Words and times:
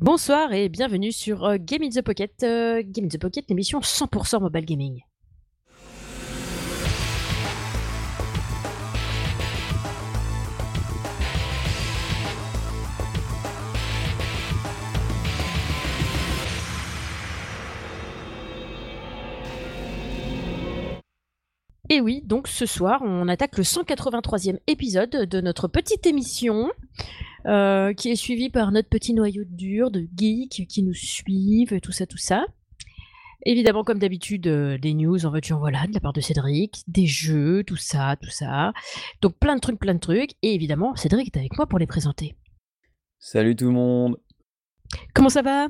Bonsoir 0.00 0.52
et 0.52 0.68
bienvenue 0.68 1.10
sur 1.10 1.44
euh, 1.44 1.56
Game 1.58 1.82
in 1.82 1.88
the 1.88 2.02
Pocket. 2.02 2.44
euh, 2.44 2.84
Game 2.86 3.06
in 3.06 3.08
the 3.08 3.18
Pocket, 3.18 3.44
l'émission 3.48 3.80
100% 3.80 4.40
mobile 4.40 4.64
gaming. 4.64 5.02
Et 21.90 22.00
oui, 22.00 22.22
donc 22.24 22.46
ce 22.46 22.66
soir, 22.66 23.00
on 23.02 23.26
attaque 23.26 23.58
le 23.58 23.64
183e 23.64 24.58
épisode 24.68 25.10
de 25.10 25.40
notre 25.40 25.66
petite 25.66 26.06
émission, 26.06 26.70
euh, 27.46 27.92
qui 27.92 28.10
est 28.10 28.16
suivie 28.16 28.50
par 28.50 28.72
notre 28.72 28.88
petit 28.88 29.14
noyau 29.14 29.44
dur 29.46 29.90
de 29.90 30.06
geeks 30.16 30.66
qui 30.68 30.82
nous 30.82 30.94
suivent, 30.94 31.80
tout 31.80 31.92
ça, 31.92 32.06
tout 32.06 32.18
ça. 32.18 32.46
Évidemment, 33.46 33.84
comme 33.84 33.98
d'habitude, 33.98 34.48
euh, 34.48 34.78
des 34.78 34.94
news 34.94 35.24
en 35.24 35.30
voiture, 35.30 35.58
voilà, 35.58 35.86
de 35.86 35.94
la 35.94 36.00
part 36.00 36.12
de 36.12 36.20
Cédric, 36.20 36.82
des 36.88 37.06
jeux, 37.06 37.62
tout 37.64 37.76
ça, 37.76 38.16
tout 38.20 38.30
ça. 38.30 38.72
Donc 39.22 39.38
plein 39.38 39.54
de 39.54 39.60
trucs, 39.60 39.78
plein 39.78 39.94
de 39.94 40.00
trucs. 40.00 40.32
Et 40.42 40.54
évidemment, 40.54 40.96
Cédric 40.96 41.34
est 41.34 41.38
avec 41.38 41.56
moi 41.56 41.66
pour 41.66 41.78
les 41.78 41.86
présenter. 41.86 42.34
Salut 43.18 43.54
tout 43.54 43.66
le 43.66 43.72
monde. 43.72 44.16
Comment 45.14 45.28
ça 45.28 45.42
va? 45.42 45.68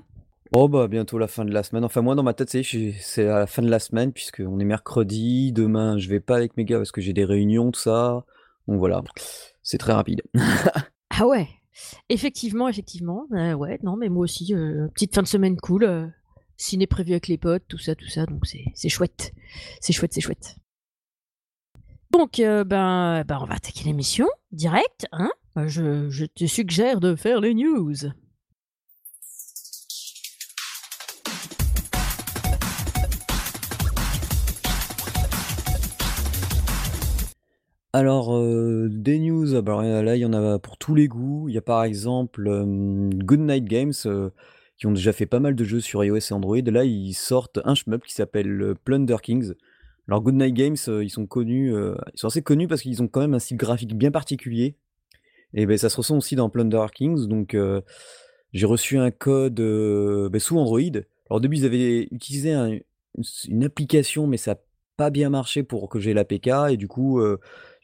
Oh 0.52 0.66
bah 0.66 0.88
bientôt 0.88 1.18
la 1.18 1.28
fin 1.28 1.44
de 1.44 1.52
la 1.52 1.62
semaine. 1.62 1.84
Enfin 1.84 2.00
moi 2.00 2.14
dans 2.14 2.22
ma 2.22 2.32
tête 2.32 2.48
c'est 2.48 3.28
à 3.28 3.40
la 3.40 3.46
fin 3.46 3.60
de 3.60 3.68
la 3.68 3.78
semaine 3.78 4.12
puisque 4.12 4.42
on 4.46 4.58
est 4.60 4.64
mercredi. 4.64 5.52
Demain 5.52 5.98
je 5.98 6.08
vais 6.08 6.20
pas 6.20 6.36
avec 6.36 6.56
mes 6.56 6.64
gars 6.64 6.78
parce 6.78 6.90
que 6.90 7.02
j'ai 7.02 7.12
des 7.12 7.26
réunions 7.26 7.70
tout 7.70 7.80
ça. 7.80 8.24
Donc 8.66 8.78
voilà, 8.78 9.02
c'est 9.62 9.78
très 9.78 9.92
rapide. 9.92 10.22
Ah 11.20 11.26
ouais, 11.26 11.48
effectivement, 12.08 12.68
effectivement. 12.68 13.26
Euh, 13.32 13.54
ouais, 13.54 13.78
non, 13.82 13.96
mais 13.96 14.08
moi 14.08 14.24
aussi, 14.24 14.54
euh, 14.54 14.88
petite 14.94 15.14
fin 15.14 15.22
de 15.22 15.26
semaine 15.28 15.56
cool. 15.56 15.84
euh, 15.84 16.06
ciné 16.58 16.86
prévu 16.86 17.12
avec 17.12 17.28
les 17.28 17.38
potes, 17.38 17.62
tout 17.68 17.78
ça, 17.78 17.94
tout 17.94 18.08
ça. 18.08 18.26
Donc 18.26 18.44
c'est 18.46 18.88
chouette. 18.88 19.32
C'est 19.80 19.92
chouette, 19.92 20.12
c'est 20.12 20.20
chouette. 20.20 20.56
Donc, 22.10 22.40
euh, 22.40 22.64
ben, 22.64 23.22
ben, 23.26 23.38
on 23.40 23.46
va 23.46 23.54
attaquer 23.54 23.84
l'émission 23.84 24.26
direct. 24.50 25.06
Hein 25.12 25.30
je, 25.66 26.08
je 26.10 26.24
te 26.24 26.46
suggère 26.46 27.00
de 27.00 27.14
faire 27.14 27.40
les 27.40 27.54
news. 27.54 27.94
Alors 37.94 38.36
euh, 38.36 38.88
des 38.90 39.18
news, 39.18 39.54
ah 39.54 39.62
bah, 39.62 40.02
là 40.02 40.14
il 40.14 40.20
y 40.20 40.24
en 40.26 40.34
a 40.34 40.58
pour 40.58 40.76
tous 40.76 40.94
les 40.94 41.08
goûts. 41.08 41.48
Il 41.48 41.54
y 41.54 41.58
a 41.58 41.62
par 41.62 41.84
exemple 41.84 42.44
Goodnight 42.44 43.64
Games 43.64 43.94
qui 44.76 44.86
ont 44.86 44.92
déjà 44.92 45.12
fait 45.12 45.26
pas 45.26 45.40
mal 45.40 45.54
de 45.54 45.64
jeux 45.64 45.80
sur 45.80 46.04
iOS 46.04 46.18
et 46.18 46.32
Android. 46.32 46.60
Là 46.60 46.84
ils 46.84 47.14
sortent 47.14 47.60
un 47.64 47.74
shmup 47.74 48.04
qui 48.04 48.12
s'appelle 48.14 48.74
Plunder 48.84 49.16
Kings. 49.22 49.54
Alors 50.06 50.20
Goodnight 50.20 50.54
Games 50.54 50.76
euh, 50.88 51.02
ils 51.02 51.08
sont 51.08 51.26
connus, 51.26 51.72
ils 51.72 52.18
sont 52.18 52.26
assez 52.26 52.42
connus 52.42 52.68
parce 52.68 52.82
qu'ils 52.82 53.02
ont 53.02 53.08
quand 53.08 53.20
même 53.20 53.34
un 53.34 53.38
style 53.38 53.56
graphique 53.56 53.96
bien 53.96 54.10
particulier. 54.10 54.76
Et 55.54 55.64
ben 55.64 55.78
ça 55.78 55.88
se 55.88 55.96
ressent 55.96 56.18
aussi 56.18 56.36
dans 56.36 56.50
Plunder 56.50 56.84
Kings. 56.94 57.26
Donc 57.26 57.56
j'ai 58.52 58.66
reçu 58.66 58.98
un 58.98 59.10
code 59.10 59.62
ben, 60.30 60.38
sous 60.38 60.58
Android. 60.58 60.80
Alors 61.30 61.38
au 61.38 61.40
début 61.40 61.56
ils 61.56 61.64
avaient 61.64 62.06
utilisé 62.10 62.52
un- 62.52 62.78
une, 63.48 63.64
application 63.64 64.26
mais 64.26 64.36
ça 64.36 64.52
n'a 64.52 64.60
pas 64.98 65.08
bien 65.08 65.30
marché 65.30 65.62
pour 65.62 65.88
que 65.88 65.98
j'ai 66.00 66.12
l'APK 66.12 66.50
et 66.70 66.76
du 66.76 66.86
coup 66.86 67.22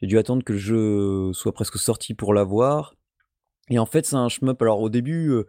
j'ai 0.05 0.09
dû 0.09 0.17
attendre 0.19 0.43
que 0.43 0.53
le 0.53 0.59
jeu 0.59 1.33
soit 1.33 1.51
presque 1.51 1.79
sorti 1.79 2.13
pour 2.13 2.31
l'avoir. 2.31 2.95
Et 3.71 3.79
en 3.79 3.87
fait 3.87 4.05
c'est 4.05 4.15
un 4.15 4.29
shmup. 4.29 4.61
Alors 4.61 4.79
au 4.79 4.89
début 4.89 5.29
euh, 5.31 5.47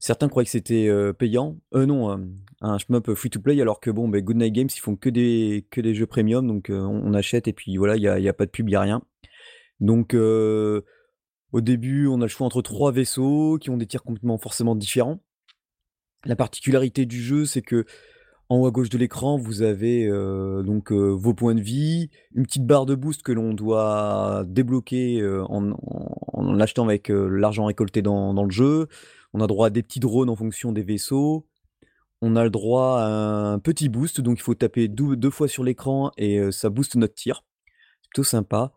certains 0.00 0.28
croyaient 0.28 0.46
que 0.46 0.50
c'était 0.50 0.88
euh, 0.88 1.12
payant. 1.12 1.56
Euh 1.72 1.86
non, 1.86 2.10
euh, 2.10 2.16
un 2.62 2.78
shmup 2.78 3.14
free 3.14 3.30
to 3.30 3.40
play 3.40 3.60
alors 3.60 3.78
que 3.78 3.90
bon 3.90 4.08
ben, 4.08 4.20
Goodnight 4.22 4.52
Games 4.52 4.68
ils 4.74 4.80
font 4.80 4.96
que 4.96 5.08
des, 5.08 5.64
jeux 5.94 6.06
premium 6.06 6.48
donc 6.48 6.66
on, 6.68 7.14
achète 7.14 7.46
et 7.46 7.52
puis 7.52 7.76
voilà 7.76 7.94
il 7.94 8.00
n'y 8.00 8.08
a, 8.08 8.30
a 8.30 8.32
pas 8.32 8.46
de 8.46 8.50
pub, 8.50 8.68
il 8.68 8.76
rien. 8.76 9.02
Donc 9.78 10.14
au 10.14 11.60
début, 11.60 12.08
on 12.08 12.20
a 12.20 12.24
le 12.24 12.28
choix 12.28 12.46
entre 12.46 12.60
trois 12.60 12.90
vaisseaux 12.90 13.56
qui 13.58 13.70
ont 13.70 13.76
des 13.76 13.86
tirs 13.86 14.02
complètement 14.02 14.36
forcément 14.36 14.74
différents. 14.74 15.22
La 16.24 16.34
particularité 16.34 17.06
du 17.06 17.22
jeu, 17.22 17.44
c'est 17.44 17.62
que 17.62 17.86
en 18.48 18.58
haut 18.58 18.66
à 18.66 18.70
gauche 18.70 18.90
de 18.90 18.98
l'écran, 18.98 19.36
vous 19.36 19.62
avez 19.62 20.06
euh, 20.06 20.62
donc 20.62 20.92
euh, 20.92 21.10
vos 21.10 21.34
points 21.34 21.54
de 21.54 21.60
vie, 21.60 22.10
une 22.34 22.44
petite 22.44 22.64
barre 22.64 22.86
de 22.86 22.94
boost 22.94 23.22
que 23.22 23.32
l'on 23.32 23.52
doit 23.54 24.44
débloquer 24.46 25.20
euh, 25.20 25.44
en, 25.48 26.54
l'achetant 26.54 26.84
avec 26.84 27.08
l'argent 27.08 27.64
récolté 27.64 28.02
dans, 28.02 28.32
le 28.44 28.50
jeu. 28.50 28.86
On 29.32 29.40
a 29.40 29.46
droit 29.48 29.66
à 29.66 29.70
des 29.70 29.82
petits 29.82 30.00
drones 30.00 30.30
en 30.30 30.36
fonction 30.36 30.72
des 30.72 30.82
vaisseaux. 30.82 31.46
On 32.22 32.36
a 32.36 32.44
le 32.44 32.50
droit 32.50 33.00
à 33.00 33.06
un 33.06 33.58
petit 33.58 33.88
boost, 33.88 34.20
donc 34.20 34.38
il 34.38 34.42
faut 34.42 34.54
taper 34.54 34.88
deux 34.88 35.30
fois 35.30 35.48
sur 35.48 35.64
l'écran 35.64 36.12
et 36.16 36.40
ça 36.52 36.70
booste 36.70 36.94
notre 36.96 37.14
tir. 37.14 37.44
C'est 38.02 38.10
plutôt 38.10 38.24
sympa. 38.24 38.72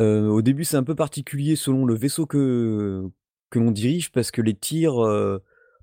Au 0.00 0.40
début, 0.40 0.64
c'est 0.64 0.78
un 0.78 0.82
peu 0.82 0.94
particulier 0.94 1.56
selon 1.56 1.84
le 1.84 1.94
vaisseau 1.94 2.26
que 2.26 3.10
l'on 3.54 3.70
dirige 3.70 4.10
parce 4.12 4.30
que 4.30 4.40
les 4.40 4.54
tirs, 4.54 4.96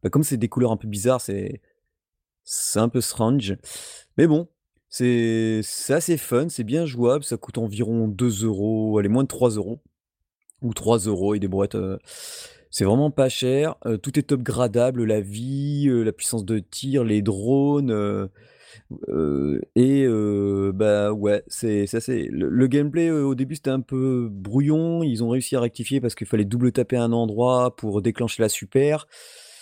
bah, 0.03 0.09
comme 0.09 0.23
c'est 0.23 0.37
des 0.37 0.49
couleurs 0.49 0.71
un 0.71 0.77
peu 0.77 0.87
bizarres, 0.87 1.21
c'est 1.21 1.61
c'est 2.49 2.79
un 2.79 2.89
peu 2.89 3.01
strange. 3.01 3.57
Mais 4.17 4.27
bon, 4.27 4.47
c'est 4.89 5.61
assez 5.89 6.17
fun, 6.17 6.49
c'est 6.49 6.63
bien 6.63 6.85
jouable, 6.85 7.23
ça 7.25 7.37
coûte 7.37 7.57
environ 7.59 8.07
2 8.07 8.31
€, 8.31 8.99
allez, 8.99 9.09
moins 9.09 9.23
de 9.23 9.27
3 9.29 9.57
€ 9.57 9.79
ou 10.63 10.73
3 10.73 10.99
€ 10.99 11.35
et 11.35 11.39
des 11.39 11.47
brouettes, 11.49 11.75
heu, 11.75 11.99
c'est 12.71 12.85
vraiment 12.85 13.11
pas 13.11 13.29
cher, 13.29 13.75
heu, 13.87 13.97
tout 13.99 14.19
est 14.19 14.23
top 14.23 14.41
gradable, 14.43 15.05
la 15.05 15.21
vie, 15.21 15.87
heu, 15.89 16.03
la 16.03 16.13
puissance 16.13 16.45
de 16.45 16.59
tir, 16.59 17.03
les 17.05 17.21
drones, 17.23 18.29
et 19.75 20.07
bah, 20.73 21.13
ouais, 21.13 21.43
c'est 21.47 21.85
le 22.31 22.49
le 22.49 22.67
gameplay, 22.67 23.11
au 23.11 23.35
début, 23.35 23.55
c'était 23.55 23.69
un 23.71 23.81
peu 23.81 24.29
brouillon. 24.31 25.03
Ils 25.03 25.23
ont 25.23 25.29
réussi 25.29 25.55
à 25.55 25.61
rectifier 25.61 26.01
parce 26.01 26.15
qu'il 26.15 26.27
fallait 26.27 26.45
double 26.45 26.71
taper 26.73 26.97
un 26.97 27.13
endroit 27.13 27.75
pour 27.77 28.01
déclencher 28.01 28.41
la 28.43 28.49
super 28.49 29.07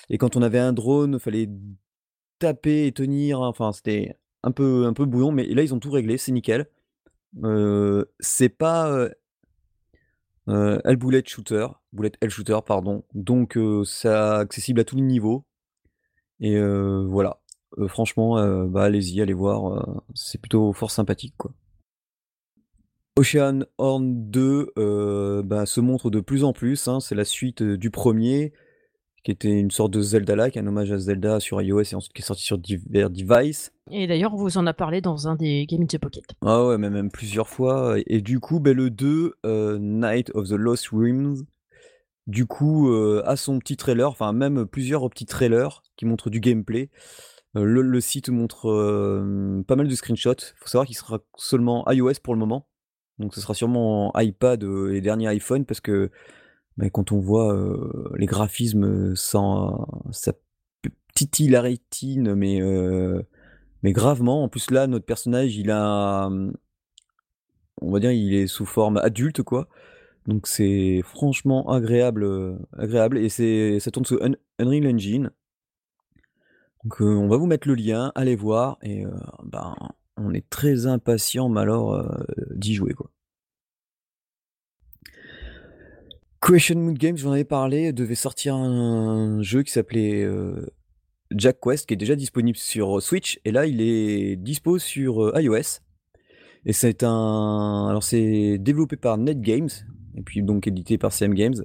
et 0.09 0.17
quand 0.19 0.35
on 0.37 0.41
avait 0.43 0.59
un 0.59 0.73
drone, 0.73 1.19
fallait 1.19 1.49
taper 2.45 2.85
et 2.85 2.91
tenir, 2.91 3.41
enfin, 3.41 3.71
c'était 3.71 4.15
un 4.43 4.51
peu 4.51 4.85
un 4.85 4.93
peu 4.93 5.05
brouillon, 5.05 5.31
mais 5.31 5.45
là, 5.47 5.63
ils 5.63 5.73
ont 5.73 5.79
tout 5.79 5.91
réglé, 5.91 6.17
c'est 6.17 6.31
nickel. 6.31 6.67
C'est 8.19 8.49
pas, 8.49 9.09
heu, 10.47 10.81
Hell 10.85 10.97
Bullet 10.97 11.23
Shooter, 11.25 11.67
Bullet 11.91 12.11
Hell 12.21 12.29
Shooter, 12.29 12.59
pardon, 12.65 13.03
donc 13.13 13.57
c'est 13.85 14.09
accessible 14.09 14.79
à 14.81 14.83
tous 14.83 14.95
les 14.95 15.01
niveaux 15.01 15.45
et 16.39 16.59
voilà. 16.59 17.39
Franchement, 17.87 18.67
bah, 18.67 18.83
allez-y, 18.83 19.21
allez 19.21 19.33
voir, 19.33 20.03
c'est 20.13 20.39
plutôt 20.39 20.71
fort 20.71 20.91
sympathique, 20.91 21.33
quoi. 21.37 21.51
Ocean 23.17 23.65
Horn 23.77 24.29
2, 24.29 24.71
heu, 24.77 25.41
bah, 25.43 25.65
se 25.65 25.79
montre 25.81 26.09
de 26.09 26.19
plus 26.19 26.43
en 26.43 26.53
plus, 26.53 26.87
hein. 26.87 26.99
C'est 26.99 27.15
la 27.15 27.25
suite, 27.25 27.63
du 27.63 27.89
premier, 27.89 28.53
qui 29.25 29.31
était 29.31 29.49
une 29.49 29.71
sorte 29.71 29.91
de 29.91 30.01
Zelda-like, 30.01 30.55
un 30.55 30.67
hommage 30.67 30.91
à 30.91 30.99
Zelda 30.99 31.39
sur 31.39 31.59
iOS 31.59 31.81
et 31.81 31.95
ensuite 31.95 32.13
qui 32.13 32.21
est 32.21 32.25
sorti 32.25 32.43
sur 32.43 32.59
divers 32.59 33.09
devices. 33.09 33.73
Et 33.89 34.05
d'ailleurs, 34.05 34.35
on 34.35 34.37
vous 34.37 34.59
en 34.59 34.67
a 34.67 34.73
parlé 34.73 35.01
dans 35.01 35.27
un 35.27 35.35
des 35.35 35.65
Game 35.65 35.81
in 35.81 35.87
the 35.87 35.97
Pocket. 35.97 36.23
Ah 36.45 36.63
ouais, 36.67 36.77
mais 36.77 36.91
même 36.91 37.09
plusieurs 37.09 37.49
fois, 37.49 37.97
et 37.99 38.03
et 38.05 38.21
du 38.21 38.39
coup, 38.39 38.59
beh, 38.59 38.73
le 38.73 38.91
2, 38.91 39.33
heu, 39.43 39.77
Night 39.79 40.29
of 40.35 40.49
the 40.49 40.53
Lost 40.53 40.89
Realms, 40.89 41.37
du 42.27 42.45
coup, 42.45 42.87
heu, 42.91 43.23
a 43.27 43.35
son 43.35 43.57
petit 43.57 43.77
trailer, 43.77 44.07
enfin 44.07 44.31
même 44.31 44.67
plusieurs 44.67 45.09
petits 45.09 45.25
trailers 45.25 45.81
qui 45.97 46.05
montrent 46.05 46.29
du 46.29 46.39
gameplay. 46.39 46.91
Heu, 47.57 47.63
le 47.65 47.81
le 47.81 48.01
site 48.01 48.29
montre, 48.29 48.67
hem, 48.67 49.63
pas 49.65 49.75
mal 49.75 49.87
de 49.87 49.95
screenshots. 49.95 50.53
Faut 50.57 50.67
savoir 50.67 50.85
qu'il 50.85 50.95
sera 50.95 51.19
seulement 51.35 51.83
iOS 51.91 52.19
pour 52.21 52.35
le 52.35 52.39
moment, 52.39 52.67
donc 53.17 53.33
ce 53.33 53.41
sera 53.41 53.55
sûrement 53.55 54.13
iPad, 54.17 54.63
heu, 54.63 54.93
et 54.95 55.01
dernier 55.01 55.27
iPhone 55.29 55.65
parce 55.65 55.81
que, 55.81 56.11
bah, 56.77 56.89
quand 56.89 57.11
on 57.11 57.19
voit, 57.19 57.55
les 58.17 58.25
graphismes, 58.25 59.15
sans 59.15 59.87
ça 60.11 60.33
p 60.33 60.89
titille 61.15 61.49
la 61.49 61.61
mais 62.35 62.59
mais 63.83 63.93
gravement. 63.93 64.43
En 64.43 64.49
plus 64.49 64.71
là, 64.71 64.87
notre 64.87 65.05
personnage, 65.05 65.55
il 65.55 65.71
a, 65.71 66.29
mmh, 66.29 66.53
on 67.81 67.91
va 67.91 67.99
dire, 67.99 68.11
il 68.11 68.33
est 68.35 68.47
sous 68.47 68.65
forme 68.65 68.97
adulte, 68.97 69.43
quoi, 69.43 69.67
donc 70.27 70.47
c'est 70.47 71.01
franchement 71.03 71.69
agréable, 71.71 72.57
agréable 72.77 73.17
et 73.17 73.29
c'est 73.29 73.79
ça 73.79 73.91
tourne 73.91 74.05
sous 74.05 74.19
Un 74.21 74.33
Unreal 74.59 74.87
Engine. 74.87 75.31
Donc, 76.83 77.01
on 77.01 77.27
va 77.27 77.37
vous 77.37 77.47
mettre 77.47 77.67
le 77.67 77.75
lien, 77.75 78.11
allez 78.15 78.35
voir 78.35 78.77
et 78.83 79.05
ben, 79.43 79.75
on 80.17 80.33
est 80.33 80.47
très 80.49 80.85
impatients, 80.85 81.49
mais 81.49 81.61
d'y 82.51 82.75
jouer, 82.75 82.93
quoi. 82.93 83.09
Question 86.45 86.77
Moon 86.79 86.93
Games, 86.93 87.17
j'en 87.17 87.31
avais 87.31 87.43
parlé, 87.43 87.91
devait 87.91 88.13
sortir 88.13 88.53
un 88.53 89.41
jeu 89.41 89.63
qui 89.63 89.71
s'appelait, 89.71 90.21
heu, 90.21 90.69
Jack 91.31 91.57
Quest, 91.59 91.87
qui 91.87 91.95
est 91.95 91.97
déjà 91.97 92.15
disponible 92.15 92.55
sur, 92.55 93.01
Switch 93.01 93.39
et 93.45 93.51
là, 93.51 93.65
il 93.65 93.81
est 93.81 94.35
dispo 94.35 94.77
sur, 94.77 95.23
heu, 95.23 95.33
iOS. 95.41 95.81
Et 96.67 96.73
c'est 96.73 97.03
un 97.03 97.87
alors 97.89 98.03
c'est 98.03 98.57
développé 98.59 98.95
par 98.95 99.17
NetGames 99.17 99.69
et 100.17 100.21
puis 100.21 100.43
donc 100.43 100.67
édité 100.67 100.99
par 100.99 101.11
CM 101.13 101.33
Games. 101.33 101.63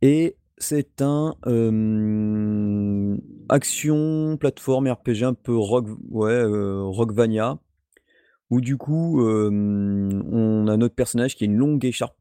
Et 0.00 0.36
c'est 0.56 1.02
un, 1.02 1.34
action, 3.50 4.38
plateforme, 4.38 4.88
RPG 4.88 5.24
un 5.24 5.34
peu 5.34 5.54
rock 5.56 5.88
ouais, 6.10 6.42
Rockvania, 6.42 7.58
où 8.50 8.60
du 8.60 8.76
coup, 8.76 9.20
on 9.20 10.68
a 10.68 10.76
notre 10.76 10.94
personnage 10.94 11.36
qui 11.36 11.44
a 11.44 11.46
une 11.46 11.56
longue 11.56 11.84
écharpe, 11.84 12.16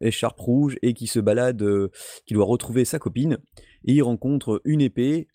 écharpe 0.00 0.40
rouge 0.40 0.76
et 0.82 0.94
qui 0.94 1.06
se 1.06 1.20
balade, 1.20 1.64
qui 2.26 2.34
doit 2.34 2.46
retrouver 2.46 2.84
sa 2.84 2.98
copine 2.98 3.38
et 3.84 3.92
il 3.92 4.02
rencontre 4.02 4.60
une 4.64 4.80
épée 4.80 5.28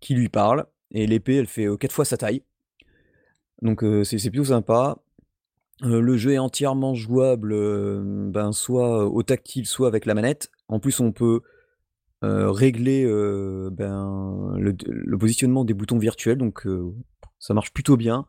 qui 0.00 0.14
lui 0.14 0.28
parle 0.28 0.66
et 0.90 1.06
l'épée 1.06 1.36
elle 1.36 1.46
fait, 1.46 1.66
4 1.78 1.92
fois 1.92 2.04
sa 2.04 2.16
taille. 2.16 2.42
Donc 3.62 3.84
c'est 4.04 4.30
plutôt 4.30 4.46
sympa. 4.46 4.98
Le 5.80 6.16
jeu 6.16 6.32
est 6.32 6.38
entièrement 6.38 6.94
jouable, 6.94 7.54
ben, 8.30 8.52
soit 8.52 9.06
au 9.06 9.22
tactile, 9.22 9.66
soit 9.66 9.88
avec 9.88 10.04
la 10.06 10.14
manette. 10.14 10.50
En 10.68 10.78
plus, 10.78 11.00
on 11.00 11.10
peut, 11.12 11.40
régler, 12.22 13.04
ben, 13.72 14.52
le 14.58 15.16
positionnement 15.16 15.64
des 15.64 15.74
boutons 15.74 15.98
virtuels, 15.98 16.38
donc 16.38 16.68
ça 17.38 17.54
marche 17.54 17.72
plutôt 17.72 17.96
bien. 17.96 18.26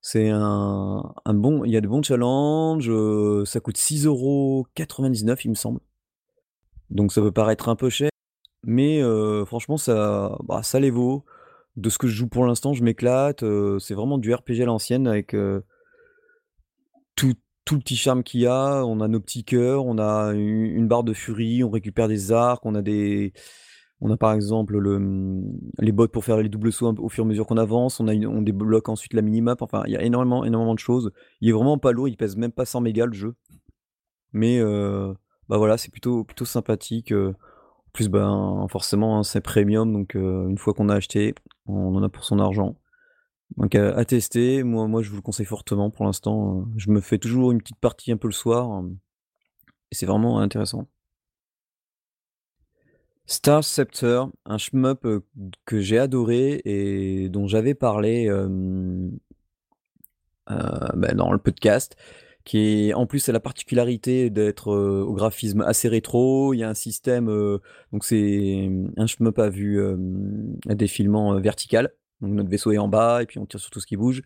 C'est 0.00 0.30
un 0.30 1.12
bon 1.34 1.64
il 1.64 1.70
y 1.70 1.76
a 1.76 1.80
de 1.80 1.88
bons 1.88 2.02
challenges, 2.02 2.90
ça 3.44 3.60
coûte 3.60 3.76
6,99 3.76 4.06
€ 4.06 5.40
il 5.44 5.50
me 5.50 5.54
semble. 5.54 5.80
Donc 6.90 7.12
ça 7.12 7.20
peut 7.20 7.32
paraître 7.32 7.68
un 7.68 7.76
peu 7.76 7.90
cher, 7.90 8.10
mais 8.64 9.02
franchement 9.44 9.76
ça, 9.76 10.38
bah, 10.44 10.62
ça 10.62 10.80
les 10.80 10.90
vaut. 10.90 11.24
De 11.76 11.90
ce 11.90 11.98
que 11.98 12.08
je 12.08 12.14
joue 12.14 12.28
pour 12.28 12.44
l'instant, 12.44 12.72
je 12.72 12.82
m'éclate, 12.82 13.44
c'est 13.78 13.94
vraiment 13.94 14.18
du 14.18 14.34
RPG 14.34 14.62
à 14.62 14.64
l'ancienne 14.64 15.06
avec, 15.06 15.36
tout 17.14 17.34
tout 17.64 17.74
le 17.74 17.80
petit 17.80 17.96
charme 17.96 18.22
qu'il 18.22 18.40
y 18.40 18.46
a. 18.46 18.82
On 18.84 19.00
a 19.00 19.08
nos 19.08 19.20
petits 19.20 19.44
cœurs, 19.44 19.84
on 19.84 19.98
a 19.98 20.32
une 20.32 20.88
barre 20.88 21.04
de 21.04 21.12
furie, 21.12 21.62
on 21.62 21.70
récupère 21.70 22.08
des 22.08 22.32
arcs, 22.32 22.64
on 22.64 22.74
a 22.74 22.82
des 22.82 23.34
on 24.00 24.10
a 24.10 24.16
par 24.16 24.32
exemple 24.32 24.78
le, 24.78 24.98
mmh, 24.98 25.58
les 25.80 25.92
bottes 25.92 26.12
pour 26.12 26.24
faire 26.24 26.38
les 26.38 26.48
doubles 26.48 26.72
sauts 26.72 26.94
au 26.98 27.08
fur 27.08 27.24
et 27.24 27.26
à 27.26 27.28
mesure 27.28 27.46
qu'on 27.46 27.56
avance, 27.58 28.00
on 28.00 28.04
débloque 28.42 28.88
ensuite 28.88 29.14
la 29.14 29.22
minimap, 29.22 29.62
enfin 29.62 29.82
il 29.86 29.92
y 29.92 29.96
a 29.96 30.02
énormément, 30.02 30.44
énormément 30.44 30.74
de 30.74 30.78
choses. 30.80 31.10
Il 31.40 31.48
est 31.48 31.52
vraiment 31.52 31.78
pas 31.78 31.92
lourd, 31.92 32.08
il 32.08 32.16
pèse 32.16 32.36
même 32.36 32.52
pas 32.52 32.64
100 32.64 32.80
mégas 32.80 33.06
le 33.06 33.12
jeu. 33.14 33.34
Mais 34.32 34.58
heu, 34.60 35.14
bah, 35.48 35.56
voilà, 35.58 35.78
c'est 35.78 35.90
plutôt 35.90 36.24
plutôt 36.24 36.44
sympathique, 36.44 37.12
en 37.12 37.34
plus, 37.92 38.08
ben, 38.08 38.66
forcément, 38.70 39.18
hein, 39.18 39.24
c'est 39.24 39.40
premium 39.42 39.92
donc 39.92 40.16
heu, 40.16 40.46
une 40.50 40.58
fois 40.58 40.74
qu'on 40.74 40.88
a 40.90 40.96
acheté, 40.96 41.34
on 41.66 41.94
en 41.96 42.02
a 42.02 42.08
pour 42.10 42.24
son 42.24 42.38
argent. 42.40 42.76
Donc 43.58 43.74
à 43.76 43.96
à 43.96 44.04
tester, 44.06 44.62
moi 44.64 44.88
moi 44.88 45.02
je 45.02 45.10
vous 45.10 45.16
le 45.16 45.22
conseille 45.22 45.46
fortement 45.46 45.90
pour 45.90 46.06
l'instant, 46.06 46.60
heu, 46.62 46.64
je 46.78 46.90
me 46.90 47.00
fais 47.02 47.18
toujours 47.18 47.52
une 47.52 47.60
petite 47.60 47.78
partie 47.80 48.12
un 48.12 48.18
peu 48.18 48.28
le 48.28 48.34
soir, 48.34 48.82
et 49.90 49.94
c'est 49.94 50.06
vraiment 50.06 50.38
intéressant. 50.40 50.88
Star 53.28 53.62
Scepter, 53.62 54.22
un 54.46 54.58
shmup, 54.58 55.06
que 55.66 55.80
j'ai 55.80 55.98
adoré 55.98 56.62
et 56.64 57.28
dont 57.28 57.46
j'avais 57.46 57.74
parlé, 57.74 58.28
bah, 60.48 61.14
dans 61.14 61.30
le 61.30 61.38
podcast, 61.38 61.96
qui 62.44 62.92
en 62.94 63.06
plus 63.06 63.28
a 63.28 63.32
la 63.32 63.40
particularité 63.40 64.30
d'être, 64.30 64.72
au 64.72 65.12
graphisme 65.12 65.60
assez 65.60 65.88
rétro. 65.88 66.54
Il 66.54 66.58
y 66.58 66.64
a 66.64 66.70
un 66.70 66.74
système, 66.74 67.26
donc 67.92 68.04
c'est, 68.04 68.70
un 68.96 69.06
shmup 69.06 69.38
à 69.38 69.50
vue, 69.50 69.78
à 70.68 70.74
défilement, 70.74 71.38
vertical. 71.38 71.92
Donc 72.20 72.32
notre 72.32 72.48
vaisseau 72.48 72.72
est 72.72 72.78
en 72.78 72.88
bas 72.88 73.22
et 73.22 73.26
puis 73.26 73.38
on 73.38 73.46
tire 73.46 73.60
sur 73.60 73.70
tout 73.70 73.80
ce 73.80 73.86
qui 73.86 73.96
bouge. 73.96 74.22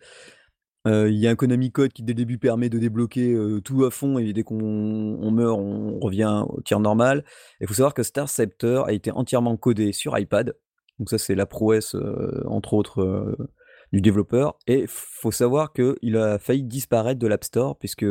Il 0.85 1.15
y 1.15 1.27
a 1.27 1.29
un 1.31 1.35
Konami 1.35 1.71
code 1.71 1.93
qui 1.93 2.03
dès 2.03 2.13
le 2.13 2.17
début 2.17 2.37
permet 2.37 2.69
de 2.69 2.77
débloquer, 2.77 3.37
tout 3.63 3.85
à 3.85 3.91
fond 3.91 4.17
et 4.17 4.33
dès 4.33 4.43
qu'on 4.43 4.59
on 4.59 5.31
meurt, 5.31 5.57
on 5.57 5.99
revient 5.99 6.43
au 6.49 6.61
tir 6.61 6.79
normal. 6.79 7.23
Il 7.61 7.67
faut 7.67 7.73
savoir 7.73 7.93
que 7.93 8.03
Star 8.03 8.27
Scepter 8.27 8.83
a 8.85 8.91
été 8.91 9.11
entièrement 9.11 9.55
codé 9.55 9.93
sur 9.93 10.17
iPad. 10.17 10.55
Donc 10.99 11.09
ça, 11.09 11.17
c'est 11.17 11.35
la 11.35 11.45
prouesse, 11.45 11.95
entre 12.45 12.73
autres, 12.73 13.37
du 13.93 14.01
développeur 14.01 14.57
et 14.67 14.87
f 14.87 15.05
faut 15.21 15.31
savoir 15.31 15.71
qu'il 15.71 16.17
a 16.17 16.39
failli 16.39 16.63
disparaître 16.63 17.19
de 17.19 17.27
l'App 17.27 17.43
Store 17.43 17.77
puisque 17.77 18.05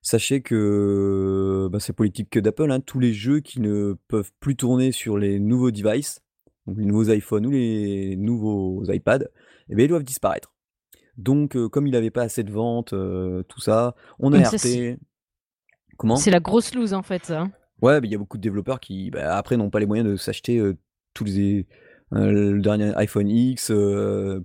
sachez 0.00 0.40
que, 0.40 1.68
bah, 1.70 1.78
c'est 1.78 1.92
politique 1.92 2.36
d'Apple, 2.38 2.72
hein, 2.72 2.80
tous 2.80 2.98
les 2.98 3.12
jeux 3.12 3.40
qui 3.40 3.60
ne 3.60 3.94
peuvent 4.08 4.32
plus 4.40 4.56
tourner 4.56 4.90
sur 4.90 5.18
les 5.18 5.38
nouveaux 5.38 5.70
devices, 5.70 6.20
les 6.66 6.84
nouveaux 6.84 7.10
iPhone 7.10 7.46
ou 7.46 7.50
les 7.50 8.16
nouveaux 8.16 8.82
iPad 8.88 9.30
et 9.68 9.76
beh, 9.76 9.84
ils 9.84 9.88
doivent 9.88 10.02
disparaître. 10.02 10.52
Donc 11.18 11.56
comme 11.68 11.86
il 11.86 11.96
avait 11.96 12.10
pas 12.10 12.22
assez 12.22 12.42
de 12.42 12.50
ventes, 12.50 12.90
tout 12.90 13.60
ça, 13.60 13.94
on 14.18 14.32
a 14.32 14.38
alerté 14.38 14.98
comment? 15.96 16.16
c'est 16.16 16.30
la 16.30 16.40
grosse 16.40 16.74
loose 16.74 16.94
en 16.94 17.02
fait 17.02 17.24
ça, 17.26 17.42
hein. 17.42 17.52
Ouais, 17.82 18.00
mais 18.00 18.06
il 18.06 18.12
y 18.12 18.14
a 18.14 18.18
beaucoup 18.18 18.36
de 18.36 18.42
développeurs 18.42 18.78
qui, 18.78 19.10
bah, 19.10 19.36
après 19.36 19.56
n'ont 19.56 19.68
pas 19.68 19.80
les 19.80 19.86
moyens 19.86 20.08
de 20.08 20.16
s'acheter, 20.16 20.62
tous 21.14 21.24
les 21.24 21.66
le 22.14 22.60
dernier 22.60 22.92
iPhone 22.96 23.28
X, 23.28 23.72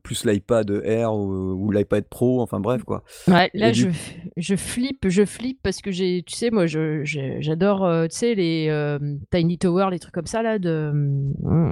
plus 0.02 0.26
l'iPad 0.26 0.82
Air 0.84 1.14
ou 1.14 1.54
ou 1.54 1.72
l'iPad 1.72 2.06
Pro, 2.06 2.42
enfin 2.42 2.60
bref 2.60 2.84
quoi 2.84 3.04
Ouais, 3.28 3.50
là 3.54 3.74
je 3.74 3.88
du 3.88 3.94
f 3.94 4.16
je 4.38 4.56
flippe 4.56 5.08
je 5.10 5.26
flippe 5.26 5.60
parce 5.64 5.82
que 5.82 5.92
j'ai 5.92 6.24
tu 6.26 6.36
sais, 6.36 6.50
moi 6.50 6.66
j'adore, 6.66 8.08
tu 8.10 8.16
sais 8.16 8.36
les, 8.36 8.98
Tiny 9.32 9.58
Tower, 9.58 9.90
les 9.92 10.00
trucs 10.00 10.14
comme 10.14 10.28
ça 10.28 10.42
là 10.42 10.60
de, 10.60 10.92
mmh, 10.94 11.72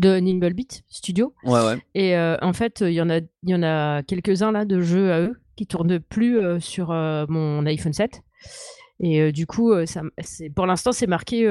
de 0.00 0.18
Nimble 0.18 0.54
Bit 0.54 0.82
Studio 0.88 1.34
Ouais, 1.44 1.64
ouais. 1.64 1.78
et 1.94 2.16
heu, 2.16 2.36
en 2.42 2.52
fait, 2.52 2.80
il 2.80 2.92
y 2.94 3.00
en 3.00 3.10
a 3.10 3.18
il 3.18 3.50
y 3.50 3.54
en 3.54 3.62
a 3.62 4.02
quelques-uns 4.02 4.50
là 4.52 4.64
de 4.64 4.80
jeux 4.80 5.12
à 5.12 5.20
eux 5.20 5.40
qui 5.56 5.66
tournent 5.66 6.00
plus, 6.00 6.38
heu, 6.38 6.58
sur, 6.58 6.90
heu, 6.90 7.26
mon 7.28 7.64
iPhone 7.66 7.92
7 7.92 8.22
et 9.02 9.32
du 9.32 9.46
coup, 9.46 9.72
ça 9.86 10.02
c'est 10.22 10.50
pour 10.50 10.66
l'instant, 10.66 10.92
c'est 10.92 11.06
marqué, 11.06 11.48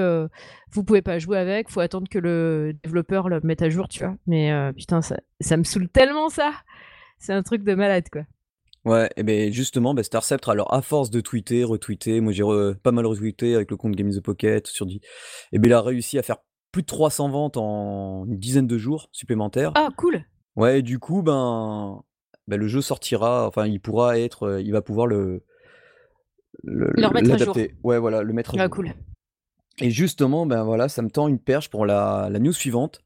«Vous 0.71 0.83
pouvez 0.83 1.01
pas 1.01 1.17
jouer 1.17 1.37
avec, 1.39 1.69
faut 1.69 1.79
attendre 1.79 2.07
que 2.07 2.19
le 2.19 2.75
développeur 2.83 3.27
le 3.27 3.39
mette 3.43 3.61
à 3.63 3.69
jour», 3.69 3.87
tu 3.87 3.99
vois? 4.03 4.15
Mais 4.27 4.51
putain 4.75 5.01
ça 5.01 5.17
ça 5.39 5.57
me 5.57 5.63
saoule 5.63 5.89
tellement 5.89 6.29
ça! 6.29 6.51
C'est 7.17 7.33
un 7.33 7.41
truc 7.43 7.63
de 7.63 7.73
malade 7.73 8.05
quoi. 8.11 8.21
Ouais 8.85 9.09
et 9.17 9.23
beh, 9.23 9.51
justement, 9.51 9.93
bah, 9.93 10.03
Star 10.03 10.23
Scepter 10.23 10.51
alors 10.51 10.73
à 10.73 10.81
force 10.81 11.09
de 11.09 11.21
tweeter, 11.21 11.63
retweeter, 11.65 12.21
moi 12.21 12.31
j'ai 12.33 12.43
re 12.43 12.75
pas 12.81 12.91
mal 12.91 13.05
retweeté 13.07 13.55
avec 13.55 13.71
le 13.71 13.77
compte 13.77 13.95
Game 13.95 14.07
in 14.09 14.17
the 14.17 14.21
Pocket 14.21 14.67
sur 14.67 14.85
di 14.85 15.01
et 15.51 15.57
beh, 15.59 15.67
il 15.69 15.73
a 15.73 15.81
réussi 15.81 16.17
à 16.19 16.23
faire 16.23 16.37
plus 16.71 16.81
de 16.81 16.87
300 16.87 17.29
ventes 17.29 17.57
en 17.57 18.25
une 18.25 18.37
dizaine 18.37 18.67
de 18.67 18.77
jours 18.77 19.09
supplémentaires. 19.11 19.71
Ah 19.75 19.89
cool! 19.97 20.23
Ouais 20.55 20.79
et 20.79 20.81
du 20.81 20.99
coup, 20.99 21.21
ben, 21.21 22.01
bah, 22.47 22.57
le 22.57 22.67
jeu 22.67 22.81
sortira, 22.81 23.47
enfin 23.47 23.65
il 23.67 23.79
pourra 23.79 24.19
être, 24.19 24.47
heu, 24.47 24.61
il 24.61 24.71
va 24.71 24.81
pouvoir 24.81 25.07
le 25.07 25.43
le 26.63 26.91
Le 26.95 27.07
remettre 27.07 27.31
à 27.31 27.37
jour. 27.37 27.57
Ouais, 27.83 27.97
voilà, 27.99 28.21
le 28.21 28.33
mettre 28.33 28.55
à 28.57 28.61
Ah 28.61 28.65
jour 28.65 28.75
cool. 28.75 28.89
et 29.81 29.91
justement, 29.91 30.45
ben, 30.45 30.63
voilà, 30.63 30.89
ça 30.89 31.01
me 31.01 31.09
tend 31.09 31.27
une 31.27 31.39
perche 31.39 31.69
pour 31.69 31.85
la 31.85 32.29
la 32.29 32.39
news 32.39 32.53
suivante. 32.53 33.01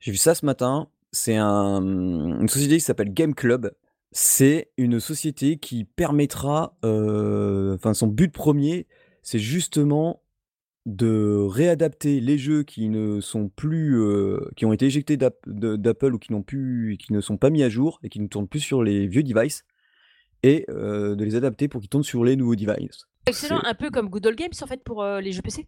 J'ai 0.00 0.10
vu 0.12 0.16
ça 0.16 0.34
ce 0.34 0.44
matin, 0.46 0.88
c'est 1.12 1.36
un, 1.36 1.82
une 1.82 2.48
société 2.48 2.74
qui 2.76 2.80
s'appelle 2.80 3.12
Game 3.12 3.34
Club. 3.34 3.72
C'est 4.12 4.70
une 4.76 5.00
société 5.00 5.56
qui 5.56 5.84
permettra, 5.84 6.76
heu, 6.84 7.72
enfin 7.74 7.94
son 7.94 8.06
but 8.06 8.32
1er, 8.34 8.86
c'est 9.22 9.38
justement 9.40 10.22
de 10.86 11.46
réadapter 11.48 12.20
les 12.20 12.36
jeux 12.36 12.62
qui 12.62 12.88
ne 12.88 13.20
sont 13.20 13.48
plus, 13.48 13.96
heu, 13.96 14.50
qui 14.56 14.66
ont 14.66 14.72
été 14.72 14.86
éjectés 14.86 15.16
d'App 15.16 15.36
de 15.46 15.76
d'Apple 15.76 16.14
ou 16.14 16.18
qui 16.18 16.32
n'ont 16.32 16.42
plus 16.42 16.98
qui 16.98 17.12
ne 17.12 17.20
sont 17.20 17.38
pas 17.38 17.50
mis 17.50 17.62
à 17.62 17.68
jour 17.68 17.98
et 18.02 18.10
qui 18.10 18.20
ne 18.20 18.26
tournent 18.26 18.48
plus 18.48 18.60
sur 18.60 18.82
les 18.82 19.06
vieux 19.06 19.22
devices 19.22 19.64
et 20.42 20.66
heu, 20.68 21.16
de 21.16 21.24
les 21.24 21.36
adapter 21.36 21.68
pour 21.68 21.80
qu'ils 21.80 21.88
tournent 21.88 22.04
sur 22.04 22.24
les 22.24 22.36
nouveaux 22.36 22.56
devices. 22.56 23.06
Excellent, 23.26 23.60
C'est 23.62 23.68
un 23.68 23.74
peu 23.74 23.90
comme 23.90 24.10
Good 24.10 24.26
Old 24.26 24.36
Games 24.38 24.52
en 24.60 24.66
fait 24.66 24.84
pour, 24.84 25.02
heu, 25.02 25.20
les 25.20 25.32
jeux 25.32 25.42
PC? 25.42 25.66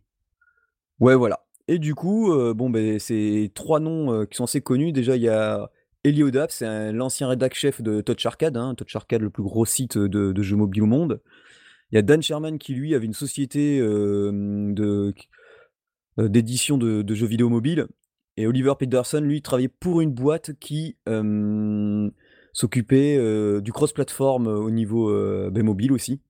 Ouais, 1.01 1.15
voilà 1.15 1.43
et 1.69 1.81
du 1.81 1.97
coup, 1.97 2.33
heu, 2.33 2.55
bon, 2.55 2.71
beh, 2.71 3.01
c'est 3.01 3.51
3 3.53 3.81
noms, 3.81 4.25
qui 4.27 4.37
sont 4.37 4.45
assez 4.45 4.61
connus. 4.61 4.93
Déjà, 4.93 5.17
il 5.17 5.23
y 5.23 5.29
a 5.29 5.69
Heliodapp, 6.05 6.53
c'est 6.53 6.65
un 6.65 6.93
l'ancien 6.93 7.27
rédac 7.27 7.55
chef 7.55 7.83
de 7.83 8.01
Touch 8.01 8.25
Arcade, 8.25 8.57
hein, 8.57 8.77
Touch 8.77 8.95
Arcade, 8.95 9.21
le 9.23 9.31
plus 9.31 9.43
gros 9.43 9.65
site 9.65 9.99
de 9.99 10.31
de 10.31 10.43
jeux 10.43 10.55
mobiles 10.55 10.85
au 10.85 10.87
monde. 10.87 11.21
Il 11.91 11.97
y 11.97 11.99
a 11.99 12.03
Dan 12.03 12.23
Sherman 12.23 12.59
qui 12.59 12.75
lui 12.75 12.95
avait 12.95 13.07
une 13.07 13.15
société, 13.15 13.79
heu, 13.81 15.13
d'édition 16.19 16.79
de 16.79 17.15
jeux 17.15 17.27
vidéo 17.27 17.49
mobiles 17.49 17.87
et 18.37 18.47
Oliver 18.47 18.75
Peterson, 18.79 19.21
lui, 19.21 19.41
travaillait 19.41 19.69
pour 19.69 20.01
une 20.01 20.13
boîte 20.13 20.53
qui, 20.59 20.97
s'occupait, 22.53 23.61
du 23.61 23.73
cross 23.73 23.93
platform, 23.93 24.49
heu, 24.49 24.57
au 24.57 24.71
niveau, 24.71 25.11
mobile 25.63 25.93
aussi 25.93 26.21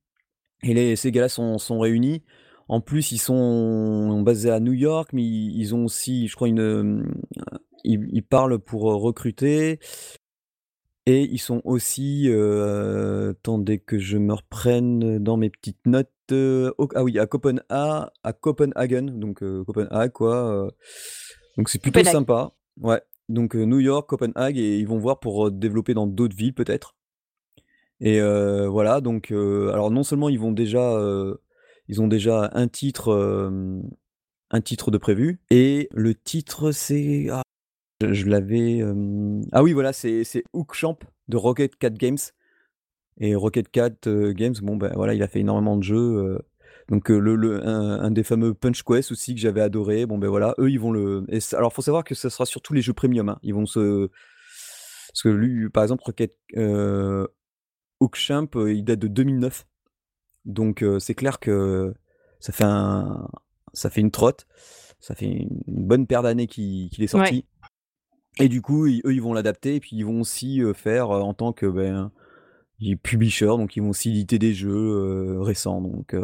et 0.63 0.97
ces 0.97 1.13
gars-là 1.13 1.29
sont 1.29 1.79
réunis. 1.79 2.23
En 2.69 2.81
plus, 2.81 3.13
ils 3.13 3.19
sont 3.19 4.21
basés 4.23 4.51
à 4.51 4.59
New 4.59 4.73
York, 4.73 5.11
mais 5.13 5.25
ils 5.25 5.75
ont 5.75 5.85
aussi, 5.85 6.27
je 6.27 6.35
crois, 6.35 6.49
une, 6.49 7.13
ils 7.85 8.23
parlent 8.23 8.59
pour, 8.59 8.83
recruter 8.83 9.79
et 11.07 11.23
ils 11.23 11.39
sont 11.39 11.63
aussi, 11.65 12.29
heu, 12.29 13.31
attendez 13.31 13.79
que 13.79 13.99
je 13.99 14.19
me 14.19 14.35
reprenne 14.35 15.19
dans 15.19 15.37
mes 15.37 15.51
petites 15.51 15.87
notes, 15.87 16.11
au 16.33 16.89
ah 16.95 17.05
oui, 17.05 17.19
à 17.19 17.27
Copenha 17.27 18.13
à 18.25 18.33
Copenhagen, 18.33 19.03
donc 19.03 19.43
heu, 19.43 19.65
Copenhague 19.65 20.13
quoi, 20.13 20.69
donc 21.57 21.69
c'est 21.69 21.79
plutôt 21.81 22.01
Copenhague. 22.01 22.13
sympa. 22.13 22.53
Ouais, 22.81 23.01
donc 23.29 23.55
New 23.55 23.79
York, 23.79 24.09
Copenhague 24.09 24.59
et 24.59 24.79
ils 24.79 24.89
vont 24.89 24.99
voir 24.99 25.21
pour, 25.21 25.51
développer 25.51 25.95
dans 25.95 26.07
d'autres 26.07 26.37
villes 26.37 26.55
peut-être 26.55 26.97
et 28.01 28.21
voilà 28.21 29.01
donc 29.01 29.31
alors 29.31 29.91
non 29.91 30.03
seulement 30.03 30.29
ils 30.29 30.39
vont 30.39 30.53
déjà, 30.53 31.01
ils 31.89 32.03
ont 32.03 32.09
déjà 32.09 32.51
un 32.53 32.69
titre, 32.69 33.51
un 34.51 34.61
titre 34.61 34.91
de 34.91 34.99
prévu 34.99 35.41
et 35.51 35.89
le 35.93 36.15
titre 36.15 36.73
c'est 36.73 37.29
ah 37.31 37.43
Je 38.03 38.27
l'avais, 38.27 38.83
ah 39.53 39.63
oui, 39.63 39.73
voilà, 39.73 39.93
c'est 39.93 40.25
c'est 40.25 40.45
Hook 40.53 40.77
de 41.29 41.37
Rocket 41.37 41.77
Cat 41.77 41.91
Games 41.91 42.19
et 43.19 43.35
Rocket 43.35 43.71
Cat, 43.71 43.95
Games, 44.07 44.55
bon, 44.61 44.77
ben, 44.77 44.93
voilà, 44.95 45.15
il 45.15 45.23
a 45.23 45.29
fait 45.29 45.41
énormément 45.41 45.79
de 45.79 45.83
jeux, 45.83 46.39
donc 46.89 47.09
le 47.09 47.35
le 47.37 47.67
un 47.67 48.11
des 48.11 48.23
fameux 48.23 48.53
Punch 48.53 48.83
Quest 48.83 49.13
aussi 49.13 49.35
que 49.35 49.41
j'avais 49.41 49.63
adoré. 49.63 50.05
Bon, 50.05 50.19
ben, 50.19 50.29
voilà, 50.29 50.55
eux, 50.59 50.71
ils 50.71 50.79
vont 50.79 50.93
le 50.93 51.25
et 51.31 51.39
alors 51.55 51.73
faut 51.73 51.81
savoir 51.81 52.05
que 52.05 52.15
ça 52.15 52.29
sera 52.29 52.45
sur 52.45 52.61
tous 52.61 52.75
les 52.75 52.83
jeux 52.83 52.93
premium, 52.93 53.31
hein. 53.31 53.39
Ils 53.43 53.55
vont 53.55 53.65
se 53.67 54.11
parce 55.09 55.23
que 55.23 55.31
lui, 55.31 55.71
par 55.71 55.83
exemple, 55.83 56.03
Rocket, 56.05 56.37
heu, 56.59 57.29
il 58.01 58.85
date 58.85 58.99
de 58.99 59.09
2009. 59.09 59.67
Donc 60.45 60.85
c'est 60.99 61.15
clair 61.15 61.41
que 61.41 61.95
ça 62.41 62.53
fait 62.53 62.65
un 62.65 63.27
ça 63.73 63.89
fait 63.89 64.03
une 64.03 64.11
trotte. 64.11 64.47
Ça 64.99 65.15
fait 65.15 65.27
une 65.27 65.63
bonne 65.67 66.07
paire 66.07 66.23
d'années 66.23 66.47
qu'il 66.47 66.91
est 66.99 67.07
sorti. 67.07 67.47
Et 68.39 68.49
du 68.49 68.61
coup, 68.61 68.87
eux, 68.87 69.13
ils 69.13 69.23
vont 69.23 69.33
l'adapter 69.33 69.77
et 69.77 69.81
puis 69.81 69.97
ils 69.97 70.05
vont 70.05 70.21
aussi 70.21 70.61
faire 70.75 71.11
en 71.11 71.33
tant 71.33 71.53
que 71.53 71.67
ben, 71.67 72.11
publisher, 73.03 73.47
donc 73.47 73.77
ils 73.77 73.81
vont 73.81 73.91
aussi 73.91 74.11
éditer 74.11 74.39
des 74.39 74.53
jeux 74.53 75.41
récents, 75.41 75.81
donc 75.81 76.15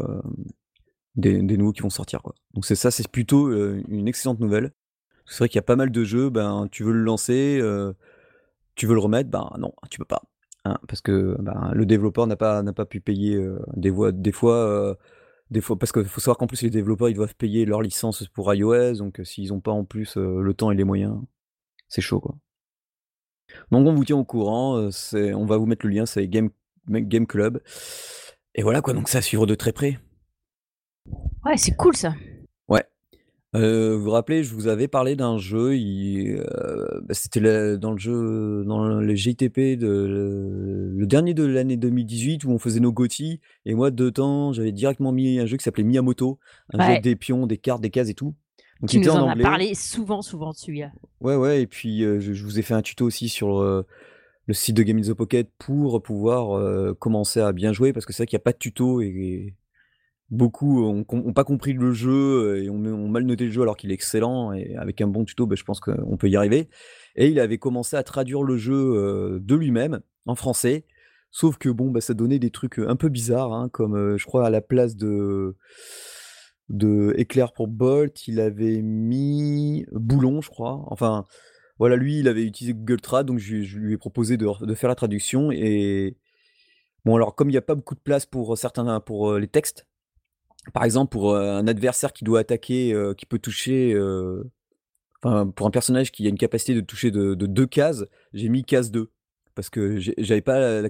des, 1.16 1.42
nouveaux 1.42 1.72
qui 1.72 1.80
vont 1.80 1.90
sortir. 1.90 2.20
Donc 2.52 2.66
c'est 2.66 2.74
ça, 2.74 2.90
c'est 2.90 3.08
plutôt 3.08 3.50
une 3.52 4.08
excellente 4.08 4.40
nouvelle. 4.40 4.72
C'est 5.26 5.38
vrai 5.38 5.48
qu'il 5.48 5.56
y 5.56 5.60
a 5.60 5.62
pas 5.62 5.76
mal 5.76 5.90
de 5.90 6.04
jeux, 6.04 6.28
ben 6.28 6.68
tu 6.70 6.84
veux 6.84 6.92
le 6.92 7.02
lancer, 7.02 7.60
tu 8.74 8.86
veux 8.86 8.94
le 8.94 9.00
remettre, 9.00 9.30
ben 9.30 9.50
non, 9.58 9.72
tu 9.90 9.98
peux 9.98 10.04
pas. 10.04 10.22
Hein, 10.64 10.78
parce 10.88 11.00
que 11.00 11.36
ben, 11.40 11.72
le 11.74 11.86
développeur 11.86 12.26
n'a 12.26 12.36
pas, 12.36 12.62
pas 12.62 12.84
pu 12.84 13.00
payer 13.00 13.42
des, 13.74 13.90
voix, 13.90 14.12
des 14.12 14.32
fois. 14.32 14.98
des 15.50 15.62
fois, 15.62 15.78
parce 15.78 15.92
qu'il 15.92 16.04
faut 16.04 16.20
savoir 16.20 16.36
qu'en 16.36 16.46
plus 16.46 16.60
les 16.60 16.70
développeurs 16.70 17.08
ils 17.08 17.14
doivent 17.14 17.36
payer 17.36 17.64
leur 17.64 17.80
licence 17.80 18.26
pour 18.28 18.52
iOS, 18.52 18.96
donc 18.98 19.20
s'ils 19.24 19.48
n'ont 19.48 19.60
pas 19.60 19.72
en 19.72 19.84
plus 19.84 20.16
le 20.16 20.52
temps 20.52 20.70
et 20.70 20.76
les 20.76 20.84
moyens, 20.84 21.16
c'est 21.92 22.00
chaud 22.00 22.20
quoi. 22.20 22.34
Donc 23.70 23.86
on 23.86 23.94
vous 23.94 24.04
tient 24.04 24.16
au 24.16 24.24
courant, 24.24 24.78
euh, 24.78 25.34
on 25.34 25.44
va 25.44 25.58
vous 25.58 25.66
mettre 25.66 25.86
le 25.86 25.92
lien, 25.92 26.06
c'est 26.06 26.26
Game, 26.26 26.48
Game 26.88 27.26
Club. 27.26 27.60
Et 28.54 28.62
voilà 28.62 28.80
quoi, 28.80 28.94
donc 28.94 29.08
ça 29.10 29.18
à 29.18 29.22
suivre 29.22 29.46
de 29.46 29.54
très 29.54 29.72
près. 29.72 29.98
Ouais, 31.44 31.56
c'est 31.56 31.76
cool 31.76 31.94
ça. 31.94 32.14
Ouais. 32.68 32.84
Euh, 33.54 33.94
vous 33.94 34.04
vous 34.04 34.10
rappelez, 34.10 34.42
je 34.42 34.54
vous 34.54 34.68
avais 34.68 34.88
parlé 34.88 35.16
d'un 35.16 35.36
jeu, 35.36 35.72
euh, 35.72 37.00
bah, 37.02 37.12
c'était 37.12 37.76
dans 37.76 37.92
le 37.92 37.98
jeu, 37.98 38.64
dans 38.64 39.00
le 39.00 39.14
GTP, 39.14 39.76
de, 39.78 40.92
le 40.96 41.06
dernier 41.06 41.34
de 41.34 41.44
l'année 41.44 41.76
2018 41.76 42.44
où 42.44 42.50
on 42.50 42.58
faisait 42.58 42.80
nos 42.80 42.92
GOTY. 42.92 43.40
Et 43.66 43.74
moi, 43.74 43.90
de 43.90 44.08
temps, 44.08 44.54
j'avais 44.54 44.72
directement 44.72 45.12
mis 45.12 45.38
un 45.38 45.46
jeu 45.46 45.58
qui 45.58 45.64
s'appelait 45.64 45.84
Miyamoto, 45.84 46.38
un 46.72 46.78
jeu 46.78 46.90
avec 46.92 47.02
des 47.02 47.16
pions, 47.16 47.46
des 47.46 47.58
cartes, 47.58 47.82
des 47.82 47.90
cases 47.90 48.08
et 48.08 48.14
tout. 48.14 48.34
Donc, 48.82 48.90
tu 48.90 48.98
nous 48.98 49.10
en, 49.10 49.28
as 49.28 49.36
parlé 49.36 49.74
souvent, 49.74 50.22
souvent 50.22 50.50
dessus. 50.50 50.82
Ouais, 51.20 51.36
ouais, 51.36 51.62
et 51.62 51.66
puis 51.68 52.00
je, 52.00 52.44
vous 52.44 52.58
ai 52.58 52.62
fait 52.62 52.74
un 52.74 52.82
tuto 52.82 53.06
aussi 53.06 53.28
sur 53.28 53.62
le 53.62 54.54
site 54.54 54.76
de 54.76 54.82
Game 54.82 54.98
in 54.98 55.02
the 55.02 55.14
Pocket 55.14 55.48
pour 55.56 56.02
pouvoir 56.02 56.96
commencer 56.96 57.40
à 57.40 57.52
bien 57.52 57.72
jouer, 57.72 57.92
parce 57.92 58.06
que 58.06 58.12
c'est 58.12 58.24
vrai 58.24 58.26
qu'il 58.26 58.36
n'y 58.36 58.42
a 58.42 58.44
pas 58.44 58.52
de 58.52 58.58
tuto 58.58 59.00
et, 59.00 59.54
beaucoup 60.30 61.04
n'ont 61.12 61.32
pas 61.34 61.44
compris 61.44 61.74
le 61.74 61.92
jeu 61.92 62.64
et 62.64 62.70
ont, 62.70 62.78
mal 63.08 63.24
noté 63.24 63.44
le 63.44 63.50
jeu 63.52 63.62
alors 63.62 63.76
qu'il 63.76 63.90
est 63.92 63.94
excellent, 63.94 64.52
et 64.52 64.74
avec 64.76 65.00
un 65.00 65.06
bon 65.06 65.24
tuto, 65.24 65.46
bah, 65.46 65.54
je 65.56 65.62
pense 65.62 65.78
qu'on 65.78 66.16
peut 66.16 66.28
y 66.28 66.36
arriver. 66.36 66.68
Et 67.14 67.28
il 67.28 67.38
avait 67.38 67.58
commencé 67.58 67.94
à 67.94 68.02
traduire 68.02 68.42
le 68.42 68.56
jeu 68.56 69.38
de 69.40 69.54
lui-même 69.54 70.00
en 70.26 70.34
français, 70.34 70.86
sauf 71.30 71.56
que 71.56 71.68
bon, 71.68 71.92
bah, 71.92 72.00
ça 72.00 72.14
donnait 72.14 72.40
des 72.40 72.50
trucs 72.50 72.80
un 72.80 72.96
peu 72.96 73.10
bizarres, 73.10 73.52
hein, 73.52 73.68
comme 73.68 74.16
je 74.16 74.24
crois 74.26 74.44
à 74.44 74.50
la 74.50 74.60
place 74.60 74.96
de 74.96 75.54
de 76.68 77.14
Éclair 77.16 77.52
pour 77.52 77.68
Bolt, 77.68 78.26
il 78.28 78.40
avait 78.40 78.82
mis 78.82 79.84
Boulon, 79.92 80.40
je 80.40 80.48
crois. 80.50 80.82
Enfin, 80.86 81.24
voilà, 81.78 81.96
lui, 81.96 82.20
il 82.20 82.28
avait 82.28 82.44
utilisé 82.44 82.74
Google 82.74 83.24
donc 83.24 83.38
je, 83.38 83.78
lui 83.78 83.94
ai 83.94 83.98
proposé 83.98 84.36
de, 84.36 84.74
faire 84.74 84.88
la 84.88 84.94
traduction. 84.94 85.50
Et 85.50 86.16
bon, 87.04 87.16
alors, 87.16 87.34
comme 87.34 87.48
il 87.48 87.52
n'y 87.52 87.58
a 87.58 87.62
pas 87.62 87.74
beaucoup 87.74 87.94
de 87.94 88.00
place 88.00 88.26
pour 88.26 88.56
certains, 88.56 89.00
pour 89.00 89.34
les 89.34 89.48
textes, 89.48 89.86
par 90.72 90.84
exemple, 90.84 91.10
pour 91.10 91.36
un 91.36 91.66
adversaire 91.66 92.12
qui 92.12 92.24
doit 92.24 92.40
attaquer, 92.40 92.96
qui 93.18 93.26
peut 93.26 93.38
toucher, 93.38 93.96
enfin, 95.22 95.48
pour 95.48 95.66
un 95.66 95.70
personnage 95.70 96.12
qui 96.12 96.26
a 96.26 96.28
une 96.28 96.38
capacité 96.38 96.74
de 96.74 96.80
toucher 96.80 97.10
de, 97.10 97.34
deux 97.34 97.66
cases, 97.66 98.04
j'ai 98.32 98.48
mis 98.48 98.64
case 98.64 98.90
2. 98.90 99.10
Parce 99.54 99.68
que 99.68 99.98
j'avais 99.98 100.40
pas 100.40 100.82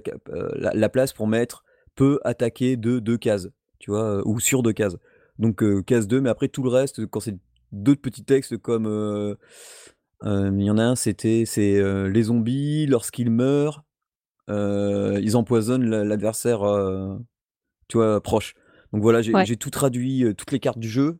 la, 0.55 0.89
place 0.89 1.11
pour 1.11 1.27
mettre 1.27 1.63
peut 1.95 2.19
attaquer 2.23 2.77
de 2.77 2.99
deux 2.99 3.17
cases, 3.17 3.49
tu 3.79 3.91
vois, 3.91 4.25
ou 4.25 4.39
sur 4.39 4.63
deux 4.63 4.73
cases. 4.73 4.95
Donc 5.39 5.63
case 5.85 6.07
2, 6.07 6.21
mais 6.21 6.29
après 6.29 6.47
tout 6.47 6.63
le 6.63 6.69
reste, 6.69 7.05
quand 7.07 7.19
c'est 7.19 7.37
d'autres 7.71 8.01
petits 8.01 8.23
textes 8.23 8.57
comme 8.57 9.37
il 10.23 10.61
y 10.61 10.69
en 10.69 10.77
a 10.77 10.83
un, 10.83 10.95
c'était 10.95 11.43
c'est 11.45 11.81
les 12.09 12.23
zombies 12.23 12.85
lorsqu'ils 12.85 13.31
meurent, 13.31 13.83
ils 14.47 15.35
empoisonnent 15.35 15.89
l'adversaire, 16.03 16.61
tu 17.87 17.97
vois, 17.97 18.21
proche. 18.21 18.55
Donc 18.91 19.01
voilà, 19.01 19.21
j'ai 19.21 19.57
tout 19.57 19.71
traduit, 19.71 20.25
toutes 20.37 20.51
les 20.51 20.59
cartes 20.59 20.79
du 20.79 20.89
jeu 20.89 21.19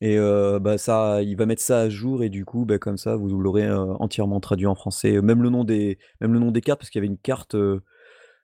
et 0.00 0.16
bah 0.60 0.78
ça, 0.78 1.22
il 1.22 1.36
va 1.36 1.44
mettre 1.44 1.60
ça 1.62 1.80
à 1.80 1.88
jour 1.88 2.22
et 2.22 2.30
du 2.30 2.44
coup, 2.44 2.64
bah, 2.64 2.78
comme 2.78 2.96
ça, 2.96 3.16
vous 3.16 3.28
l'aurez 3.38 3.70
entièrement 3.70 4.40
traduit 4.40 4.66
en 4.66 4.74
français. 4.74 5.20
Même 5.20 5.42
le 5.42 5.50
nom 5.50 5.64
des, 5.64 5.98
même 6.20 6.32
le 6.32 6.38
nom 6.38 6.50
des 6.50 6.60
cartes, 6.60 6.80
parce 6.80 6.88
qu'il 6.88 7.00
y 7.00 7.04
avait 7.04 7.12
une 7.12 7.18
carte, 7.18 7.56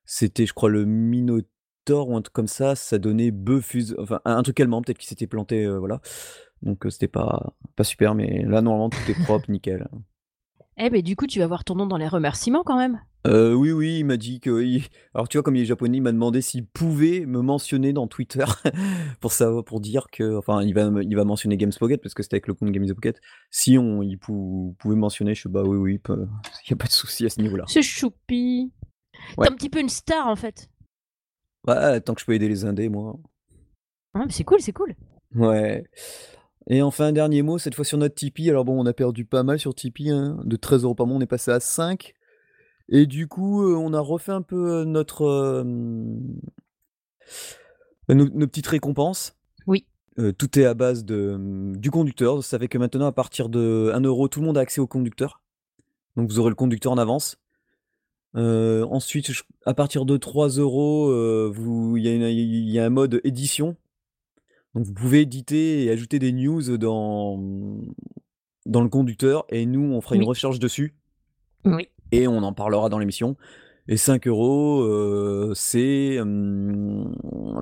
c'était, 0.05 0.47
je 0.47 0.53
crois, 0.53 0.69
le 0.69 0.85
Minotaur 0.85 1.49
ou 1.91 2.17
un 2.17 2.23
truc 2.23 2.33
comme 2.33 2.47
ça, 2.47 2.75
ça 2.75 2.99
donnait 2.99 3.31
bœuf, 3.31 3.77
enfin 3.99 4.21
un 4.25 4.43
truc 4.43 4.61
allemand 4.61 4.83
peut-être 4.83 4.99
qui 4.99 5.07
s'était 5.07 5.27
planté, 5.27 5.67
voilà. 5.67 6.01
Donc 6.63 6.87
c'était 6.89 7.09
pas 7.09 7.55
pas 7.77 7.85
super, 7.85 8.15
mais 8.15 8.43
là 8.43 8.63
normalement 8.63 8.91
tout 8.91 9.11
est 9.11 9.25
propre, 9.25 9.51
nickel. 9.51 9.89
Eh 10.77 10.91
ben 10.91 11.03
du 11.03 11.15
coup 11.15 11.27
tu 11.27 11.39
vas 11.39 11.47
voir 11.47 11.65
ton 11.65 11.77
nom 11.77 11.87
dans 11.87 11.97
les 11.97 12.09
remerciements 12.09 12.65
quand 12.65 12.77
même. 12.77 13.01
Euh, 13.27 13.55
oui, 13.55 13.73
oui, 13.73 14.01
il 14.01 14.05
m'a 14.05 14.19
dit 14.19 14.39
que 14.41 14.81
alors 15.15 15.29
tu 15.29 15.39
vois 15.39 15.43
comme 15.43 15.57
il 15.57 15.63
est 15.63 15.67
japonais, 15.67 15.97
il 15.97 16.03
m'a 16.03 16.13
demandé 16.13 16.43
s'il 16.43 16.67
pouvait 16.67 17.25
me 17.25 17.41
mentionner 17.41 17.93
dans 17.95 18.07
Twitter 18.07 18.45
pour 19.21 19.33
ça 19.33 19.51
pour 19.65 19.81
dire 19.81 20.09
que 20.13 20.37
enfin 20.37 20.63
il 20.63 20.75
va 20.75 20.91
il 21.03 21.17
va 21.17 21.25
mentionner 21.25 21.57
Games 21.57 21.73
Pocket 21.79 22.03
parce 22.03 22.13
que 22.13 22.23
c'était 22.23 22.35
avec 22.35 22.49
le 22.49 22.55
compte 22.55 22.71
Games 22.71 22.93
Pocket. 22.93 23.21
Si 23.51 23.79
on 23.79 24.03
il 24.03 24.19
pouvait 24.19 24.97
mentionner, 24.97 25.35
je 25.35 25.43
sais 25.43 25.49
bah 25.49 25.63
oui 25.65 25.79
oui, 25.79 26.01
il 26.09 26.71
y 26.71 26.73
a 26.73 26.77
pas 26.77 26.87
de 26.87 26.93
souci 26.93 27.25
à 27.25 27.31
ce 27.31 27.41
niveau-là. 27.41 27.65
C'est 27.67 27.83
choupi. 27.83 28.73
T'es 29.39 29.49
un 29.49 29.55
petit 29.55 29.71
peu 29.71 29.81
une 29.81 29.89
star 29.89 30.27
en 30.27 30.37
fait. 30.37 30.69
Ouais, 31.67 32.01
tant 32.01 32.15
que 32.15 32.21
je 32.21 32.27
peux 32.27 32.35
aider 32.35 32.49
les 32.49 32.65
indés, 32.65 32.89
moi. 32.89 33.19
Ah, 34.15 34.25
c'est 34.29 34.45
cool, 34.45 34.61
c'est 34.61 34.73
cool. 34.73 34.95
Ouais. 35.35 35.85
Et 36.69 36.83
enfin, 36.83 37.07
un 37.07 37.13
dernier 37.13 37.43
mot, 37.43 37.59
cette 37.59 37.75
fois 37.75 37.85
sur 37.85 37.99
notre 37.99 38.15
Tipeee. 38.15 38.51
Alors 38.51 38.65
bon, 38.65 38.81
on 38.81 38.87
a 38.87 38.93
perdu 38.93 39.25
pas 39.25 39.43
mal 39.43 39.59
sur 39.59 39.75
Tipeee, 39.75 40.11
hein. 40.11 40.39
de 40.45 40.57
13 40.57 40.85
euros 40.85 40.95
par 40.95 41.07
mois, 41.07 41.17
on 41.17 41.21
est 41.21 41.27
passé 41.27 41.51
à 41.51 41.61
5. 41.61 42.15
Et 42.89 43.07
du 43.07 43.29
coup, 43.29 43.63
euh, 43.63 43.75
on 43.77 43.93
a 43.93 44.01
refait 44.01 44.33
un 44.33 44.43
peu 44.43 44.81
euh, 44.81 44.85
notre 44.85 45.25
euh, 45.25 45.65
nos, 48.09 48.47
petites 48.47 48.67
récompenses. 48.67 49.37
Oui. 49.67 49.87
tout 50.39 50.59
est 50.59 50.67
à 50.67 50.75
base 50.75 51.05
de, 51.05 51.73
du 51.77 51.91
conducteur. 51.91 52.45
Ça 52.45 52.59
fait 52.59 52.69
que 52.69 52.79
maintenant, 52.79 53.07
à 53.07 53.13
partir 53.13 53.49
de 53.49 53.91
1 53.95 54.01
euro, 54.03 54.29
tout 54.29 54.41
le 54.41 54.47
monde 54.47 54.59
a 54.59 54.61
accès 54.61 54.81
au 54.81 54.87
conducteur. 54.87 55.43
Donc 56.17 56.31
vous 56.31 56.39
aurez 56.39 56.51
le 56.51 56.55
conducteur 56.55 56.93
en 56.93 56.99
avance 56.99 57.39
ensuite, 58.35 59.31
à 59.65 59.75
partir 59.75 60.05
de 60.05 60.17
3 60.17 60.49
euros, 60.59 61.09
vous 61.53 61.97
il 61.97 62.71
y 62.71 62.79
a 62.79 62.85
un 62.85 62.91
mode 62.91 63.21
édition. 63.25 63.77
Donc 64.75 64.87
vous 64.87 64.93
pouvez 64.95 65.21
éditer 65.21 65.85
et 65.85 65.91
ajouter 65.91 66.19
des 66.19 66.33
news 66.33 66.77
dans, 66.79 67.41
dans 68.67 68.83
le 68.83 68.89
conducteur 68.89 69.45
et 69.49 69.67
nous, 69.67 69.93
on 69.93 70.01
fera 70.01 70.17
une 70.17 70.25
recherche 70.25 70.59
dessus 70.59 70.97
Oui. 71.65 71.89
et 72.11 72.27
on 72.27 72.39
en 72.39 72.53
parlera 72.53 72.89
dans 72.89 72.99
l'émission 72.99 73.37
et 73.87 73.97
5 73.99 74.27
euros, 74.27 75.55
c'est, 75.55 76.19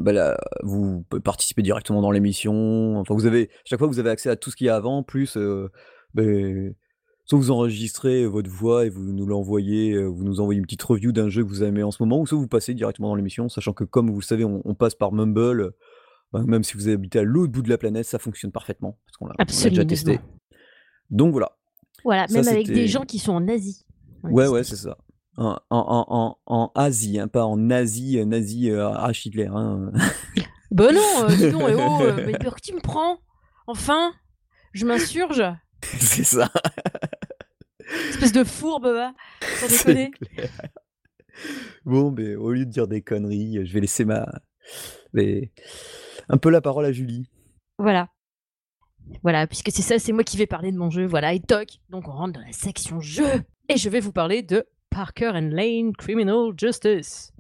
bah, 0.01 0.37
vous 0.63 1.03
pouvez 1.09 1.21
participer 1.21 1.63
directement 1.63 2.01
dans 2.01 2.13
l'émission. 2.13 2.97
Enfin, 2.99 3.15
vous 3.15 3.27
avez 3.27 3.51
chaque 3.65 3.81
fois, 3.81 3.89
vous 3.89 3.99
avez 3.99 4.11
accès 4.11 4.31
à 4.31 4.37
tout 4.37 4.51
ce 4.51 4.57
qu'il 4.57 4.69
y 4.69 4.71
a 4.71 4.77
avant, 4.77 5.03
plus, 5.03 5.37
beh 6.15 6.75
soit 7.33 7.39
vous 7.39 7.51
enregistrez 7.51 8.27
votre 8.27 8.51
voix 8.51 8.85
et 8.85 8.91
vous 8.91 9.01
nous 9.01 9.25
l'envoyez, 9.25 9.95
euh, 9.95 10.05
vous 10.05 10.23
nous 10.23 10.41
envoyez 10.41 10.59
une 10.59 10.67
petite 10.67 10.83
review 10.83 11.13
d'un 11.13 11.31
jeu 11.31 11.43
que 11.43 11.49
vous 11.49 11.63
aimez 11.63 11.83
en 11.83 11.91
ce 11.91 12.03
moment, 12.03 12.21
ou 12.21 12.27
soit 12.27 12.37
vous 12.37 12.47
passez 12.47 12.75
directement 12.75 13.09
dans 13.09 13.15
l'émission, 13.15 13.49
sachant 13.49 13.73
que 13.73 13.85
comme 13.85 14.11
vous 14.11 14.21
le 14.21 14.25
savez, 14.25 14.45
on, 14.45 14.75
passe 14.75 14.95
par 14.95 15.13
Mumble, 15.13 15.73
ben, 16.35 16.45
même 16.45 16.63
si 16.63 16.75
vous 16.75 16.91
habitez 16.91 17.21
à 17.21 17.23
l'autre 17.23 17.51
bout 17.51 17.63
de 17.63 17.71
la 17.71 17.79
planète, 17.79 18.05
ça 18.05 18.19
fonctionne 18.19 18.53
parfaiement, 18.53 18.99
parce 19.07 19.17
qu'on 19.17 19.29
l'a 19.29 19.45
déjà 19.71 19.85
testé. 19.87 20.21
Donc 21.09 21.33
voilà. 21.33 21.57
Voilà, 22.05 22.27
même 22.29 22.47
avec 22.49 22.67
des 22.67 22.87
gens 22.87 23.05
qui 23.05 23.19
sont 23.19 23.33
en 23.33 23.49
Asie. 23.49 23.87
Ouais, 24.25 24.49
ouais, 24.49 24.63
c'est 24.63 24.77
ça. 24.77 24.99
En, 25.39 25.57
en, 25.71 26.37
en, 26.45 26.73
Asie, 26.75 27.19
hein, 27.19 27.29
pas 27.29 27.47
en 27.47 27.71
Asie, 27.71 28.19
euh, 28.19 28.27
nazi 28.27 28.71
euh, 28.71 28.93
Hitler. 29.25 29.47
Hein. 29.47 29.91
ben 30.71 30.95
non, 30.95 31.29
dis 31.29 31.51
donc, 31.51 31.63
eh 31.71 31.75
oh, 31.79 32.13
mais 32.27 32.35
que 32.35 32.61
tu 32.61 32.75
me 32.75 32.81
prends? 32.81 33.17
Enfin, 33.67 34.13
je 34.75 34.85
m'insurge? 34.85 35.43
c'est 35.83 36.25
ça. 36.25 36.51
Espèce 38.11 38.33
de 38.33 38.45
fourbe, 38.45 38.87
va, 38.87 39.15
sans 39.59 39.69
déconner. 39.69 40.11
Bon, 41.85 42.11
mais 42.11 42.35
au 42.35 42.53
lieu 42.53 42.65
de 42.65 42.71
dire 42.71 42.87
des 42.87 43.03
conneries, 43.03 43.65
je 43.65 43.73
vais 43.73 43.81
laisser 43.81 44.05
ma. 44.05 44.27
un 45.15 46.37
peu 46.37 46.51
la 46.51 46.61
parole 46.61 46.85
à 46.85 46.93
Julie. 46.93 47.29
Voilà. 47.79 48.09
Voilà, 49.23 49.47
puisque 49.47 49.71
c'est 49.71 49.83
ça, 49.83 49.99
c'est 49.99 50.13
moi 50.13 50.25
qui 50.25 50.37
vais 50.37 50.47
parler 50.47 50.73
de 50.73 50.79
mon 50.79 50.91
jeu. 50.91 51.07
Voilà, 51.07 51.33
et 51.33 51.41
toc. 51.41 51.69
Donc 51.91 52.09
on 52.09 52.13
rentre 52.13 52.35
dans 52.35 52.47
la 52.47 52.53
section 52.53 53.01
jeu. 53.01 53.43
Et 53.69 53.77
je 53.77 53.89
vais 53.89 54.01
vous 54.01 54.13
parler 54.13 54.43
de 54.43 54.65
Parker 54.91 55.31
and 55.35 55.51
Lane 55.53 55.93
Criminal 55.97 56.53
Justice. 56.57 57.33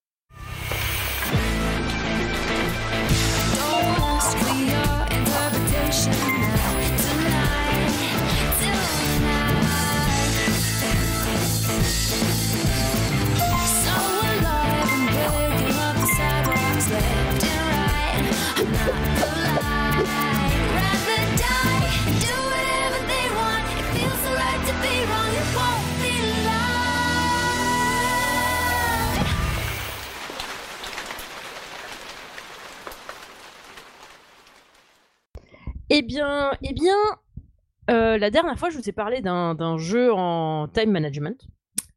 La 38.23 38.31
dernière 38.31 38.57
fois, 38.57 38.71
je 38.71 38.79
vous 38.79 38.89
ai 38.89 38.93
parlé 38.93 39.21
d'un 39.21 39.77
jeu 39.79 40.13
en 40.13 40.69
time 40.69 40.93
management. 40.93 41.47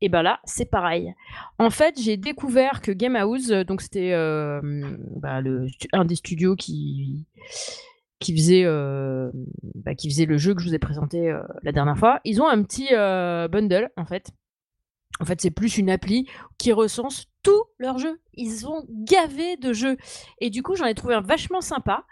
Et 0.01 0.09
ben 0.09 0.23
là, 0.23 0.39
c'est 0.43 0.65
pareil. 0.65 1.13
En 1.59 1.69
fait, 1.69 1.99
j'ai 2.01 2.17
découvert 2.17 2.81
que 2.81 2.91
Gamehouse, 2.91 3.49
donc 3.49 3.81
c'était 3.81 4.11
euh, 4.11 4.59
bah, 5.15 5.41
un 5.93 6.05
des 6.05 6.15
studios 6.15 6.55
qui, 6.55 7.25
qui, 8.19 8.35
faisait, 8.35 8.63
euh, 8.65 9.31
bah, 9.75 9.95
qui 9.95 10.09
faisait 10.09 10.25
le 10.25 10.37
jeu 10.37 10.53
que 10.53 10.61
je 10.61 10.67
vous 10.67 10.75
ai 10.75 10.79
présenté 10.79 11.33
la 11.63 11.71
dernière 11.71 11.97
fois, 11.97 12.19
ils 12.25 12.41
ont 12.41 12.47
un 12.47 12.61
petit 12.63 12.89
bundle, 12.89 13.89
en 13.95 14.05
fait. 14.05 14.31
En 15.19 15.25
fait, 15.25 15.39
c'est 15.39 15.51
plus 15.51 15.77
une 15.77 15.89
appli 15.89 16.27
qui 16.57 16.73
recense 16.73 17.27
tous 17.41 17.63
leurs 17.77 17.99
jeux. 17.99 18.19
Ils 18.33 18.67
ont 18.67 18.83
gavé 18.89 19.55
de 19.57 19.71
jeux. 19.71 19.97
Et 20.41 20.49
du 20.49 20.61
coup, 20.61 20.75
j'en 20.75 20.85
ai 20.85 20.95
trouvé 20.95 21.13
un 21.13 21.21
vachement 21.21 21.61
sympa. 21.61 22.05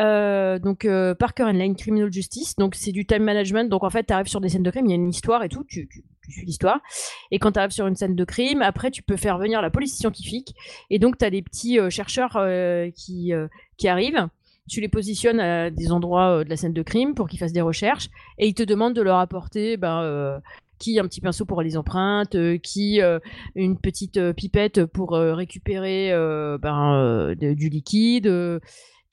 Euh, 0.00 0.58
donc 0.58 0.84
euh, 0.84 1.14
Parker 1.14 1.44
and 1.44 1.52
Lane 1.52 1.76
Criminal 1.76 2.12
Justice, 2.12 2.56
donc 2.56 2.74
c'est 2.74 2.92
du 2.92 3.06
time 3.06 3.22
management. 3.22 3.68
Donc 3.68 3.84
en 3.84 3.90
fait, 3.90 4.04
tu 4.04 4.12
arrives 4.12 4.26
sur 4.26 4.40
des 4.40 4.48
scènes 4.48 4.62
de 4.62 4.70
crime, 4.70 4.86
il 4.86 4.90
y 4.90 4.92
a 4.92 4.96
une 4.96 5.08
histoire 5.08 5.42
et 5.44 5.48
tout, 5.48 5.64
tu, 5.64 5.88
suis 6.28 6.46
l'histoire. 6.46 6.80
Et 7.30 7.38
quand 7.38 7.52
tu 7.52 7.58
arrives 7.58 7.70
sur 7.70 7.86
une 7.86 7.96
scène 7.96 8.16
de 8.16 8.24
crime, 8.24 8.62
après 8.62 8.90
tu 8.90 9.02
peux 9.02 9.16
faire 9.16 9.38
venir 9.38 9.62
la 9.62 9.70
police 9.70 9.96
scientifique. 9.96 10.54
Et 10.90 10.98
donc 10.98 11.18
tu 11.18 11.24
as 11.24 11.30
des 11.30 11.42
petits 11.42 11.78
euh, 11.78 11.90
chercheurs 11.90 12.38
qui, 12.94 13.32
qui 13.76 13.88
arrivent. 13.88 14.28
Tu 14.68 14.80
les 14.80 14.88
positionnes 14.88 15.40
à 15.40 15.70
des 15.70 15.92
endroits 15.92 16.42
de 16.42 16.48
la 16.48 16.56
scène 16.56 16.72
de 16.72 16.82
crime 16.82 17.14
pour 17.14 17.28
qu'ils 17.28 17.38
fassent 17.38 17.52
des 17.52 17.60
recherches 17.60 18.08
et 18.38 18.48
ils 18.48 18.54
te 18.54 18.62
demandent 18.62 18.94
de 18.94 19.02
leur 19.02 19.18
apporter 19.18 19.76
ben, 19.76 20.40
qui 20.78 20.98
un 20.98 21.06
petit 21.06 21.20
pinceau 21.20 21.44
pour 21.44 21.60
les 21.60 21.76
empreintes, 21.76 22.34
qui 22.62 23.00
une 23.54 23.78
petite 23.78 24.32
pipette 24.32 24.86
pour 24.86 25.12
récupérer 25.12 26.12
ben, 26.62 27.34
du 27.36 27.68
liquide 27.68 28.60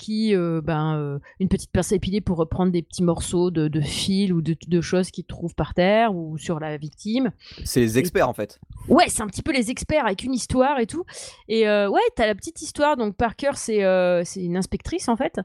qui, 0.01 0.35
euh, 0.35 0.61
ben, 0.61 0.97
euh, 0.97 1.19
une 1.39 1.47
petite 1.47 1.71
pince 1.71 1.91
épilée 1.91 2.21
pour 2.21 2.37
reprendre 2.37 2.71
des 2.71 2.81
petits 2.81 3.03
morceaux 3.03 3.51
de, 3.51 3.67
de 3.67 3.81
fil 3.81 4.33
ou 4.33 4.41
de, 4.41 4.81
choses 4.81 5.11
qu'ils 5.11 5.25
trouvent 5.25 5.53
par 5.53 5.75
terre 5.75 6.15
ou 6.15 6.39
sur 6.39 6.59
la 6.59 6.75
victime. 6.77 7.31
C'est 7.63 7.81
les 7.81 7.99
experts 7.99 8.27
en 8.27 8.33
fait. 8.33 8.59
Ouais, 8.87 9.09
c'est 9.09 9.21
un 9.21 9.27
petit 9.27 9.43
peu 9.43 9.53
les 9.53 9.69
experts 9.69 10.03
avec 10.03 10.23
une 10.23 10.33
histoire 10.33 10.79
et 10.79 10.87
tout. 10.87 11.05
Et 11.47 11.69
euh, 11.69 11.87
ouais, 11.87 12.01
t'as 12.15 12.25
la 12.25 12.33
petite 12.33 12.63
histoire. 12.63 12.97
Donc 12.97 13.15
Parker, 13.15 13.51
c'est 13.53 13.81
c'est 14.25 14.43
une 14.43 14.57
inspectrice 14.57 15.07
en 15.07 15.15
fait. 15.15 15.39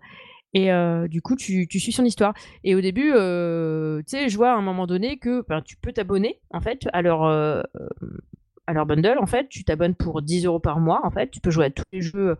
Et 0.54 0.70
du 1.10 1.20
coup, 1.20 1.36
tu, 1.36 1.68
tu, 1.68 1.78
suis 1.78 1.92
son 1.92 2.04
histoire. 2.04 2.32
Et 2.64 2.74
au 2.74 2.80
début, 2.80 3.10
tu 3.10 4.04
sais, 4.06 4.30
je 4.30 4.36
vois 4.38 4.52
à 4.52 4.56
un 4.56 4.62
moment 4.62 4.86
donné 4.86 5.18
que 5.18 5.44
ben, 5.46 5.60
tu 5.60 5.76
peux 5.76 5.92
t'abonner 5.92 6.40
en 6.48 6.62
fait 6.62 6.88
à 6.94 7.02
leur 7.02 7.24
à 8.68 8.72
leur 8.72 8.86
bundle, 8.86 9.18
en 9.20 9.26
fait, 9.26 9.48
tu 9.50 9.64
t'abonnes 9.64 9.94
pour 9.94 10.22
10 10.22 10.46
euros 10.46 10.58
par 10.58 10.80
mois, 10.80 11.00
en 11.04 11.10
fait, 11.10 11.30
tu 11.30 11.40
peux 11.40 11.50
jouer 11.50 11.66
à 11.66 11.70
tous 11.70 11.84
les 11.92 12.00
jeux 12.00 12.38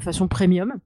façon 0.00 0.28
premium. 0.28 0.80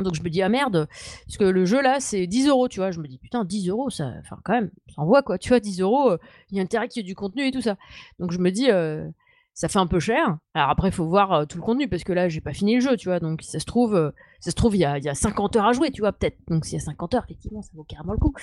Donc 0.00 0.14
je 0.14 0.22
me 0.22 0.30
dis, 0.30 0.42
ah 0.42 0.48
merde, 0.48 0.88
parce 1.26 1.36
que 1.36 1.44
le 1.44 1.64
jeu 1.64 1.80
là, 1.80 2.00
c'est 2.00 2.26
10 2.26 2.48
euros, 2.48 2.68
tu 2.68 2.80
vois. 2.80 2.90
Je 2.90 3.00
me 3.00 3.06
dis, 3.06 3.18
putain, 3.18 3.44
10 3.44 3.68
euros, 3.68 3.90
ça, 3.90 4.12
enfin, 4.20 4.38
quand 4.44 4.52
même, 4.52 4.70
ça 4.88 5.02
envoie 5.02 5.22
quoi, 5.22 5.38
tu 5.38 5.48
vois, 5.50 5.60
10 5.60 5.80
euros, 5.80 6.12
euh, 6.12 6.18
il 6.50 6.56
y 6.56 6.60
a 6.60 6.62
intérêt 6.62 6.88
qu'il 6.88 7.02
y 7.02 7.04
ait 7.04 7.08
du 7.08 7.14
contenu 7.14 7.46
et 7.46 7.52
tout 7.52 7.60
ça. 7.60 7.76
Donc 8.18 8.32
je 8.32 8.38
me 8.38 8.50
dis, 8.50 8.70
euh, 8.70 9.08
ça 9.52 9.68
fait 9.68 9.78
un 9.78 9.86
peu 9.86 10.00
cher. 10.00 10.38
Alors 10.54 10.70
après, 10.70 10.88
il 10.88 10.92
faut 10.92 11.06
voir 11.06 11.32
euh, 11.32 11.44
tout 11.44 11.58
le 11.58 11.62
contenu, 11.62 11.88
parce 11.88 12.04
que 12.04 12.12
là, 12.12 12.28
j'ai 12.28 12.40
pas 12.40 12.52
fini 12.52 12.74
le 12.74 12.80
jeu, 12.80 12.96
tu 12.96 13.08
vois. 13.08 13.20
Donc 13.20 13.42
ça 13.42 13.60
se 13.60 13.64
trouve, 13.64 14.12
ça 14.40 14.50
se 14.50 14.56
trouve, 14.56 14.74
il 14.76 14.80
y 14.80 14.84
a, 14.84 14.98
y 14.98 15.08
a 15.08 15.14
50 15.14 15.56
heures 15.56 15.66
à 15.66 15.72
jouer, 15.72 15.90
tu 15.90 16.00
vois, 16.00 16.12
peut-être. 16.12 16.38
Donc 16.48 16.64
s'il 16.64 16.78
y 16.78 16.82
a 16.82 16.84
50 16.84 17.14
heures, 17.14 17.24
effectivement, 17.24 17.62
ça 17.62 17.70
vaut 17.74 17.84
carrément 17.84 18.12
le 18.12 18.18
coup. 18.18 18.34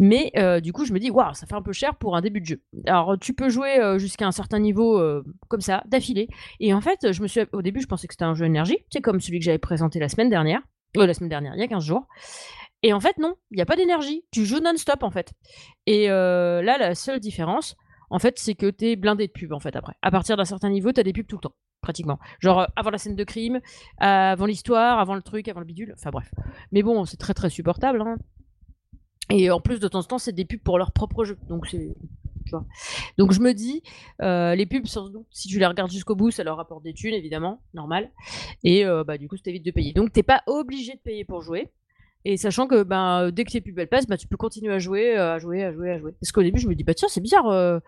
Mais 0.00 0.32
du 0.62 0.72
coup, 0.72 0.84
je 0.84 0.92
me 0.92 0.98
dis, 0.98 1.10
waouh, 1.10 1.34
ça 1.34 1.46
fait 1.46 1.54
un 1.54 1.62
peu 1.62 1.72
cher 1.72 1.94
pour 1.96 2.16
un 2.16 2.20
début 2.20 2.40
de 2.40 2.46
jeu. 2.46 2.62
Alors, 2.86 3.16
tu 3.20 3.34
peux 3.34 3.48
jouer 3.48 3.96
jusqu'à 3.98 4.26
un 4.26 4.32
certain 4.32 4.58
niveau 4.58 5.00
comme 5.48 5.60
ça, 5.60 5.82
d'affilée. 5.86 6.28
Et 6.58 6.74
en 6.74 6.80
fait, 6.80 7.12
je 7.12 7.22
me 7.22 7.28
suis, 7.28 7.40
au 7.52 7.62
début, 7.62 7.80
je 7.80 7.86
pensais 7.86 8.06
que 8.08 8.14
c'était 8.14 8.24
un 8.24 8.34
jeu 8.34 8.46
énergie, 8.46 8.78
c'est 8.90 9.00
comme 9.00 9.20
celui 9.20 9.38
que 9.38 9.44
j'avais 9.44 9.58
présenté 9.58 9.98
la 10.00 10.08
semaine 10.08 10.30
dernière. 10.30 10.62
Euh, 10.96 11.06
la 11.06 11.14
semaine 11.14 11.28
dernière, 11.28 11.54
il 11.54 11.60
y 11.60 11.64
a 11.64 11.68
15 11.68 11.84
jours. 11.84 12.06
Et 12.82 12.92
en 12.92 13.00
fait, 13.00 13.18
non, 13.18 13.34
il 13.50 13.56
n'y 13.56 13.62
a 13.62 13.66
pas 13.66 13.76
d'énergie. 13.76 14.24
Tu 14.30 14.44
joues 14.44 14.60
non-stop, 14.60 15.02
en 15.02 15.10
fait. 15.10 15.32
Et 15.86 16.10
euh, 16.10 16.62
là, 16.62 16.78
la 16.78 16.94
seule 16.94 17.20
différence, 17.20 17.76
en 18.08 18.18
fait, 18.18 18.38
c'est 18.38 18.54
que 18.54 18.70
tu 18.70 18.86
es 18.86 18.96
blindé 18.96 19.26
de 19.26 19.32
pubs, 19.32 19.52
en 19.52 19.60
fait, 19.60 19.76
après. 19.76 19.94
À 20.02 20.10
partir 20.10 20.36
d'un 20.36 20.44
certain 20.44 20.70
niveau, 20.70 20.92
tu 20.92 21.00
as 21.00 21.02
des 21.02 21.12
pubs 21.12 21.26
tout 21.26 21.36
le 21.36 21.42
temps, 21.42 21.54
pratiquement. 21.82 22.18
Genre, 22.40 22.60
euh, 22.60 22.66
avant 22.76 22.90
la 22.90 22.98
scène 22.98 23.16
de 23.16 23.24
crime, 23.24 23.60
avant 23.98 24.46
l'histoire, 24.46 24.98
avant 24.98 25.14
le 25.14 25.22
truc, 25.22 25.48
avant 25.48 25.60
le 25.60 25.66
bidule. 25.66 25.94
Enfin, 25.96 26.10
bref. 26.10 26.30
Mais 26.72 26.82
bon, 26.82 27.04
c'est 27.04 27.18
très, 27.18 27.34
très 27.34 27.50
supportable. 27.50 28.00
Hein. 28.00 28.16
Et 29.30 29.50
en 29.50 29.60
plus, 29.60 29.80
de 29.80 29.88
temps 29.88 30.00
en 30.00 30.04
temps, 30.04 30.18
c'est 30.18 30.32
des 30.32 30.44
pubs 30.44 30.60
pour 30.60 30.78
leur 30.78 30.92
propre 30.92 31.24
jeu. 31.24 31.38
Donc, 31.48 31.66
c'est 31.66 31.94
donc 33.18 33.32
je 33.32 33.40
me 33.40 33.52
dis, 33.52 33.82
euh, 34.22 34.54
les 34.54 34.66
pubs, 34.66 34.86
si 35.30 35.48
tu 35.48 35.58
les 35.58 35.66
regardes 35.66 35.90
jusqu'au 35.90 36.14
bout, 36.14 36.30
ça 36.30 36.44
leur 36.44 36.56
rapporte 36.56 36.82
des 36.82 36.94
thunes, 36.94 37.14
évidemment, 37.14 37.62
normal. 37.74 38.10
Et 38.64 38.84
euh, 38.84 39.04
bah, 39.04 39.18
du 39.18 39.28
coup, 39.28 39.36
ça 39.36 39.42
t'évite 39.44 39.64
de 39.64 39.70
payer. 39.70 39.92
Donc 39.92 40.12
t'es 40.12 40.22
pas 40.22 40.42
obligé 40.46 40.94
de 40.94 41.00
payer 41.00 41.24
pour 41.24 41.42
jouer. 41.42 41.70
Et 42.24 42.36
sachant 42.36 42.66
que 42.66 42.82
ben, 42.82 43.30
dès 43.30 43.44
que 43.44 43.50
tes 43.50 43.60
pubs 43.60 43.78
elles 43.78 43.88
passent, 43.88 44.06
bah, 44.06 44.16
tu 44.16 44.28
peux 44.28 44.36
continuer 44.36 44.72
à 44.72 44.78
jouer, 44.78 45.16
euh, 45.16 45.34
à 45.34 45.38
jouer, 45.38 45.64
à 45.64 45.72
jouer, 45.72 45.90
à 45.90 45.98
jouer. 45.98 46.12
Parce 46.20 46.32
qu'au 46.32 46.42
début, 46.42 46.60
je 46.60 46.68
me 46.68 46.74
dis, 46.74 46.84
bah 46.84 46.94
tiens, 46.94 47.08
c'est 47.08 47.20
bizarre. 47.20 47.80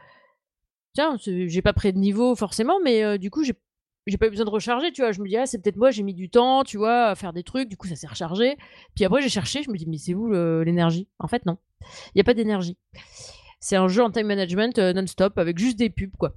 Tiens, 0.95 1.17
j'ai 1.19 1.63
pas 1.63 1.73
pris 1.73 1.93
de 1.93 1.99
niveau 1.99 2.35
forcément, 2.35 2.79
mais 2.83 3.19
du 3.19 3.31
coup, 3.31 3.45
j'ai 3.45 3.55
j'ai 4.07 4.19
pas 4.19 4.27
eu 4.27 4.31
besoin 4.31 4.45
de 4.45 4.51
recharger, 4.51 4.93
tu 4.93 5.03
vois. 5.03 5.13
Je 5.13 5.21
me 5.21 5.29
dis, 5.29 5.37
ah, 5.37 5.47
c'est 5.47 5.59
peut-être 5.59 5.77
moi, 5.77 5.91
j'ai 5.91 6.03
mis 6.03 6.15
du 6.15 6.29
temps, 6.29 6.65
tu 6.65 6.77
vois, 6.77 7.07
à 7.07 7.15
faire 7.15 7.33
des 7.33 7.43
trucs, 7.43 7.69
du 7.69 7.77
coup, 7.77 7.87
ça 7.87 7.97
s'est 7.97 8.07
rechargé. 8.07 8.57
Puis 8.95 9.05
après, 9.05 9.23
j'ai 9.23 9.29
cherché, 9.29 9.63
je 9.63 9.71
me 9.71 9.77
dis, 9.77 9.87
mais 9.87 9.99
c'est 9.99 10.15
où 10.15 10.33
l'énergie? 10.63 11.09
En 11.19 11.29
fait, 11.29 11.47
non. 11.47 11.59
Il 11.81 12.17
n'y 12.17 12.21
a 12.21 12.25
pas 12.25 12.35
d'énergie. 12.35 12.77
C'est 13.63 13.77
un 13.77 13.87
jeu 13.87 14.03
en 14.03 14.11
time 14.11 14.27
management 14.27 14.77
euh, 14.81 14.93
non-stop 14.93 15.39
avec 15.39 15.57
juste 15.57 15.79
des 15.79 15.89
pubs, 15.89 16.17
quoi. 16.19 16.35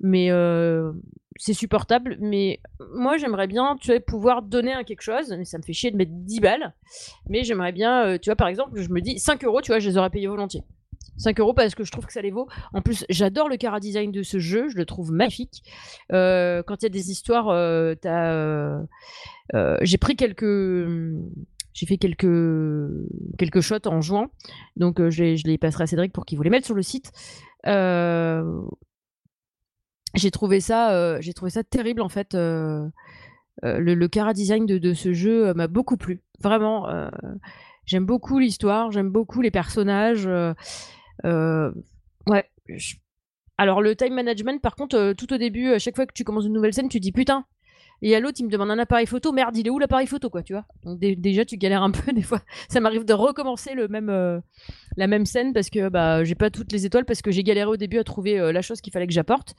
Mais 0.00 0.30
euh, 0.30 0.92
c'est 1.36 1.54
supportable. 1.54 2.18
Mais 2.20 2.60
moi, 2.94 3.16
j'aimerais 3.16 3.46
bien, 3.46 3.78
tu 3.80 3.90
vois, 3.90 4.00
pouvoir 4.00 4.42
donner 4.42 4.74
un 4.74 4.84
quelque 4.84 5.00
chose. 5.00 5.34
Mais 5.36 5.46
ça 5.46 5.56
me 5.56 5.62
fait 5.62 5.72
chier 5.72 5.90
de 5.90 5.96
mettre 5.96 6.12
10 6.12 6.40
balles. 6.40 6.74
Mais 7.26 7.42
j'aimerais 7.42 7.72
bien, 7.72 8.04
euh, 8.04 8.18
tu 8.18 8.28
vois, 8.28 8.36
par 8.36 8.48
exemple, 8.48 8.78
je 8.78 8.90
me 8.90 9.00
dis 9.00 9.18
5 9.18 9.44
euros, 9.44 9.62
tu 9.62 9.72
vois, 9.72 9.78
je 9.78 9.88
les 9.88 9.96
aurais 9.96 10.10
payés 10.10 10.26
volontiers. 10.26 10.62
5 11.18 11.38
euros 11.40 11.52
parce 11.52 11.74
que 11.74 11.84
je 11.84 11.92
trouve 11.92 12.06
que 12.06 12.12
ça 12.12 12.22
les 12.22 12.30
vaut. 12.30 12.48
En 12.72 12.80
plus, 12.80 13.04
j'adore 13.10 13.48
le 13.48 13.56
cara 13.56 13.80
design 13.80 14.10
de 14.10 14.22
ce 14.22 14.38
jeu, 14.38 14.68
je 14.70 14.76
le 14.76 14.86
trouve 14.86 15.12
magnifique. 15.12 15.62
quand 16.10 16.76
il 16.80 16.82
y 16.82 16.86
a 16.86 16.88
des 16.88 17.10
histoires, 17.10 17.52
j'ai 19.82 19.98
pris 19.98 20.16
quelques 20.16 20.44
j'ai 21.78 21.86
fait 21.86 21.96
quelques, 21.96 22.26
quelques 23.38 23.60
shots 23.60 23.86
en 23.86 24.00
juin. 24.00 24.30
Donc, 24.76 25.00
euh, 25.00 25.10
je, 25.10 25.46
les 25.46 25.58
passerai 25.58 25.84
à 25.84 25.86
Cédric 25.86 26.12
pour 26.12 26.26
qu'il 26.26 26.36
vous 26.36 26.42
les 26.42 26.50
mette 26.50 26.64
sur 26.64 26.74
le 26.74 26.82
site. 26.82 27.12
Euh, 27.66 28.60
j'ai 30.14 30.32
trouvé 30.32 30.58
ça, 30.60 30.92
euh, 30.92 31.18
j'ai 31.20 31.34
trouvé 31.34 31.52
ça 31.52 31.62
terrible 31.62 32.00
en 32.00 32.08
fait. 32.08 32.34
le, 32.34 32.90
le 33.62 34.08
cara 34.08 34.34
design 34.34 34.66
de, 34.66 34.92
ce 34.92 35.12
jeu 35.12 35.54
m'a 35.54 35.68
beaucoup 35.68 35.96
plu. 35.96 36.20
Vraiment, 36.40 36.88
j'aime 37.84 38.06
beaucoup 38.06 38.40
l'histoire, 38.40 38.90
j'aime 38.90 39.10
beaucoup 39.10 39.40
les 39.40 39.52
personnages. 39.52 40.28
Ouais. 41.24 42.44
Alors 43.56 43.82
le 43.82 43.96
time 43.96 44.14
management, 44.14 44.60
par 44.60 44.76
contre, 44.76 45.14
tout 45.14 45.32
au 45.32 45.36
début, 45.36 45.72
à 45.72 45.78
chaque 45.78 45.96
fois 45.96 46.06
que 46.06 46.12
tu 46.12 46.24
commences 46.24 46.46
une 46.46 46.52
nouvelle 46.52 46.74
scène, 46.74 46.88
tu 46.88 47.00
dis 47.00 47.12
putain, 47.12 47.44
et 48.00 48.14
à 48.14 48.20
l'autre, 48.20 48.36
il 48.38 48.44
me 48.44 48.50
demande 48.50 48.70
un 48.70 48.78
appareil 48.78 49.06
photo. 49.06 49.32
Merde, 49.32 49.56
il 49.56 49.66
est 49.66 49.70
où 49.70 49.78
l'appareil 49.78 50.06
photo, 50.06 50.30
quoi, 50.30 50.42
tu 50.42 50.52
vois? 50.52 50.64
Donc 50.84 51.00
déjà, 51.00 51.44
tu 51.44 51.56
galères 51.56 51.82
un 51.82 51.90
peu 51.90 52.12
des 52.12 52.22
fois. 52.22 52.40
Ça 52.68 52.80
m'arrive 52.80 53.04
de 53.04 53.12
recommencer 53.12 53.74
le 53.74 53.88
même, 53.88 54.08
euh, 54.08 54.40
la 54.96 55.06
même 55.06 55.26
scène 55.26 55.52
parce 55.52 55.70
que 55.70 55.88
bah, 55.88 56.22
j'ai 56.24 56.34
pas 56.34 56.50
toutes 56.50 56.72
les 56.72 56.86
étoiles 56.86 57.04
parce 57.04 57.22
que 57.22 57.30
j'ai 57.30 57.42
galéré 57.42 57.68
au 57.68 57.76
début 57.76 57.98
à 57.98 58.04
trouver 58.04 58.38
euh, 58.38 58.52
la 58.52 58.62
chose 58.62 58.80
qu'il 58.80 58.92
fallait 58.92 59.06
que 59.06 59.12
j'apporte. 59.12 59.54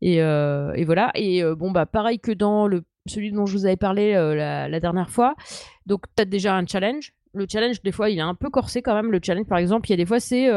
Et, 0.00 0.22
euh, 0.22 0.72
voilà. 0.86 1.10
Et 1.16 1.42
bon, 1.56 1.72
bah 1.72 1.86
pareil 1.86 2.20
que 2.20 2.30
dans 2.30 2.68
le, 2.68 2.84
celui 3.06 3.32
dont 3.32 3.46
je 3.46 3.56
vous 3.56 3.66
avais 3.66 3.76
parlé 3.76 4.12
la, 4.12 4.68
la, 4.68 4.80
dernière 4.80 5.10
fois. 5.10 5.34
Donc, 5.86 6.04
tu 6.16 6.22
as 6.22 6.24
déjà 6.24 6.54
un 6.54 6.64
challenge. 6.66 7.12
Le 7.34 7.46
challenge, 7.48 7.82
des 7.82 7.92
fois, 7.92 8.10
il 8.10 8.18
est 8.18 8.22
un 8.22 8.34
peu 8.34 8.50
corsé 8.50 8.82
quand 8.82 8.94
même. 8.94 9.12
Le 9.12 9.20
challenge, 9.22 9.46
par 9.46 9.58
exemple, 9.58 9.88
il 9.88 9.90
y 9.90 9.94
a 9.94 9.96
des 9.96 10.06
fois, 10.06 10.20
c'est 10.20 10.48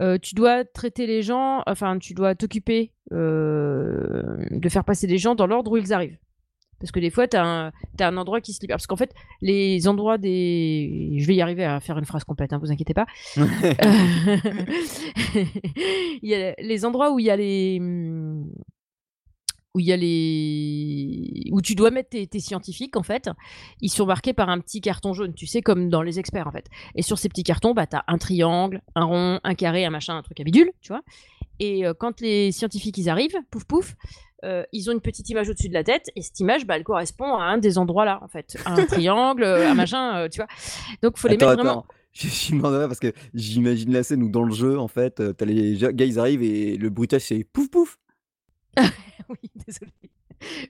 euh, 0.00 0.16
tu 0.18 0.34
dois 0.34 0.64
traiter 0.64 1.06
les 1.06 1.22
gens, 1.22 1.62
enfin, 1.66 1.98
tu 1.98 2.14
dois 2.14 2.34
t'occuper 2.36 2.92
euh, 3.12 4.36
de 4.50 4.68
faire 4.68 4.84
passer 4.84 5.08
les 5.08 5.18
gens 5.18 5.34
dans 5.34 5.46
l'ordre 5.46 5.72
où 5.72 5.76
ils 5.76 5.92
arrivent. 5.92 6.18
Parce 6.78 6.92
que 6.92 7.00
des 7.00 7.10
fois, 7.10 7.26
tu 7.26 7.36
as, 7.36 7.44
un, 7.44 7.72
un 7.98 8.16
endroit 8.16 8.40
qui 8.40 8.52
se 8.52 8.60
libère. 8.60 8.76
Parce 8.76 8.86
qu'en 8.86 8.94
fait, 8.96 9.12
les 9.42 9.88
endroits 9.88 10.16
des. 10.16 11.16
Je 11.18 11.26
vais 11.26 11.34
y 11.34 11.42
arriver 11.42 11.64
à 11.64 11.80
faire 11.80 11.98
une 11.98 12.04
phrase 12.04 12.22
complète, 12.22 12.52
hein, 12.52 12.58
vous 12.58 12.70
inquiétez 12.70 12.94
pas. 12.94 13.06
il 13.36 13.48
y 16.22 16.36
a 16.36 16.54
les 16.60 16.84
endroits 16.84 17.12
où 17.12 17.18
il 17.18 17.26
y 17.26 17.30
a 17.30 17.36
les. 17.36 17.80
Où 19.78 19.80
il 19.80 19.86
y 19.86 19.92
a 19.92 19.96
les. 19.96 21.48
Où 21.52 21.62
tu 21.62 21.76
dois 21.76 21.92
mettre 21.92 22.10
tes, 22.10 22.40
scientifiques, 22.40 22.96
en 22.96 23.04
fait, 23.04 23.30
ils 23.80 23.90
sont 23.90 24.06
marqués 24.06 24.32
par 24.32 24.48
un 24.48 24.58
petit 24.58 24.80
carton 24.80 25.12
jaune, 25.12 25.34
tu 25.34 25.46
sais, 25.46 25.62
comme 25.62 25.88
dans 25.88 26.02
les 26.02 26.18
experts, 26.18 26.48
en 26.48 26.50
fait. 26.50 26.66
Et 26.96 27.02
sur 27.02 27.16
ces 27.16 27.28
petits 27.28 27.44
cartons, 27.44 27.74
bah, 27.74 27.86
tu 27.86 27.94
as 27.94 28.02
un 28.08 28.18
triangle, 28.18 28.82
un 28.96 29.04
rond, 29.04 29.38
un 29.44 29.54
carré, 29.54 29.84
un 29.84 29.90
machin, 29.90 30.16
un 30.16 30.22
truc 30.22 30.40
à 30.40 30.42
bidule, 30.42 30.72
tu 30.80 30.88
vois. 30.88 31.02
Et 31.60 31.86
euh, 31.86 31.94
quand 31.94 32.20
les 32.20 32.50
scientifiques, 32.50 32.98
ils 32.98 33.08
arrivent, 33.08 33.36
pouf 33.52 33.64
pouf, 33.64 33.94
euh, 34.44 34.64
ils 34.72 34.88
ont 34.88 34.92
une 34.92 35.00
petite 35.00 35.28
image 35.30 35.48
au-dessus 35.48 35.68
de 35.68 35.74
la 35.74 35.84
tête 35.84 36.10
et 36.14 36.22
cette 36.22 36.38
image, 36.40 36.66
bah, 36.66 36.76
elle 36.76 36.84
correspond 36.84 37.36
à 37.36 37.44
un 37.44 37.58
des 37.58 37.78
endroits 37.78 38.04
là, 38.04 38.20
en 38.22 38.28
fait, 38.28 38.56
un 38.66 38.84
triangle, 38.86 39.44
un 39.44 39.74
machin, 39.74 40.18
euh, 40.18 40.28
tu 40.28 40.38
vois. 40.38 40.48
Donc 41.02 41.18
faut 41.18 41.28
les 41.28 41.36
mettre 41.36 41.54
vraiment. 41.54 41.86
Je 42.12 42.26
suis 42.26 42.54
mort 42.54 42.72
parce 42.88 42.98
que 42.98 43.12
j'imagine 43.34 43.92
la 43.92 44.02
scène 44.02 44.22
où 44.22 44.28
dans 44.28 44.42
le 44.42 44.52
jeu, 44.52 44.78
en 44.78 44.88
fait, 44.88 45.22
t'as 45.36 45.44
les 45.44 45.76
gars, 45.76 46.04
ils 46.04 46.18
arrivent 46.18 46.42
et 46.42 46.76
le 46.76 46.90
bruitage 46.90 47.22
c'est 47.22 47.44
pouf 47.44 47.70
pouf. 47.70 47.98
oui, 49.42 49.50
désolé. 49.66 49.92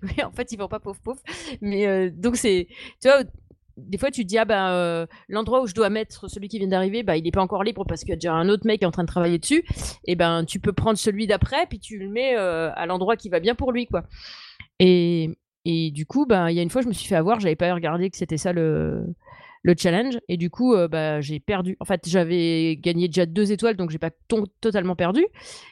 Oui, 0.03 0.25
en 0.25 0.33
fait, 0.33 0.51
ils 0.53 0.59
vont 0.59 0.69
pas 0.69 0.81
pouf 0.81 0.99
pouf. 1.01 1.19
Mais 1.61 2.11
donc 2.11 2.37
c'est, 2.37 2.69
tu 3.01 3.09
vois, 3.09 3.23
des 3.79 3.99
fois 3.99 4.11
tu 4.11 4.23
te 4.23 4.29
dis 4.29 4.39
ah 4.39 4.45
ben 4.45 4.71
euh, 4.71 5.07
l'endroit 5.29 5.63
où 5.63 5.67
je 5.67 5.75
dois 5.75 5.89
mettre 5.89 6.29
celui 6.29 6.49
qui 6.49 6.59
vient 6.59 6.69
d'arriver 6.69 7.03
bah 7.03 7.17
il 7.17 7.23
n'est 7.25 7.31
pas 7.31 7.41
encore 7.41 7.63
libre 7.63 7.85
parce 7.87 8.01
qu'il 8.01 8.11
y 8.11 8.13
a 8.13 8.17
déjà 8.17 8.35
un 8.35 8.49
autre 8.49 8.67
mec 8.67 8.81
qui 8.81 8.85
est 8.85 8.89
en 8.89 8.93
train 8.93 9.05
de 9.05 9.09
travailler 9.09 9.39
dessus 9.39 9.65
et 10.05 10.17
ben 10.17 10.45
tu 10.45 10.61
peux 10.61 10.73
prendre 10.73 10.99
celui 10.99 11.27
d'après 11.27 11.67
puis 11.67 11.79
tu 11.79 11.99
le 11.99 12.09
mets 12.09 12.37
euh, 12.37 12.71
à 12.75 12.87
l'endroit 12.87 13.17
qui 13.17 13.29
va 13.29 13.41
bien 13.41 13.55
pour 13.55 13.73
lui 13.73 13.87
quoi 13.87 14.05
et, 14.81 15.31
et 15.65 15.91
du 15.91 16.07
coup 16.07 16.27
ben 16.27 16.51
il 16.51 16.57
y 16.57 16.61
a 16.61 16.63
une 16.63 16.71
fois 16.71 16.83
je 16.83 16.89
me 16.89 16.93
suis 16.93 17.09
fait 17.09 17.17
avoir 17.17 17.41
j'avais 17.41 17.57
pas 17.57 17.73
regardé 17.73 18.11
que 18.11 18.17
c'était 18.17 18.37
ça 18.37 18.53
le 18.53 19.07
le 19.63 19.75
challenge. 19.77 20.19
Et 20.29 20.37
du 20.37 20.51
coup 20.51 20.75
euh, 20.75 20.89
bah, 20.89 21.21
j'ai 21.21 21.41
perdu. 21.41 21.77
En 21.81 21.85
fait 21.85 22.03
j'avais 22.07 22.77
gagné 22.77 23.09
déjà 23.09 23.27
deux 23.27 23.53
étoiles 23.53 23.77
donc 23.77 23.91
j'ai 23.91 23.99
pas 23.99 24.11
totalement 24.61 24.97
perdu. 24.97 25.25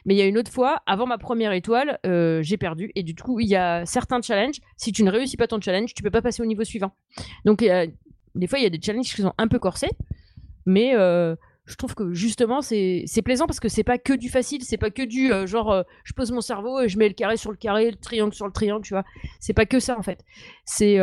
Mais 0.05 0.15
il 0.15 0.17
y 0.17 0.21
a 0.21 0.25
une 0.25 0.37
autre 0.37 0.51
fois 0.51 0.81
avant 0.85 1.05
ma 1.05 1.17
première 1.17 1.51
étoile 1.51 1.99
j'ai 2.03 2.57
perdu. 2.57 2.91
Et 2.95 3.03
du 3.03 3.15
coup 3.15 3.39
il 3.39 3.47
y 3.47 3.55
a 3.55 3.85
certains 3.85 4.21
challenges. 4.21 4.59
Si 4.75 4.91
tu 4.91 5.03
ne 5.03 5.11
réussis 5.11 5.37
pas 5.37 5.47
ton 5.47 5.61
challenge 5.61 5.93
tu 5.93 6.03
peux 6.03 6.11
pas 6.11 6.21
passer 6.21 6.41
au 6.41 6.45
niveau 6.45 6.63
suivant. 6.63 6.93
Donc 7.45 7.59
des 7.59 8.47
fois 8.47 8.59
il 8.59 8.63
y 8.63 8.67
a 8.67 8.69
des 8.69 8.81
challenges 8.81 9.13
qui 9.13 9.21
sont 9.21 9.33
un 9.37 9.47
peu 9.47 9.59
corsés. 9.59 9.89
Mais 10.65 10.93
je 10.93 11.75
trouve 11.75 11.95
que 11.95 12.13
justement 12.13 12.61
c'est 12.61 13.21
plaisant 13.23 13.45
parce 13.45 13.59
que 13.59 13.69
c'est 13.69 13.83
pas 13.83 13.97
que 13.97 14.13
du 14.13 14.29
facile, 14.29 14.63
c'est 14.63 14.77
pas 14.77 14.89
que 14.89 15.03
du 15.03 15.31
genre 15.47 15.83
je 16.03 16.13
pose 16.13 16.31
mon 16.31 16.41
cerveau 16.41 16.81
et 16.81 16.89
je 16.89 16.97
mets 16.97 17.07
le 17.07 17.13
carré 17.13 17.37
sur 17.37 17.51
le 17.51 17.57
carré, 17.57 17.91
le 17.91 17.97
triangle 17.97 18.33
sur 18.33 18.45
le 18.45 18.53
triangle, 18.53 18.85
tu 18.85 18.93
vois. 18.93 19.03
C'est 19.39 19.53
pas 19.53 19.65
que 19.65 19.79
ça 19.79 19.97
en 19.97 20.01
fait. 20.01 20.23
C'est 20.65 20.97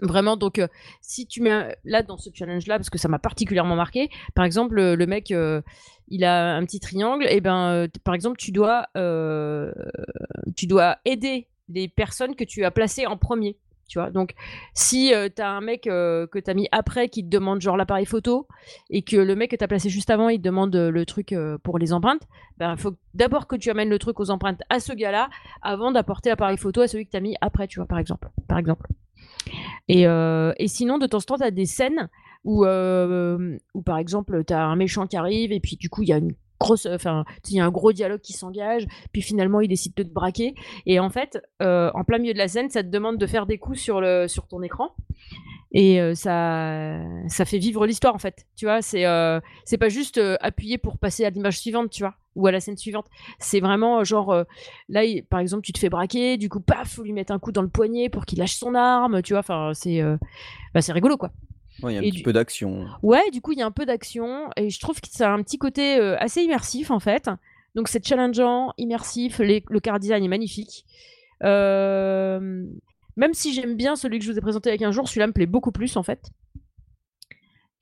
Vraiment, 0.00 0.36
donc 0.36 0.60
si 1.00 1.26
tu 1.26 1.42
mets 1.42 1.76
là 1.84 2.02
dans 2.02 2.16
ce 2.16 2.30
challenge-là, 2.32 2.78
parce 2.78 2.90
que 2.90 2.98
ça 2.98 3.08
m'a 3.08 3.18
particulièrement 3.18 3.76
marqué, 3.76 4.10
par 4.34 4.44
exemple, 4.44 4.74
le, 4.74 5.06
mec, 5.06 5.32
il 6.08 6.24
a 6.24 6.56
un 6.56 6.64
petit 6.64 6.80
triangle, 6.80 7.26
et 7.28 7.40
ben, 7.40 7.88
par 8.04 8.14
exemple, 8.14 8.36
tu 8.38 8.52
dois, 8.52 8.86
tu 10.56 10.66
dois 10.66 10.98
aider 11.04 11.48
les 11.68 11.88
personnes 11.88 12.34
que 12.34 12.44
tu 12.44 12.64
as 12.64 12.70
placées 12.70 13.06
en 13.06 13.16
premier. 13.16 13.56
Tu 13.88 14.00
vois, 14.00 14.10
donc 14.10 14.34
si 14.74 15.12
tu 15.36 15.42
as 15.42 15.48
un 15.48 15.60
mec 15.60 15.82
que 15.84 16.38
tu 16.38 16.50
as 16.50 16.54
mis 16.54 16.66
après 16.72 17.08
qui 17.08 17.22
te 17.22 17.28
demande 17.28 17.60
genre 17.60 17.76
l'appareil 17.76 18.04
photo 18.04 18.48
et 18.90 19.02
que 19.02 19.16
le 19.16 19.36
mec 19.36 19.52
que 19.52 19.56
tu 19.56 19.62
as 19.62 19.68
placé 19.68 19.90
juste 19.90 20.10
avant 20.10 20.28
il 20.28 20.38
te 20.38 20.42
demande 20.42 20.74
le 20.74 21.06
truc 21.06 21.32
pour 21.62 21.78
les 21.78 21.92
empreintes, 21.92 22.22
ben 22.58 22.72
il 22.72 22.80
faut 22.80 22.96
d'abord 23.14 23.46
que 23.46 23.54
tu 23.54 23.70
amènes 23.70 23.88
le 23.88 24.00
truc 24.00 24.18
aux 24.18 24.30
empreintes 24.30 24.60
à 24.70 24.80
ce 24.80 24.92
gars-là 24.92 25.30
avant 25.62 25.92
d'apporter 25.92 26.30
l'appareil 26.30 26.56
photo 26.56 26.80
à 26.80 26.88
celui 26.88 27.06
que 27.06 27.12
tu 27.12 27.16
as 27.16 27.20
mis 27.20 27.36
après, 27.40 27.68
tu 27.68 27.78
vois, 27.78 27.86
par 27.86 27.98
exemple. 27.98 28.28
Par 28.48 28.58
exemple. 28.58 28.88
Et, 29.88 30.06
euh, 30.06 30.52
et 30.58 30.68
sinon, 30.68 30.98
de 30.98 31.06
temps 31.06 31.18
en 31.18 31.22
temps, 31.22 31.36
tu 31.36 31.44
as 31.44 31.50
des 31.50 31.66
scènes 31.66 32.08
où, 32.44 32.64
euh, 32.64 33.56
par 33.84 33.98
exemple, 33.98 34.44
tu 34.44 34.52
as 34.52 34.64
un 34.64 34.76
méchant 34.76 35.06
qui 35.06 35.16
arrive 35.16 35.52
et 35.52 35.60
puis 35.60 35.76
du 35.76 35.88
coup, 35.88 36.02
il 36.02 36.08
y 36.08 36.12
a 36.12 36.18
une 36.18 36.34
grosse 36.58 36.86
enfin 36.86 37.26
il 37.50 37.56
y 37.56 37.60
a 37.60 37.66
un 37.66 37.70
gros 37.70 37.92
dialogue 37.92 38.22
qui 38.22 38.32
s'engage 38.32 38.86
puis 39.12 39.20
finalement 39.20 39.60
il 39.60 39.68
décide 39.68 39.92
de 39.94 40.02
te 40.02 40.08
braquer. 40.08 40.54
Et 40.86 40.98
en 40.98 41.10
fait 41.10 41.38
euh, 41.60 41.90
en 41.94 42.02
plein 42.02 42.16
milieu 42.16 42.32
de 42.32 42.38
la 42.38 42.48
scène 42.48 42.70
ça 42.70 42.82
te 42.82 42.88
demande 42.88 43.18
de 43.18 43.26
faire 43.26 43.44
des 43.44 43.58
coups 43.58 43.78
sur 43.78 44.00
ton 44.48 44.62
écran 44.62 44.94
et 45.72 45.98
ça 46.14 47.00
ça 47.28 47.44
fait 47.44 47.58
vivre 47.58 47.86
l'histoire 47.86 48.14
en 48.14 48.18
fait 48.18 48.46
tu 48.56 48.66
vois 48.66 48.82
c'est 48.82 49.04
c'est 49.64 49.78
pas 49.78 49.88
juste 49.88 50.20
appuyer 50.40 50.78
pour 50.78 50.98
passer 50.98 51.24
à 51.24 51.30
l'image 51.30 51.58
suivante 51.58 51.90
tu 51.90 52.02
vois 52.02 52.14
ou 52.36 52.46
à 52.46 52.52
la 52.52 52.60
scène 52.60 52.76
suivante. 52.76 53.06
C'est 53.40 53.60
vraiment 53.60 54.04
genre, 54.04 54.30
euh, 54.30 54.44
là, 54.88 55.02
par 55.28 55.40
exemple, 55.40 55.64
tu 55.64 55.72
te 55.72 55.78
fais 55.78 55.88
braquer, 55.88 56.36
du 56.36 56.48
coup, 56.48 56.60
paf, 56.60 56.94
faut 56.94 57.02
lui 57.02 57.12
mettre 57.12 57.32
un 57.32 57.38
coup 57.38 57.50
dans 57.50 57.62
le 57.62 57.68
poignet 57.68 58.08
pour 58.08 58.26
qu'il 58.26 58.38
lâche 58.38 58.54
son 58.54 58.74
arme, 58.74 59.22
tu 59.22 59.32
vois, 59.32 59.40
enfin, 59.40 59.72
c'est 59.74 60.00
euh, 60.00 60.16
bah, 60.74 60.82
c'est 60.82 60.92
rigolo, 60.92 61.16
quoi. 61.16 61.32
il 61.82 61.90
y 61.90 61.96
a 61.96 61.98
un 61.98 62.02
petit 62.02 62.22
peu 62.22 62.32
d'action. 62.32 62.86
Ouais, 63.02 63.30
du 63.32 63.40
coup, 63.40 63.52
il 63.52 63.58
y 63.58 63.62
a 63.62 63.66
un 63.66 63.72
peu 63.72 63.86
d'action, 63.86 64.50
et 64.56 64.70
je 64.70 64.78
trouve 64.78 65.00
que 65.00 65.08
ça 65.10 65.30
a 65.30 65.32
un 65.32 65.42
petit 65.42 65.58
côté 65.58 65.98
euh, 65.98 66.16
assez 66.18 66.42
immersif, 66.42 66.90
en 66.90 67.00
fait. 67.00 67.28
Donc, 67.74 67.88
c'est 67.88 68.06
challengeant, 68.06 68.72
immersif, 68.78 69.38
le 69.40 69.80
car 69.80 69.98
design 69.98 70.22
est 70.22 70.28
magnifique. 70.28 70.84
Même 73.16 73.34
si 73.34 73.54
j'aime 73.54 73.76
bien 73.76 73.96
celui 73.96 74.18
que 74.18 74.24
je 74.24 74.32
vous 74.32 74.38
ai 74.38 74.42
présenté 74.42 74.68
avec 74.68 74.82
un 74.82 74.92
jour, 74.92 75.08
celui-là 75.08 75.26
me 75.26 75.32
plaît 75.32 75.46
beaucoup 75.46 75.72
plus, 75.72 75.96
en 75.96 76.02
fait. 76.02 76.30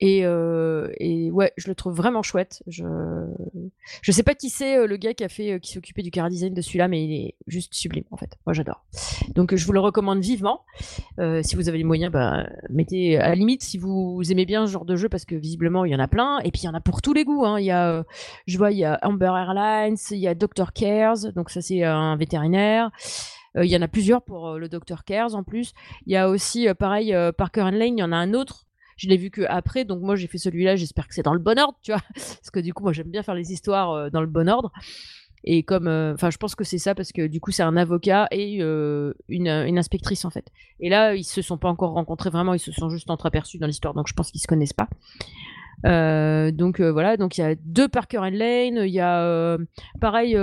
Et, 0.01 0.25
euh, 0.25 0.89
et, 0.99 1.31
ouais, 1.31 1.53
je 1.55 1.69
le 1.69 1.75
trouve 1.75 1.93
vraiment 1.93 2.21
chouette. 2.21 2.63
Je 2.67 2.83
je 4.01 4.11
sais 4.11 4.23
pas 4.23 4.33
qui 4.33 4.49
c'est 4.49 4.77
euh, 4.77 4.87
le 4.87 4.97
gars 4.97 5.13
qui 5.13 5.23
a 5.23 5.29
fait, 5.29 5.53
euh, 5.53 5.59
qui 5.59 5.71
s'est 5.71 5.77
occupé 5.77 6.01
du 6.01 6.11
car 6.11 6.27
design 6.29 6.53
de 6.53 6.61
celui-là, 6.61 6.89
mais 6.89 7.05
il 7.05 7.13
est 7.13 7.35
juste 7.47 7.73
sublime 7.73 8.03
en 8.11 8.17
fait. 8.17 8.37
Moi, 8.45 8.53
j'adore. 8.53 8.83
Donc, 9.33 9.55
je 9.55 9.65
vous 9.65 9.71
le 9.71 9.79
recommande 9.79 10.19
vivement. 10.19 10.61
si 11.43 11.55
vous 11.55 11.69
avez 11.69 11.77
les 11.77 11.85
moyens, 11.85 12.11
bah, 12.11 12.45
mettez 12.69 13.17
à 13.17 13.29
la 13.29 13.35
limite 13.35 13.63
si 13.63 13.77
vous 13.77 14.21
aimez 14.29 14.45
bien 14.45 14.67
ce 14.67 14.71
genre 14.73 14.85
de 14.85 14.97
jeu, 14.97 15.07
parce 15.07 15.23
que 15.23 15.35
visiblement 15.35 15.85
il 15.85 15.91
y 15.91 15.95
en 15.95 15.99
a 15.99 16.07
plein. 16.09 16.39
Et 16.39 16.51
puis 16.51 16.63
il 16.63 16.65
y 16.65 16.69
en 16.69 16.73
a 16.73 16.81
pour 16.81 17.01
tous 17.01 17.13
les 17.13 17.23
goûts. 17.23 17.45
Hein. 17.45 17.59
Il 17.59 17.65
y 17.65 17.71
a, 17.71 18.03
je 18.47 18.57
vois, 18.57 18.71
il 18.71 18.77
y 18.77 18.85
a 18.85 18.99
Amber 19.01 19.31
Airlines, 19.37 19.97
il 20.11 20.17
y 20.17 20.27
a 20.27 20.35
Dr 20.35 20.73
Cares, 20.73 21.31
donc 21.33 21.49
ça 21.49 21.61
c'est 21.61 21.83
un 21.83 22.17
vétérinaire. 22.17 22.91
Il 23.61 23.69
y 23.69 23.77
en 23.77 23.81
a 23.81 23.87
plusieurs 23.87 24.21
pour 24.21 24.55
le 24.55 24.67
Dr 24.67 25.03
Cares 25.05 25.33
en 25.35 25.43
plus. 25.43 25.73
Il 26.05 26.13
y 26.13 26.17
a 26.17 26.29
aussi, 26.29 26.67
pareil, 26.77 27.15
Parker 27.37 27.61
and 27.61 27.71
Lane. 27.71 27.97
Il 27.97 28.01
y 28.01 28.03
en 28.03 28.11
a 28.11 28.17
un 28.17 28.33
autre 28.33 28.65
je 28.97 29.09
l'ai 29.09 29.17
vu 29.17 29.29
que 29.29 29.41
après, 29.47 29.85
donc 29.85 30.01
moi 30.01 30.15
j'ai 30.15 30.27
fait 30.27 30.37
celui-là. 30.37 30.75
J'espère 30.75 31.07
que 31.07 31.13
c'est 31.13 31.23
dans 31.23 31.33
le 31.33 31.39
bon 31.39 31.59
ordre, 31.59 31.77
tu 31.81 31.91
vois, 31.91 32.01
parce 32.13 32.51
que 32.51 32.59
du 32.59 32.73
coup 32.73 32.83
moi 32.83 32.93
j'aime 32.93 33.09
bien 33.09 33.23
faire 33.23 33.35
les 33.35 33.51
histoires 33.51 33.91
euh, 33.91 34.09
dans 34.09 34.21
le 34.21 34.27
bon 34.27 34.49
ordre. 34.49 34.71
Et 35.47 35.61
comme, 35.61 35.87
euh, 35.87 36.13
enfin, 36.15 36.31
je 36.31 36.37
pense 36.37 36.55
que 36.55 36.63
c'est 36.63 36.79
ça 36.79 36.95
parce 36.95 37.11
que 37.11 37.27
du 37.27 37.39
coup 37.39 37.51
c'est 37.51 37.61
un 37.61 37.77
avocat 37.77 38.27
et 38.31 38.57
euh, 38.61 39.13
une, 39.27 39.47
une, 39.47 39.77
inspectrice 39.77 40.25
en 40.25 40.31
fait. 40.31 40.47
Et 40.79 40.89
là 40.89 41.13
ils 41.13 41.23
se 41.23 41.41
sont 41.41 41.57
pas 41.57 41.69
encore 41.69 41.91
rencontrés 41.91 42.31
vraiment, 42.31 42.53
ils 42.55 42.59
se 42.59 42.71
sont 42.71 42.89
juste 42.89 43.09
entreaperçus 43.11 43.59
dans 43.59 43.67
l'histoire, 43.67 43.93
donc 43.93 44.07
je 44.07 44.13
pense 44.13 44.31
qu'ils 44.31 44.41
se 44.41 44.47
connaissent 44.47 44.73
pas. 44.73 44.89
donc 46.51 46.81
voilà, 46.81 47.17
donc 47.17 47.37
il 47.37 47.41
y 47.41 47.43
a 47.43 47.53
deux 47.53 47.87
Parker 47.87 48.19
and 48.19 48.31
Lane, 48.31 48.81
il 48.85 48.93
y 48.93 48.99
a 48.99 49.57
pareil 50.01 50.35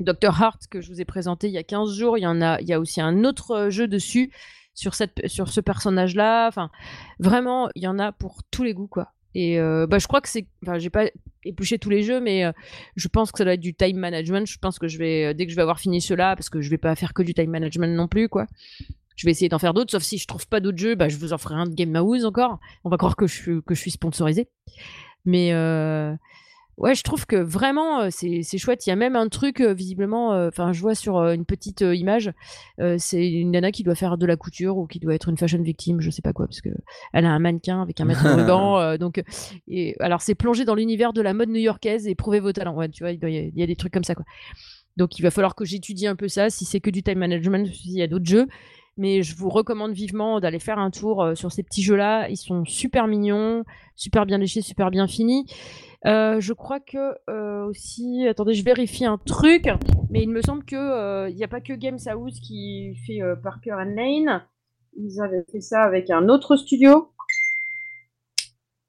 Dr. 0.00 0.42
Hart 0.42 0.66
que 0.68 0.80
je 0.80 0.92
vous 0.92 1.00
ai 1.00 1.04
présenté 1.04 1.48
il 1.48 1.52
y 1.52 1.58
a 1.58 1.62
15 1.62 1.94
jours, 1.94 2.18
il 2.18 2.22
y 2.22 2.26
en 2.26 2.40
a, 2.40 2.60
il 2.60 2.68
y 2.68 2.72
a 2.72 2.80
aussi 2.80 3.00
un 3.00 3.24
autre 3.24 3.68
jeu 3.70 3.88
dessus 3.88 4.30
sur, 4.74 4.94
cette, 4.94 5.26
sur 5.26 5.48
ce 5.48 5.60
personnage-là. 5.60 6.46
Enfin, 6.48 6.70
vraiment, 7.18 7.68
il 7.74 7.82
y 7.82 7.88
en 7.88 7.98
a 7.98 8.12
pour 8.12 8.42
tous 8.50 8.62
les 8.62 8.74
goûts, 8.74 8.86
quoi. 8.86 9.12
Et 9.34 9.58
euh, 9.58 9.86
bah, 9.86 9.98
je 9.98 10.06
crois 10.06 10.20
que 10.20 10.28
c'est. 10.28 10.46
Enfin, 10.64 10.78
j'ai 10.78 10.90
pas 10.90 11.04
épluché 11.44 11.78
tous 11.78 11.90
les 11.90 12.02
jeux, 12.02 12.20
mais 12.20 12.44
euh, 12.44 12.52
je 12.96 13.08
pense 13.08 13.30
que 13.30 13.38
ça 13.38 13.44
doit 13.44 13.54
être 13.54 13.60
du 13.60 13.74
time 13.74 13.98
management. 13.98 14.46
Je 14.46 14.58
pense 14.58 14.78
que 14.78 14.88
je 14.88 14.98
vais, 14.98 15.26
euh, 15.26 15.34
dès 15.34 15.46
que 15.46 15.50
je 15.50 15.56
vais 15.56 15.62
avoir 15.62 15.80
fini 15.80 16.00
cela, 16.00 16.34
parce 16.34 16.48
que 16.48 16.60
je 16.60 16.70
vais 16.70 16.78
pas 16.78 16.94
faire 16.94 17.12
que 17.12 17.22
du 17.22 17.34
time 17.34 17.50
management 17.50 17.94
non 17.94 18.08
plus, 18.08 18.28
quoi. 18.28 18.46
Je 19.16 19.26
vais 19.26 19.32
essayer 19.32 19.48
d'en 19.48 19.58
faire 19.58 19.74
d'autres, 19.74 19.90
sauf 19.90 20.02
si 20.02 20.16
je 20.16 20.26
trouve 20.26 20.46
pas 20.46 20.60
d'autres 20.60 20.78
jeux, 20.78 20.94
bah, 20.94 21.08
je 21.08 21.16
vous 21.16 21.32
en 21.32 21.38
ferai 21.38 21.56
un 21.56 21.66
de 21.66 21.74
Game 21.74 21.90
Mouse 21.90 22.24
encore. 22.24 22.60
On 22.84 22.88
va 22.88 22.96
croire 22.96 23.16
que 23.16 23.26
je, 23.26 23.60
que 23.60 23.74
je 23.74 23.80
suis 23.80 23.90
sponsorisé. 23.90 24.48
Mais 25.24 25.52
Ouais, 26.78 26.94
je 26.94 27.02
trouve 27.02 27.26
que 27.26 27.34
vraiment, 27.34 28.08
c'est 28.10 28.56
chouette. 28.56 28.86
Il 28.86 28.90
y 28.90 28.92
a 28.92 28.96
même 28.96 29.16
un 29.16 29.28
truc, 29.28 29.60
visiblement, 29.60 30.30
enfin, 30.46 30.72
je 30.72 30.80
vois 30.80 30.94
sur 30.94 31.18
une 31.18 31.44
petite 31.44 31.80
image, 31.80 32.32
c'est 32.98 33.28
une 33.28 33.50
nana 33.50 33.72
qui 33.72 33.82
doit 33.82 33.96
faire 33.96 34.16
de 34.16 34.24
la 34.26 34.36
couture 34.36 34.78
ou 34.78 34.86
qui 34.86 35.00
doit 35.00 35.14
être 35.14 35.28
une 35.28 35.36
fashion 35.36 35.60
victime, 35.60 36.00
je 36.00 36.10
sais 36.10 36.22
pas 36.22 36.32
quoi, 36.32 36.46
parce 36.46 36.60
que 36.60 36.68
elle 37.12 37.26
a 37.26 37.30
un 37.30 37.40
mannequin 37.40 37.82
avec 37.82 38.00
un 38.00 38.04
mètre 38.04 38.22
de 38.36 38.40
ruban. 38.40 38.96
donc, 38.96 39.22
et, 39.66 39.96
alors, 39.98 40.22
c'est 40.22 40.36
plongé 40.36 40.64
dans 40.64 40.76
l'univers 40.76 41.12
de 41.12 41.20
la 41.20 41.34
mode 41.34 41.48
new-yorkaise 41.48 42.06
et 42.06 42.14
prouver 42.14 42.38
vos 42.38 42.52
talents. 42.52 42.76
Ouais, 42.76 42.88
tu 42.88 43.02
vois, 43.02 43.10
il, 43.10 43.52
y 43.56 43.62
a, 43.62 43.66
des 43.66 43.76
trucs 43.76 43.92
comme 43.92 44.04
ça, 44.04 44.14
quoi. 44.14 44.24
Donc, 44.96 45.18
il 45.18 45.22
va 45.22 45.32
falloir 45.32 45.56
que 45.56 45.64
j'étudie 45.64 46.06
un 46.06 46.16
peu 46.16 46.28
ça, 46.28 46.48
si 46.48 46.64
c'est 46.64 46.80
que 46.80 46.90
du 46.90 47.02
time 47.02 47.18
management, 47.18 47.66
s'il 47.72 47.92
y 47.92 48.02
a 48.02 48.06
d'autres 48.06 48.26
jeux. 48.26 48.46
Mais 48.96 49.22
je 49.22 49.36
vous 49.36 49.48
recommande 49.48 49.92
vivement 49.92 50.40
d'aller 50.40 50.58
faire 50.58 50.78
un 50.78 50.90
tour 50.90 51.32
sur 51.34 51.52
ces 51.52 51.62
petits 51.62 51.82
jeux-là. 51.82 52.28
Ils 52.30 52.36
sont 52.36 52.64
super 52.64 53.06
mignons, 53.06 53.64
super 53.94 54.26
bien 54.26 54.38
léchés, 54.38 54.60
super 54.60 54.90
bien 54.90 55.06
finis. 55.06 55.46
Euh, 56.06 56.40
je 56.40 56.52
crois 56.52 56.80
que 56.80 57.14
euh, 57.28 57.64
aussi, 57.64 58.26
attendez, 58.28 58.54
je 58.54 58.64
vérifie 58.64 59.04
un 59.04 59.18
truc, 59.18 59.68
mais 60.10 60.22
il 60.22 60.30
me 60.30 60.42
semble 60.42 60.64
que 60.64 60.76
il 60.76 61.32
euh, 61.32 61.32
n'y 61.32 61.44
a 61.44 61.48
pas 61.48 61.60
que 61.60 61.72
Games 61.72 61.98
House 62.06 62.38
qui 62.40 62.94
fait 63.06 63.20
Parker 63.42 63.72
and 63.72 63.94
Lane. 63.96 64.44
Ils 64.96 65.20
avaient 65.20 65.44
fait 65.50 65.60
ça 65.60 65.82
avec 65.82 66.10
un 66.10 66.28
autre 66.28 66.56
studio. 66.56 67.10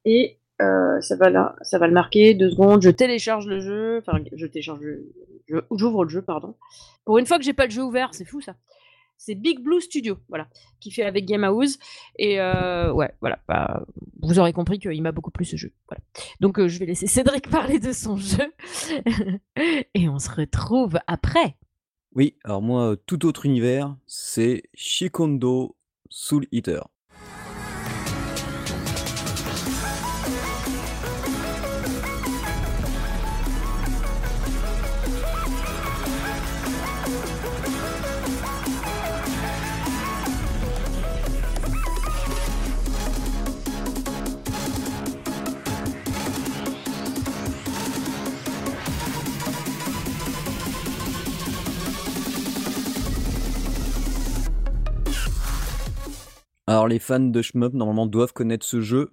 Et 0.06 0.38
ça 0.60 1.16
va 1.18 1.30
le 1.30 1.92
marquer. 1.92 2.34
Deux 2.34 2.52
secondes, 2.52 2.82
je 2.82 2.90
télécharge 2.90 3.48
le 3.48 3.60
jeu. 3.60 3.98
Enfin, 4.00 4.20
je 4.34 4.46
télécharge, 4.46 4.82
j'ouvre 5.72 6.04
le 6.04 6.10
jeu, 6.10 6.22
pardon. 6.22 6.56
Pour 7.06 7.18
une 7.18 7.26
fois 7.26 7.38
que 7.38 7.44
j'ai 7.44 7.54
pas 7.54 7.66
le 7.66 7.72
jeu 7.72 7.84
ouvert, 7.84 8.14
c'est 8.14 8.26
fou 8.26 8.42
ça. 8.42 8.56
C'est 9.20 9.36
Big 9.36 9.60
Blue 9.60 9.82
Studio, 9.82 10.18
voilà, 10.30 10.48
qui 10.80 10.92
fait 10.92 11.04
avec 11.04 11.26
Game 11.26 11.44
House. 11.44 11.78
Et 12.18 12.40
euh, 12.40 12.92
ouais, 12.94 13.14
voilà, 13.20 13.38
bah, 13.50 13.86
vous 14.22 14.40
aurez 14.40 14.54
compris 14.54 14.80
qu'il 14.80 15.02
m'a 15.02 15.12
beaucoup 15.12 15.30
plu 15.30 15.44
ce 15.44 15.58
jeu. 15.58 15.74
Donc 16.40 16.58
euh, 16.58 16.70
je 16.70 16.80
vais 16.80 16.86
laisser 16.86 17.06
Cédric 17.06 17.50
parler 17.52 17.80
de 17.80 17.92
son 17.92 18.16
jeu. 18.16 18.54
et 19.94 20.08
on 20.08 20.20
se 20.20 20.32
retrouve 20.32 21.00
après. 21.06 21.58
Oui, 22.16 22.38
alors 22.46 22.62
moi, 22.62 22.96
tout 23.06 23.26
autre 23.26 23.46
univers, 23.46 23.94
c'est 24.08 24.64
Shikondo 24.74 25.76
Soul 26.10 26.48
Eater. 26.54 26.88
Alors 56.70 56.88
les 56.88 57.00
fans 57.00 57.20
de 57.20 57.42
shmup 57.42 57.74
normalement 57.74 58.06
doivent 58.06 58.32
connaître 58.32 58.64
ce 58.64 58.80
jeu, 58.80 59.10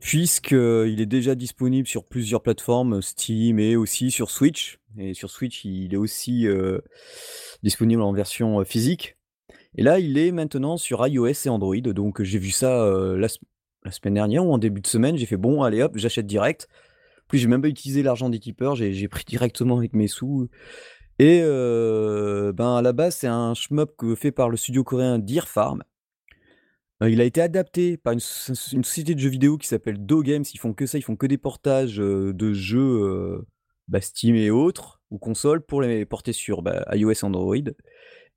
puisqu'il 0.00 1.02
est 1.02 1.06
déjà 1.06 1.34
disponible 1.34 1.86
sur 1.86 2.02
plusieurs 2.02 2.40
plateformes, 2.40 3.02
Steam 3.02 3.58
et 3.58 3.76
aussi 3.76 4.10
sur 4.10 4.30
Switch. 4.30 4.78
Et 4.96 5.12
sur 5.12 5.28
Switch, 5.28 5.66
il 5.66 5.92
est 5.92 5.98
aussi 5.98 6.46
euh, 6.46 6.78
disponible 7.62 8.00
en 8.00 8.10
version 8.14 8.60
euh, 8.60 8.64
physique. 8.64 9.16
Et 9.74 9.82
là, 9.82 9.98
il 10.00 10.16
est 10.16 10.32
maintenant 10.32 10.78
sur 10.78 11.06
iOS 11.06 11.26
et 11.44 11.48
Android. 11.50 11.76
Donc 11.76 12.22
j'ai 12.22 12.38
vu 12.38 12.52
ça 12.52 12.82
euh, 12.84 13.18
la, 13.18 13.28
semaine 13.92 14.14
dernière 14.14 14.46
ou 14.46 14.50
en 14.50 14.56
début 14.56 14.80
de 14.80 14.86
semaine. 14.86 15.18
J'ai 15.18 15.26
fait 15.26 15.36
bon, 15.36 15.62
allez 15.62 15.82
hop, 15.82 15.92
j'achète 15.96 16.26
direct. 16.26 16.68
Puis 17.28 17.38
j'ai 17.38 17.48
même 17.48 17.60
pas 17.60 17.68
utilisé 17.68 18.02
l'argent 18.02 18.30
des 18.30 18.40
tipeurs, 18.40 18.76
j'ai 18.76 19.08
pris 19.08 19.24
directement 19.26 19.76
avec 19.76 19.92
mes 19.92 20.08
sous. 20.08 20.48
Et 21.18 21.42
ben 21.42 22.76
à 22.76 22.80
la 22.80 22.94
base, 22.94 23.16
c'est 23.16 23.26
un 23.26 23.52
shmup 23.52 23.90
fait 24.16 24.32
par 24.32 24.48
le 24.48 24.56
studio 24.56 24.84
coréen 24.84 25.18
Deer 25.18 25.46
Farm. 25.46 25.82
Euh, 27.02 27.10
il 27.10 27.20
a 27.20 27.24
été 27.24 27.40
adapté 27.40 27.96
par 27.96 28.12
une 28.12 28.20
société 28.20 29.14
de 29.14 29.20
jeux 29.20 29.28
vidéo 29.28 29.58
qui 29.58 29.66
s'appelle 29.68 30.04
Do 30.04 30.22
Games. 30.22 30.44
Ils 30.52 30.58
font 30.58 30.72
que 30.72 30.86
ça, 30.86 30.98
ils 30.98 31.02
font 31.02 31.16
que 31.16 31.26
des 31.26 31.38
portages, 31.38 31.96
de 31.96 32.52
jeux, 32.52 33.44
bah, 33.88 34.00
Steam 34.00 34.34
et 34.34 34.50
autres, 34.50 35.00
ou 35.10 35.18
consoles 35.18 35.60
pour 35.60 35.82
les 35.82 36.04
porter 36.06 36.32
sur, 36.32 36.62
bah, 36.62 36.86
iOS 36.92 37.12
et 37.12 37.24
Android. 37.24 37.56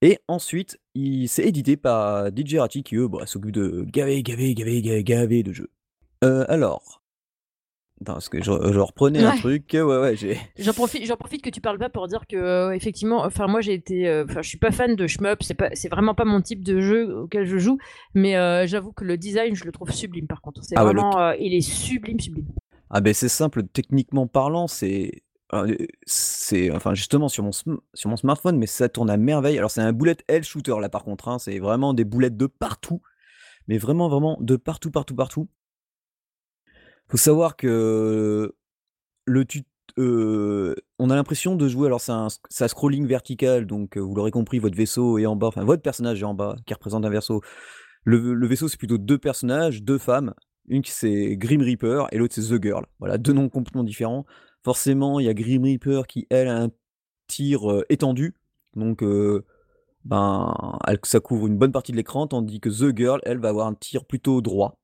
Et 0.02 0.20
ensuite, 0.28 0.80
il 0.94 1.28
c'est 1.28 1.46
édité 1.46 1.76
par 1.78 2.28
DJ 2.28 2.58
qui 2.84 2.96
eux, 2.96 3.08
bah, 3.08 3.26
s'occupent 3.26 3.52
de 3.52 3.86
gaver, 3.88 4.24
gaver, 4.24 4.54
gaver, 4.54 5.04
gaver, 5.04 5.44
de 5.44 5.52
jeux. 5.52 5.70
Euh, 6.24 6.46
alors 8.06 8.16
parce 8.16 8.30
que 8.30 8.42
je, 8.42 8.52
reprenais 8.52 9.24
un 9.24 9.36
truc. 9.36 9.66
Ouais, 9.74 9.82
ouais, 9.82 10.16
j'ai. 10.16 10.38
J'en 10.58 10.74
profite, 10.74 11.06
j'en 11.06 11.18
profite 11.18 11.42
que 11.42 11.50
tu 11.50 11.60
parles 11.60 11.78
pas 11.78 11.90
pour 11.90 12.08
dire 12.08 12.28
que 12.28 12.38
euh, 12.38 12.72
effectivement, 12.72 13.24
enfin 13.26 13.48
moi 13.48 13.60
j'ai 13.62 13.74
été, 13.74 14.08
euh, 14.08 14.24
enfin 14.24 14.42
je 14.42 14.48
suis 14.48 14.58
pas 14.58 14.72
fan 14.72 14.96
de 14.96 15.08
shmup, 15.08 15.44
c'est 15.44 15.54
pas, 15.54 15.70
c'est 15.74 15.90
vraiment 15.90 16.16
pas 16.16 16.26
mon 16.26 16.42
type 16.42 16.64
de 16.64 16.80
jeu 16.80 17.14
auquel 17.14 17.46
je 17.46 17.58
joue, 17.58 17.78
mais 18.14 18.38
euh, 18.38 18.66
j'avoue 18.68 18.94
que 18.94 19.04
le 19.04 19.18
design 19.18 19.54
je 19.54 19.66
le 19.66 19.72
trouve 19.72 19.92
sublime 19.92 20.28
par 20.28 20.42
contre. 20.42 20.64
C'est 20.64 20.76
ah 20.78 20.84
vraiment, 20.84 21.32
il 21.34 21.54
est 21.54 21.62
sublime, 21.62 22.20
sublime. 22.20 22.48
Ah 22.90 23.02
ben 23.02 23.14
c'est 23.14 23.30
simple, 23.30 23.64
techniquement 23.64 24.28
parlant, 24.28 24.68
c'est, 24.68 25.24
c'est, 26.06 26.72
enfin 26.72 26.94
justement 26.94 27.28
sur 27.28 27.44
mon 27.44 27.52
sur 27.52 28.10
mon 28.10 28.16
smartphone, 28.16 28.58
mais 28.58 28.66
ça 28.66 28.88
tourne 28.88 29.10
à 29.10 29.18
merveille. 29.18 29.58
Alors 29.58 29.72
c'est 29.72 29.82
un 29.82 29.94
bullet 29.94 30.18
hell 30.30 30.44
shooter 30.44 30.76
là 30.80 30.88
par 30.88 31.04
contre, 31.04 31.28
hein, 31.28 31.38
c'est 31.38 31.60
vraiment 31.60 31.94
des 31.94 32.06
boulettes 32.06 32.38
de 32.38 32.48
partout, 32.48 33.02
mais 33.68 33.78
vraiment 33.78 34.08
vraiment 34.08 34.38
de 34.40 34.56
partout, 34.56 34.90
partout, 34.90 35.16
partout. 35.16 35.50
Faut 37.10 37.18
savoir 37.18 37.56
que 37.56 38.54
le 39.26 39.46
on 39.98 41.10
a 41.10 41.16
l'impression 41.16 41.56
de 41.56 41.68
jouer 41.68 41.88
alors 41.88 42.00
c'est 42.00 42.12
un 42.12 42.68
scrolling 42.68 43.06
vertical 43.06 43.66
donc 43.66 43.98
vous 43.98 44.16
l'aurez 44.16 44.32
compris, 44.32 44.60
votre 44.60 44.78
vaisseau 44.78 45.18
est 45.18 45.26
en 45.26 45.36
bas, 45.36 45.48
enfin 45.48 45.66
votre 45.66 45.82
personnage 45.82 46.22
est 46.22 46.26
en 46.26 46.34
bas, 46.34 46.56
qui 46.66 46.74
représente 46.74 47.06
un 47.06 47.10
vaisseau. 47.10 47.42
Le 48.06 48.48
vaisseau, 48.48 48.68
c'est 48.68 48.78
plutôt 48.78 48.98
deux 48.98 49.18
personnages, 49.18 49.84
deux 49.84 49.98
femmes, 49.98 50.34
une 50.68 50.82
qui 50.82 50.92
c'est 50.92 51.36
Grim 51.36 51.62
Reaper 51.62 52.08
et 52.12 52.18
l'autre 52.18 52.36
c'est 52.36 52.56
The 52.56 52.62
Girl. 52.62 52.86
Voilà, 53.00 53.18
deux 53.18 53.34
noms 53.34 53.50
complètement 53.50 53.84
différents. 53.84 54.26
Forcément, 54.64 55.20
il 55.20 55.26
y 55.26 55.30
a 55.30 55.34
Grim 55.34 55.64
Reaper 55.64 56.08
qui 56.08 56.28
elle 56.30 56.48
a 56.48 56.62
un 56.64 56.70
tir, 57.28 57.62
étendu, 57.90 58.36
donc 58.76 59.04
ben, 60.06 60.54
ça 61.04 61.20
couvre 61.20 61.48
une 61.48 61.58
bonne 61.58 61.72
partie 61.72 61.92
de 61.92 61.98
l'écran, 61.98 62.28
tandis 62.28 62.60
que 62.60 62.70
The 62.70 62.96
Girl, 62.96 63.20
elle, 63.24 63.40
va 63.40 63.50
avoir 63.50 63.68
un 63.68 63.74
tir 63.74 64.06
plutôt 64.06 64.42
droit. 64.42 64.80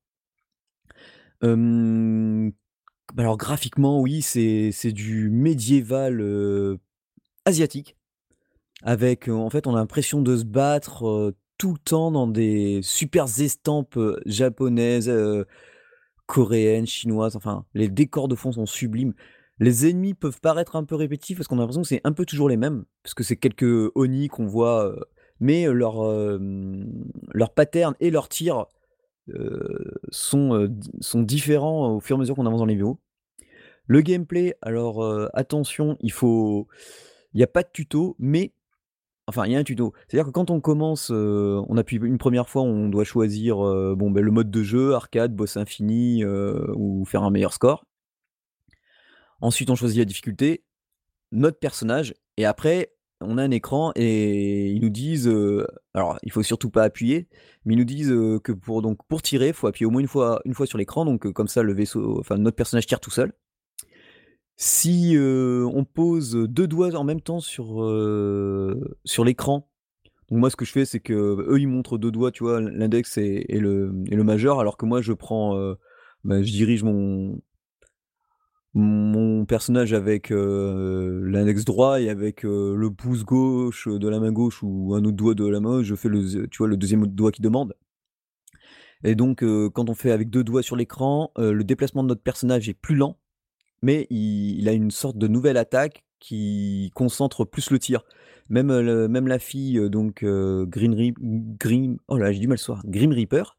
Bah, 1.42 3.22
alors 3.22 3.36
graphiquement, 3.36 4.00
oui, 4.00 4.22
c'est 4.22 4.92
du 4.92 5.30
médiéval, 5.30 6.78
asiatique. 7.44 7.96
Avec, 8.82 9.28
en 9.28 9.48
fait, 9.50 9.66
on 9.66 9.74
a 9.74 9.78
l'impression 9.78 10.20
de 10.22 10.36
se 10.36 10.44
battre, 10.44 11.34
tout 11.58 11.72
le 11.72 11.78
temps 11.78 12.10
dans 12.10 12.26
des 12.26 12.80
super 12.82 13.24
estampes, 13.40 13.98
japonaises, 14.26 15.10
coréennes, 16.26 16.86
chinoises, 16.86 17.36
enfin, 17.36 17.64
les 17.74 17.88
décors 17.88 18.28
de 18.28 18.34
fond 18.34 18.52
sont 18.52 18.66
sublimes. 18.66 19.14
Les 19.58 19.88
ennemis 19.88 20.12
peuvent 20.12 20.40
paraître 20.40 20.76
un 20.76 20.84
peu 20.84 20.94
répétitifs 20.96 21.38
parce 21.38 21.48
qu'on 21.48 21.56
a 21.56 21.60
l'impression 21.60 21.82
que 21.82 21.88
c'est 21.88 22.02
un 22.04 22.12
peu 22.12 22.26
toujours 22.26 22.48
les 22.48 22.58
mêmes, 22.58 22.84
parce 23.02 23.14
que 23.14 23.24
c'est 23.24 23.36
quelques 23.36 23.90
Oni 23.94 24.28
qu'on 24.28 24.46
voit, 24.46 24.94
mais 25.40 25.66
leur, 25.66 26.04
leur 27.32 27.54
pattern 27.54 27.94
et 28.00 28.10
leur 28.10 28.28
tir 28.28 28.66
sont, 30.10 30.68
sont 31.00 31.22
différents 31.22 31.94
au 31.94 32.00
fur 32.00 32.16
et 32.16 32.18
à 32.18 32.20
mesure 32.20 32.34
qu'on 32.36 32.46
avance 32.46 32.60
dans 32.60 32.66
les 32.66 32.74
vidéos. 32.74 32.98
Le 33.86 34.00
gameplay, 34.00 34.56
alors 34.62 35.28
attention, 35.34 35.96
il 36.00 36.12
faut 36.12 36.68
il 37.34 37.38
n'y 37.38 37.44
a 37.44 37.48
pas 37.48 37.62
de 37.62 37.68
tuto, 37.72 38.16
mais 38.18 38.52
enfin 39.26 39.46
il 39.46 39.52
y 39.52 39.56
a 39.56 39.58
un 39.58 39.64
tuto. 39.64 39.92
C'est-à-dire 40.08 40.26
que 40.26 40.32
quand 40.32 40.50
on 40.50 40.60
commence, 40.60 41.10
on 41.10 41.76
appuie 41.76 41.96
une 41.96 42.18
première 42.18 42.48
fois, 42.48 42.62
on 42.62 42.88
doit 42.88 43.04
choisir 43.04 43.56
bon, 43.56 44.10
ben, 44.10 44.22
le 44.22 44.30
mode 44.32 44.50
de 44.50 44.62
jeu, 44.62 44.94
arcade, 44.94 45.34
boss 45.34 45.56
infini 45.56 46.24
ou 46.24 47.04
faire 47.04 47.22
un 47.22 47.30
meilleur 47.30 47.52
score. 47.52 47.84
Ensuite, 49.40 49.70
on 49.70 49.74
choisit 49.74 49.98
la 49.98 50.04
difficulté, 50.06 50.64
notre 51.30 51.58
personnage, 51.58 52.14
et 52.38 52.46
après, 52.46 52.95
on 53.20 53.38
a 53.38 53.42
un 53.42 53.50
écran 53.50 53.92
et 53.96 54.70
ils 54.70 54.80
nous 54.80 54.90
disent, 54.90 55.30
alors 55.94 56.18
il 56.22 56.32
faut 56.32 56.42
surtout 56.42 56.70
pas 56.70 56.82
appuyer, 56.82 57.28
mais 57.64 57.74
ils 57.74 57.78
nous 57.78 57.84
disent 57.84 58.14
que 58.42 58.52
pour, 58.52 58.82
donc, 58.82 58.98
pour 59.08 59.22
tirer, 59.22 59.52
faut 59.52 59.66
appuyer 59.66 59.86
au 59.86 59.90
moins 59.90 60.02
une 60.02 60.08
fois, 60.08 60.66
sur 60.66 60.78
l'écran, 60.78 61.04
donc 61.04 61.30
comme 61.32 61.48
ça 61.48 61.62
le 61.62 61.72
vaisseau, 61.72 62.18
enfin 62.20 62.36
notre 62.38 62.56
personnage 62.56 62.86
tire 62.86 63.00
tout 63.00 63.10
seul. 63.10 63.32
Si 64.56 65.16
on 65.18 65.84
pose 65.84 66.34
deux 66.34 66.66
doigts 66.66 66.94
en 66.94 67.04
même 67.04 67.20
temps 67.20 67.40
sur, 67.40 67.82
l'écran, 69.24 69.68
moi 70.30 70.50
ce 70.50 70.56
que 70.56 70.64
je 70.64 70.72
fais 70.72 70.84
c'est 70.84 71.00
que 71.00 71.12
eux 71.14 71.60
ils 71.60 71.68
montrent 71.68 71.98
deux 71.98 72.10
doigts, 72.10 72.32
tu 72.32 72.44
vois, 72.44 72.60
l'index 72.60 73.16
et, 73.18 73.44
le, 73.48 73.94
et 74.10 74.16
le 74.16 74.24
majeur, 74.24 74.60
alors 74.60 74.76
que 74.76 74.86
moi 74.86 75.00
je 75.00 75.12
prends, 75.12 75.56
bah, 76.24 76.42
je 76.42 76.50
dirige 76.50 76.82
mon, 76.82 77.40
mon 78.76 79.46
personnage 79.46 79.94
avec 79.94 80.28
l'index 80.30 81.64
droit 81.64 81.98
et 81.98 82.10
avec 82.10 82.42
le 82.42 82.88
pouce 82.90 83.24
gauche 83.24 83.88
de 83.88 84.08
la 84.08 84.20
main 84.20 84.32
gauche 84.32 84.62
ou 84.62 84.94
un 84.94 85.02
autre 85.04 85.16
doigt 85.16 85.34
de 85.34 85.46
la 85.46 85.60
main, 85.60 85.82
je 85.82 85.94
fais 85.94 86.10
le, 86.10 86.46
tu 86.48 86.58
vois, 86.58 86.68
le 86.68 86.76
deuxième 86.76 87.06
doigt 87.06 87.32
qui 87.32 87.40
demande. 87.40 87.74
Et 89.02 89.14
donc, 89.14 89.42
quand 89.72 89.88
on 89.88 89.94
fait 89.94 90.10
avec 90.10 90.28
deux 90.28 90.44
doigts 90.44 90.62
sur 90.62 90.76
l'écran, 90.76 91.32
le 91.38 91.62
déplacement 91.64 92.02
de 92.02 92.08
notre 92.08 92.22
personnage 92.22 92.68
est 92.68 92.74
plus 92.74 92.96
lent, 92.96 93.18
mais 93.80 94.06
il, 94.10 94.68
a 94.68 94.72
une 94.72 94.90
sorte 94.90 95.16
de 95.16 95.26
nouvelle 95.26 95.56
attaque 95.56 96.04
qui 96.20 96.92
concentre 96.94 97.46
plus 97.46 97.70
le 97.70 97.78
tir. 97.78 98.04
Même, 98.50 98.68
la 98.68 99.38
fille, 99.38 99.80
donc 99.88 100.22
Green, 100.22 101.14
Green, 101.58 101.96
oh 102.08 102.18
Grim 102.18 103.12
Reaper, 103.12 103.56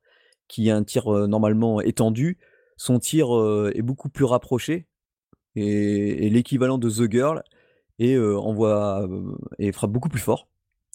qui 0.48 0.70
a 0.70 0.76
un 0.76 0.84
tir 0.84 1.10
normalement 1.28 1.82
étendu, 1.82 2.38
son 2.78 3.00
tir 3.00 3.30
est 3.74 3.82
beaucoup 3.82 4.10
plus 4.10 4.26
rapproché, 4.26 4.86
et, 5.58 6.30
l'équivalent 6.30 6.78
de 6.78 6.90
The 6.90 7.12
Girl 7.12 7.44
et 8.00 8.18
envoie 8.18 9.08
et 9.60 9.72
frappe 9.72 9.92
beaucoup 9.92 10.10
plus 10.10 10.22
fort. 10.22 10.48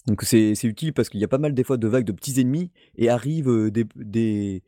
Donc 0.07 0.23
c'est 0.23 0.63
utile 0.63 0.93
parce 0.93 1.09
qu'il 1.09 1.19
y 1.19 1.23
a 1.23 1.27
pas 1.27 1.37
mal 1.37 1.53
des 1.53 1.63
fois 1.63 1.77
de 1.77 1.87
vagues 1.87 2.05
de 2.05 2.11
petits 2.11 2.39
ennemis 2.39 2.71
et 2.97 3.09
arrivent 3.09 3.71
des, 3.71 4.63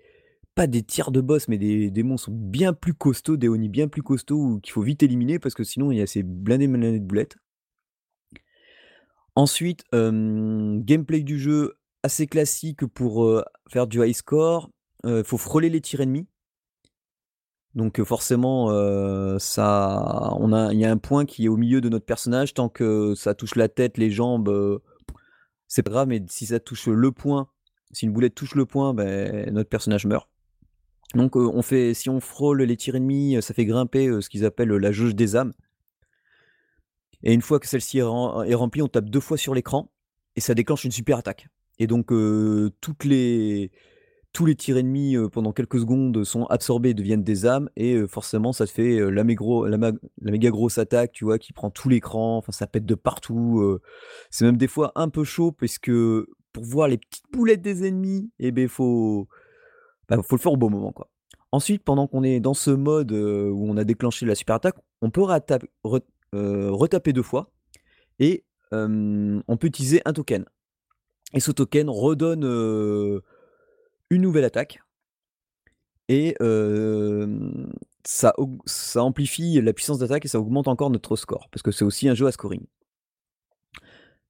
pas 0.55 0.67
des 0.67 0.84
tirs 0.84 1.12
de 1.12 1.21
boss 1.21 1.47
mais 1.47 1.58
des, 1.58 1.91
des 1.91 2.03
monstres 2.03 2.31
bien 2.31 2.73
plus 2.73 2.93
costauds, 2.93 3.38
des 3.38 3.49
Oni 3.49 3.69
bien 3.69 3.88
plus 3.88 4.01
costauds 4.01 4.60
qu'il 4.62 4.71
faut 4.71 4.81
vite 4.81 5.03
éliminer 5.03 5.39
parce 5.39 5.55
que 5.55 5.63
sinon 5.63 5.91
il 5.91 5.97
y 5.97 6.01
a 6.01 6.08
ces 6.08 6.23
blindés 6.23 6.67
blindés 6.67 6.99
de 6.99 7.05
boulettes. 7.05 7.38
Ensuite, 9.36 9.84
gameplay 9.91 11.21
du 11.21 11.38
jeu 11.38 11.77
assez 12.03 12.25
classique 12.25 12.86
pour 12.86 13.43
faire 13.69 13.88
du 13.88 14.01
high 14.01 14.13
score. 14.13 14.69
Il 15.03 15.23
faut 15.25 15.38
frôler 15.38 15.69
les 15.69 15.81
tirs 15.81 16.01
ennemis. 16.01 16.27
Donc 17.75 18.01
forcément, 18.03 18.69
ça 19.38 20.31
on 20.39 20.69
il 20.71 20.79
y 20.79 20.85
a 20.85 20.91
un 20.91 20.97
point 20.97 21.25
qui 21.25 21.45
est 21.45 21.49
au 21.49 21.57
milieu 21.57 21.81
de 21.81 21.89
notre 21.89 22.05
personnage, 22.05 22.53
tant 22.53 22.69
que 22.69 23.13
ça 23.15 23.35
touche 23.35 23.55
la 23.55 23.67
tête, 23.67 23.97
les 23.97 24.09
jambes, 24.09 24.81
c'est 25.67 25.83
pas 25.83 25.91
grave, 25.91 26.07
mais 26.07 26.23
si 26.29 26.45
ça 26.45 26.61
touche 26.61 26.88
le 26.88 27.11
point, 27.11 27.49
si 27.91 28.05
une 28.05 28.13
boulette 28.13 28.33
touche 28.33 28.55
le 28.55 28.65
point, 28.65 28.93
ben 28.93 29.53
notre 29.53 29.69
personnage 29.69 30.05
meurt. 30.05 30.29
Donc 31.15 31.35
on 31.35 31.61
fait 31.61 31.93
si 31.93 32.09
on 32.09 32.21
frôle 32.21 32.61
les 32.61 32.77
tirs 32.77 32.95
ennemis, 32.95 33.38
ça 33.41 33.53
fait 33.53 33.65
grimper, 33.65 34.21
ce 34.21 34.29
qu'ils 34.29 34.45
appellent, 34.45 34.69
la 34.69 34.91
jauge 34.93 35.13
des 35.13 35.35
âmes. 35.35 35.53
Et 37.23 37.33
une 37.33 37.41
fois 37.41 37.59
que 37.59 37.67
celle-ci 37.67 37.97
est 37.97 38.03
remplie, 38.03 38.83
on 38.83 38.88
tape 38.88 39.09
deux 39.09 39.19
fois 39.19 39.38
sur 39.38 39.53
l'écran 39.53 39.91
et 40.38 40.39
ça 40.39 40.53
déclenche 40.53 40.85
une 40.85 40.91
super 40.91 41.17
attaque. 41.17 41.47
Et 41.79 41.88
donc 41.88 42.07
toutes 42.79 43.03
les 43.03 43.71
tous 44.35 44.45
les 44.45 44.55
tirs 44.55 44.75
ennemis 44.75 45.15
pendant 45.31 45.53
quelques 45.53 45.79
secondes 45.79 46.25
sont 46.25 46.43
absorbés 46.47 46.89
et 46.89 46.93
deviennent 46.93 47.23
des 47.23 47.45
âmes 47.45 47.69
et 47.77 48.05
forcément 48.05 48.51
ça 48.51 48.67
te 48.67 48.71
fait 48.71 48.99
la, 49.09 49.23
méga 49.23 50.49
grosse 50.49 50.77
attaque, 50.77 51.13
tu 51.13 51.23
vois, 51.23 51.39
qui 51.39 51.53
prend 51.53 51.71
tout 51.71 51.87
l'écran, 51.87 52.35
enfin 52.35 52.51
ça 52.51 52.67
pète 52.67 52.85
de 52.85 52.95
partout. 52.95 53.79
c'est 54.29 54.43
même 54.43 54.57
des 54.57 54.67
fois 54.67 54.91
un 54.95 55.07
peu 55.07 55.23
chaud 55.23 55.53
parce 55.53 55.79
que 55.79 56.27
pour 56.51 56.65
voir 56.65 56.89
les 56.89 56.97
petites 56.97 57.23
boulettes 57.31 57.61
des 57.61 57.87
ennemis, 57.87 58.29
et 58.39 58.47
eh 58.47 58.51
ben 58.51 58.67
faut 58.67 59.29
bah, 60.09 60.17
faut 60.21 60.35
le 60.35 60.41
faire 60.41 60.51
au 60.51 60.57
bon 60.57 60.69
moment 60.69 60.91
quoi. 60.91 61.09
Ensuite, 61.53 61.85
pendant 61.85 62.05
qu'on 62.05 62.23
est 62.23 62.41
dans 62.41 62.53
ce 62.53 62.71
mode 62.71 63.13
où 63.13 63.65
on 63.65 63.77
a 63.77 63.85
déclenché 63.85 64.25
la 64.25 64.35
super 64.35 64.55
attaque, 64.55 64.75
on 65.01 65.09
peut 65.09 65.23
retaper 65.23 67.13
deux 67.13 67.23
fois 67.23 67.49
et 68.19 68.43
on 68.73 69.57
peut 69.57 69.67
utiliser 69.67 70.01
un 70.03 70.11
token. 70.11 70.43
Et 71.33 71.39
ce 71.39 71.53
token 71.53 71.89
redonne 71.89 72.43
une 74.09 74.21
nouvelle 74.21 74.45
attaque. 74.45 74.79
Et 76.07 76.35
ça, 78.03 78.33
amplifie 78.95 79.59
la 79.61 79.73
puissance 79.73 79.99
d'attaque 79.99 80.25
et 80.25 80.27
ça 80.27 80.39
augmente 80.39 80.67
encore 80.67 80.89
notre 80.91 81.15
score, 81.15 81.49
parce 81.51 81.63
que 81.63 81.71
c'est 81.71 81.85
aussi 81.85 82.07
un 82.07 82.13
jeu 82.15 82.27
à 82.27 82.31
scoring. 82.31 82.65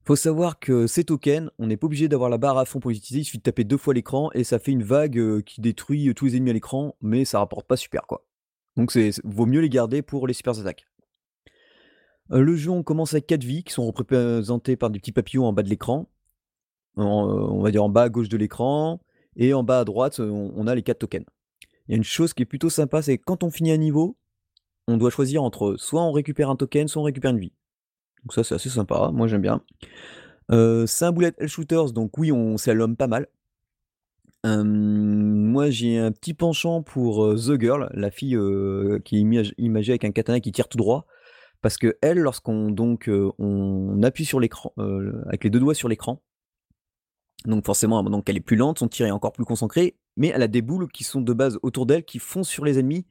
Faut 0.07 0.15
savoir 0.15 0.59
que 0.59 0.85
ces 0.85 1.03
tokens, 1.03 1.49
on 1.57 1.65
n'est 1.65 1.77
pas 1.77 1.87
obligé 1.87 2.07
d'avoir 2.07 2.29
la 2.29 2.37
barre 2.37 2.59
à 2.59 2.65
fond 2.65 2.79
pour 2.79 2.91
les 2.91 2.97
utiliser, 2.97 3.21
il 3.21 3.25
suffit 3.25 3.39
de 3.39 3.43
taper 3.43 3.63
deux 3.63 3.77
fois 3.77 3.93
l'écran 3.95 4.29
et 4.33 4.43
ça 4.43 4.59
fait 4.59 4.71
une 4.71 4.83
vague 4.83 5.41
qui 5.41 5.61
détruit 5.61 6.13
tous 6.13 6.25
les 6.25 6.35
ennemis 6.37 6.51
à 6.51 6.53
l'écran, 6.53 6.95
mais 7.01 7.25
ça 7.25 7.39
rapporte 7.39 7.65
pas 7.65 7.75
super 7.75 8.05
quoi. 8.05 8.23
Donc 8.77 8.91
c'est 8.91 9.09
vaut 9.23 9.47
mieux 9.47 9.61
les 9.61 9.69
garder 9.69 10.03
pour 10.03 10.27
les 10.27 10.33
super 10.33 10.59
attaques. 10.59 10.85
le 12.29 12.55
jeu, 12.55 12.69
on 12.69 12.83
commence 12.83 13.13
avec 13.13 13.27
4 13.27 13.43
vies 13.43 13.63
qui 13.63 13.73
sont 13.73 13.85
représentées 13.91 14.75
par 14.75 14.89
des 14.89 14.99
petits 14.99 15.11
papillons 15.11 15.45
en 15.45 15.53
bas 15.53 15.63
de 15.63 15.69
l'écran. 15.69 16.07
On 16.97 17.61
va 17.61 17.71
dire 17.71 17.83
en 17.83 17.89
bas 17.89 18.03
à 18.03 18.09
gauche 18.09 18.29
de 18.29 18.37
l'écran. 18.37 19.01
Et 19.35 19.53
en 19.53 19.63
bas 19.63 19.79
à 19.81 19.85
droite, 19.85 20.19
on, 20.19 20.67
a 20.67 20.75
les 20.75 20.83
4 20.83 20.99
tokens. 20.99 21.25
Il 21.87 21.91
y 21.91 21.93
a 21.93 21.97
une 21.97 22.03
chose 22.03 22.33
qui 22.33 22.43
est 22.43 22.45
plutôt 22.45 22.69
sympa, 22.69 23.01
c'est 23.01 23.17
quand 23.17 23.43
on 23.43 23.51
finit 23.51 23.71
un 23.71 23.77
niveau, 23.77 24.17
on 24.87 24.97
doit 24.97 25.09
choisir 25.09 25.43
entre 25.43 25.75
soit 25.77 26.01
on 26.01 26.11
récupère 26.11 26.49
un 26.49 26.55
token, 26.55 26.87
soit 26.87 27.01
on 27.01 27.05
récupère 27.05 27.31
une 27.31 27.39
vie. 27.39 27.53
Donc 28.23 28.33
ça 28.33 28.43
c'est 28.43 28.55
assez 28.55 28.69
sympa, 28.69 29.11
moi 29.13 29.27
j'aime 29.27 29.41
bien. 29.41 29.61
c'est 30.49 31.05
un 31.05 31.11
bullet 31.11 31.33
hell 31.37 31.47
shooters, 31.47 31.91
donc 31.91 32.17
oui 32.17 32.31
on 32.31 32.55
l'homme 32.67 32.95
pas 32.95 33.07
mal. 33.07 33.27
moi 34.43 35.69
j'ai 35.69 35.97
un 35.99 36.11
petit 36.11 36.33
penchant 36.33 36.81
pour 36.81 37.35
The 37.35 37.59
Girl, 37.59 37.89
la 37.93 38.09
fille 38.09 38.37
qui 39.03 39.17
est 39.17 39.53
imagée 39.57 39.91
avec 39.91 40.05
un 40.05 40.11
katana 40.11 40.39
qui 40.39 40.51
tire 40.51 40.67
tout 40.67 40.77
droit. 40.77 41.05
Parce 41.61 41.77
que 41.77 41.97
elle, 42.01 42.19
lorsqu'on 42.19 42.75
appuie 44.03 44.25
sur 44.25 44.39
l'écran, 44.39 44.73
avec 45.27 45.43
les 45.43 45.49
deux 45.49 45.59
doigts 45.59 45.73
sur 45.73 45.89
l'écran, 45.89 46.21
donc 47.45 47.65
forcément, 47.65 48.03
donc 48.03 48.29
elle 48.29 48.37
est 48.37 48.41
plus 48.41 48.55
lente, 48.55 48.79
son 48.79 48.87
tir 48.87 49.05
est 49.05 49.11
encore 49.11 49.31
plus 49.31 49.45
concentré, 49.45 49.95
mais 50.17 50.31
elle 50.33 50.41
a 50.41 50.47
des 50.47 50.61
boules 50.61 50.87
qui 50.91 51.03
sont 51.03 51.21
de 51.21 51.33
base 51.33 51.59
autour 51.63 51.85
d'elle, 51.85 52.03
qui 52.03 52.19
foncent 52.19 52.49
sur 52.49 52.65
les 52.65 52.79
ennemis 52.79 53.05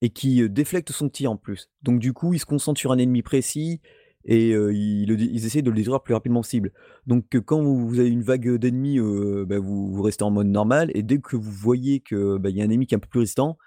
et 0.00 0.10
qui 0.10 0.48
déflectent 0.48 0.92
son 0.92 1.08
tir 1.08 1.30
en 1.30 1.36
plus. 1.36 1.70
Donc 1.82 1.98
du 2.00 2.12
coup, 2.12 2.34
il 2.34 2.38
se 2.38 2.46
concentre 2.46 2.80
sur 2.80 2.92
un 2.92 2.98
ennemi 2.98 3.22
précis 3.22 3.80
et 4.24 4.50
ils, 4.50 5.46
essaient 5.46 5.62
de 5.62 5.70
le 5.70 5.76
détruire 5.76 6.02
plus 6.02 6.14
rapidement 6.14 6.40
possible. 6.40 6.72
Donc 7.06 7.36
quand 7.44 7.62
vous, 7.62 7.98
avez 7.98 8.08
une 8.08 8.22
vague 8.22 8.56
d'ennemis, 8.56 8.98
bah, 9.46 9.58
vous, 9.58 10.02
restez 10.02 10.24
en 10.24 10.30
mode 10.30 10.48
normal 10.48 10.90
et 10.94 11.02
dès 11.02 11.18
que 11.18 11.36
vous 11.36 11.50
voyez 11.50 12.00
qu'il 12.00 12.38
bah, 12.40 12.50
y 12.50 12.60
a 12.60 12.64
un 12.64 12.70
ennemi 12.70 12.86
qui 12.86 12.94
est 12.94 12.96
un 12.96 13.00
peu 13.00 13.08
plus 13.08 13.20
résistant, 13.20 13.58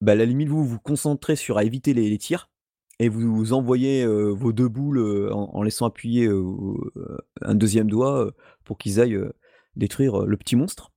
bah, 0.00 0.12
à 0.12 0.14
la 0.14 0.24
limite 0.24 0.48
vous 0.48 0.64
vous 0.64 0.78
concentrez 0.78 1.36
sur 1.36 1.58
à 1.58 1.64
éviter 1.64 1.92
les 1.92 2.16
tirs 2.18 2.48
et 2.98 3.08
vous 3.08 3.52
envoyez 3.52 4.04
vos 4.06 4.52
deux 4.52 4.68
boules 4.68 5.30
en, 5.32 5.62
laissant 5.62 5.86
appuyer 5.86 6.28
un 7.42 7.54
deuxième 7.54 7.88
doigt 7.88 8.32
pour 8.64 8.76
qu'ils 8.78 9.00
aillent 9.00 9.20
détruire 9.76 10.26
le 10.26 10.36
petit 10.36 10.56
monstre. 10.56 10.90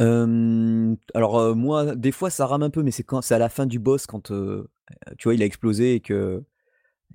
alors 0.00 1.56
moi, 1.56 1.96
des 1.96 2.12
fois 2.12 2.30
ça 2.30 2.46
rame 2.46 2.62
un 2.62 2.70
peu, 2.70 2.82
mais 2.82 2.92
c'est 2.92 3.32
à 3.32 3.38
la 3.38 3.48
fin 3.48 3.66
du 3.66 3.78
boss 3.78 4.06
quand 4.06 4.32
tu 5.18 5.24
vois 5.24 5.34
il 5.34 5.42
a 5.42 5.46
explosé 5.46 5.94
et 5.94 6.00
que 6.00 6.44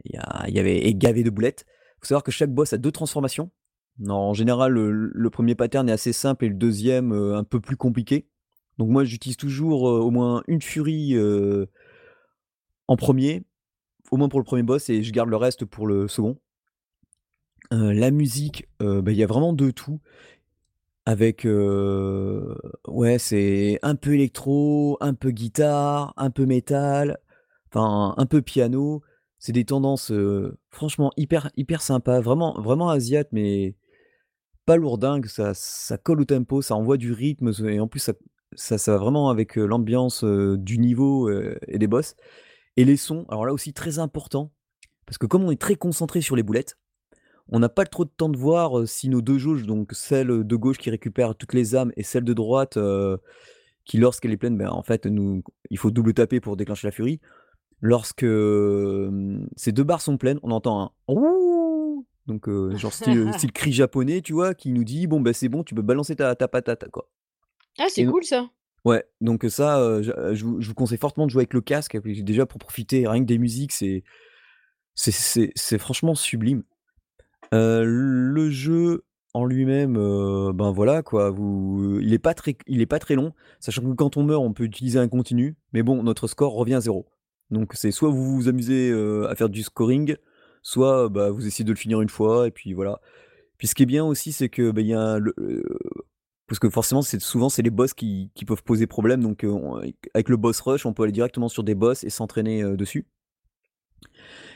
il 0.04 0.20
y, 0.54 0.60
avait 0.60 0.94
gavé 0.94 1.24
de 1.24 1.30
boulettes. 1.30 1.66
Faut 2.02 2.08
savoir 2.08 2.24
que 2.24 2.32
chaque 2.32 2.54
boss 2.54 2.74
a 2.74 2.78
deux 2.78 2.92
transformations. 2.92 3.52
en 4.08 4.34
général, 4.34 4.74
le, 4.74 5.30
premier 5.30 5.56
pattern 5.56 5.88
est 5.90 5.94
assez 5.94 6.14
simple 6.14 6.46
et 6.46 6.50
le 6.50 6.56
deuxième 6.56 7.14
un 7.14 7.46
peu 7.46 7.62
plus 7.62 7.78
compliqué. 7.78 8.28
Donc 8.78 8.90
moi 8.90 9.06
j'utilise 9.06 9.38
toujours 9.38 9.84
au 9.84 10.12
moins 10.12 10.44
une 10.48 10.62
furie 10.62 11.16
en 12.88 12.96
premier, 12.96 13.44
au 14.12 14.18
moins 14.18 14.30
pour 14.30 14.40
le 14.40 14.46
premier 14.46 14.64
boss, 14.64 14.90
et 14.90 15.04
je 15.04 15.12
garde 15.12 15.30
le 15.30 15.38
reste 15.38 15.66
pour 15.66 15.88
le 15.88 16.08
second. 16.08 16.38
la 17.72 18.12
musique, 18.12 18.68
bah, 18.80 19.12
il 19.12 19.18
y 19.18 19.24
a 19.24 19.28
vraiment 19.28 19.54
de 19.54 19.72
tout. 19.72 20.00
Avec, 21.06 21.46
ouais, 21.46 23.18
c'est 23.18 23.80
un 23.82 23.96
peu 23.96 24.14
électro, 24.14 24.98
un 25.00 25.14
peu 25.14 25.32
guitare, 25.32 26.14
un 26.18 26.30
peu 26.30 26.46
métal, 26.46 27.20
enfin 27.72 28.14
un 28.18 28.26
peu 28.26 28.42
piano. 28.42 29.02
C'est 29.40 29.54
des 29.54 29.66
tendances, 29.66 30.12
franchement 30.70 31.12
hyper 31.16 31.50
hyper 31.56 31.82
sympa, 31.82 32.20
vraiment 32.20 32.60
vraiment 32.60 32.94
mais 33.32 33.76
pas 34.66 34.76
lourdingue, 34.76 35.28
ça 35.28 35.54
ça 35.54 35.98
colle 35.98 36.22
au 36.22 36.26
tempo, 36.26 36.62
ça 36.62 36.76
envoie 36.76 36.98
du 36.98 37.14
rythme, 37.14 37.52
et 37.66 37.80
en 37.80 37.88
plus 37.88 38.00
ça 38.00 38.14
ça 38.56 38.92
va 38.92 38.98
vraiment 38.98 39.30
avec, 39.30 39.56
l'ambiance, 39.56 40.24
du 40.26 40.78
niveau, 40.78 41.30
et 41.30 41.78
des 41.78 41.88
boss. 41.88 42.16
Et 42.78 42.86
les 42.86 42.98
sons, 42.98 43.26
alors 43.30 43.46
là 43.46 43.54
aussi 43.54 43.74
très 43.74 44.00
important, 44.00 44.52
parce 45.06 45.18
que 45.18 45.26
comme 45.26 45.44
on 45.44 45.52
est 45.52 45.62
très 45.62 45.76
concentré 45.76 46.22
sur 46.22 46.36
les 46.36 46.44
boulettes, 46.44 46.78
on 47.50 47.60
n'a 47.60 47.70
pas 47.70 47.86
trop 47.86 48.06
de 48.06 48.10
temps 48.10 48.30
de 48.30 48.38
voir 48.38 48.88
si 48.88 49.10
nos 49.10 49.22
deux 49.22 49.38
jauges, 49.38 49.64
donc 49.64 49.94
celle 49.94 50.44
de 50.46 50.56
gauche 50.56 50.78
qui 50.78 50.90
récupère 50.90 51.36
toutes 51.36 51.54
les 51.54 51.76
âmes 51.76 51.92
et 51.96 52.04
celle 52.04 52.24
de 52.24 52.34
droite 52.34 52.78
qui, 53.86 53.98
lorsqu'elle 53.98 54.32
est 54.32 54.38
pleine, 54.38 54.58
ben, 54.58 54.70
en 54.70 54.84
fait, 54.84 55.06
nous, 55.06 55.44
il 55.70 55.78
faut 55.78 55.92
double 55.92 56.14
taper 56.14 56.42
pour 56.42 56.58
déclencher 56.58 56.88
la 56.88 56.92
furie. 56.92 57.22
Lorsque 57.80 58.26
ces 59.56 59.72
deux 59.72 59.84
barres 59.84 60.02
sont 60.02 60.18
pleines, 60.18 60.40
on 60.44 60.52
entend 60.52 60.82
un 60.82 60.92
Ouh 61.14 61.68
donc 62.28 62.50
genre 62.76 62.94
style, 62.94 63.52
cri 63.54 63.72
japonais, 63.72 64.22
tu 64.22 64.34
vois, 64.34 64.54
qui 64.54 64.72
nous 64.72 64.84
dit 64.84 65.08
bon 65.08 65.22
ben 65.22 65.34
c'est 65.34 65.50
bon, 65.50 65.64
tu 65.64 65.74
peux 65.74 65.82
balancer 65.82 66.16
ta, 66.16 66.36
ta 66.36 66.48
patate 66.48 66.90
quoi. 66.92 67.10
Ah 67.80 67.88
c'est 67.90 68.06
cool 68.06 68.24
ça. 68.24 68.50
Ouais, 68.88 69.04
donc 69.20 69.46
ça, 69.50 70.02
je 70.02 70.46
vous 70.46 70.74
conseille 70.74 70.98
fortement 70.98 71.26
de 71.26 71.32
jouer 71.32 71.42
avec 71.42 71.54
le 71.54 71.60
casque, 71.60 71.98
déjà 72.24 72.46
pour 72.46 72.58
profiter 72.58 73.06
rien 73.06 73.20
que 73.20 73.26
des 73.28 73.38
musiques, 73.38 73.74
c'est 73.74 74.04
c'est 74.96 75.78
franchement 75.78 76.16
sublime. 76.16 76.64
le 77.52 78.50
jeu 78.50 79.04
en 79.34 79.44
lui-même, 79.44 79.96
ben 80.54 80.72
voilà 80.72 81.04
quoi, 81.04 81.32
vous 81.32 82.00
il 82.02 82.14
est 82.14 82.18
pas 82.18 82.34
très 82.34 82.56
il 82.66 82.80
est 82.80 82.86
pas 82.86 83.00
très 83.00 83.16
long, 83.16 83.34
sachant 83.60 83.82
que 83.82 83.92
quand 83.94 84.16
on 84.16 84.24
meurt, 84.24 84.42
on 84.42 84.54
peut 84.54 84.64
utiliser 84.64 85.00
un 85.00 85.10
continu, 85.10 85.58
mais 85.74 85.84
bon, 85.84 86.02
notre 86.02 86.28
score 86.28 86.54
revient 86.54 86.76
à 86.76 86.80
0. 86.80 87.06
Donc 87.52 87.74
c'est 87.74 87.92
soit 87.92 88.10
vous 88.10 88.38
vous 88.38 88.48
amusez, 88.48 88.94
à 89.30 89.36
faire 89.36 89.50
du 89.50 89.64
scoring, 89.64 90.16
soit, 90.62 91.10
bah, 91.10 91.30
vous 91.30 91.46
essayez 91.46 91.66
de 91.66 91.72
le 91.72 91.78
finir 91.78 92.00
une 92.00 92.08
fois 92.08 92.48
et 92.48 92.52
puis 92.52 92.72
voilà. 92.72 93.02
Puis 93.58 93.68
ce 93.68 93.76
qui 93.76 93.84
est 93.84 93.86
bien 93.86 94.06
aussi, 94.06 94.32
c'est 94.32 94.48
que, 94.48 94.72
bah, 94.72 94.80
y 94.80 94.94
a 94.94 95.20
le 95.20 95.34
parce 96.48 96.60
que 96.60 96.70
forcément, 96.70 97.02
c'est 97.02 97.22
souvent 97.22 97.50
c'est 97.50 97.62
les 97.62 97.70
boss 97.70 97.94
qui, 97.94 98.32
peuvent 98.46 98.64
poser 98.64 98.88
problème. 98.88 99.22
Donc 99.22 99.46
avec 100.14 100.30
le 100.30 100.38
boss 100.38 100.60
rush, 100.62 100.86
on 100.86 100.94
peut 100.94 101.04
aller 101.04 101.12
directement 101.12 101.50
sur 101.50 101.64
des 101.64 101.76
boss 101.76 102.04
et 102.04 102.10
s'entraîner 102.10 102.64
dessus. 102.76 103.06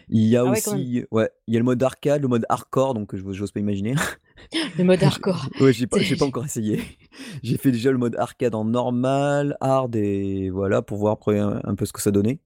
Il 0.10 0.28
y 0.28 0.36
a 0.36 0.42
ah 0.42 0.52
aussi, 0.52 1.06
ouais, 1.12 1.30
il 1.48 1.54
y 1.54 1.58
a 1.58 1.60
le 1.60 1.64
mode 1.64 1.82
arcade, 1.82 2.22
le 2.22 2.28
mode 2.28 2.46
hardcore, 2.50 2.94
donc 2.94 3.16
je 3.16 3.24
n'ose 3.24 3.52
pas 3.52 3.60
imaginer. 3.60 3.96
Le 4.78 4.84
mode 4.84 5.04
hardcore. 5.04 5.48
ouais, 5.62 5.72
j'ai 5.72 5.86
pas, 5.86 6.00
pas 6.18 6.26
encore 6.26 6.46
essayé. 6.46 6.82
J'ai 7.44 7.58
fait 7.58 7.72
déjà 7.72 7.92
le 7.92 8.00
mode 8.00 8.16
arcade 8.16 8.56
en 8.56 8.66
normal, 8.66 9.56
hard 9.62 9.96
et 9.96 10.50
voilà 10.50 10.82
pour 10.82 10.98
voir 10.98 11.14
après 11.14 11.38
un, 11.40 11.76
peu 11.76 11.86
ce 11.86 11.94
que 11.94 12.02
ça 12.02 12.10
donnait. 12.12 12.40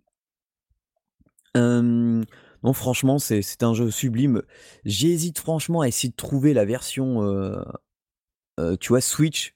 non, 1.55 2.23
franchement, 2.73 3.17
c'est 3.17 3.63
un 3.63 3.73
jeu 3.73 3.89
sublime. 3.91 4.41
J'hésite 4.83 5.39
franchement 5.39 5.81
à 5.81 5.87
essayer 5.87 6.09
de 6.09 6.15
trouver 6.15 6.53
la 6.53 6.65
version 6.65 7.21
tu 8.79 8.89
vois, 8.89 9.01
Switch, 9.01 9.55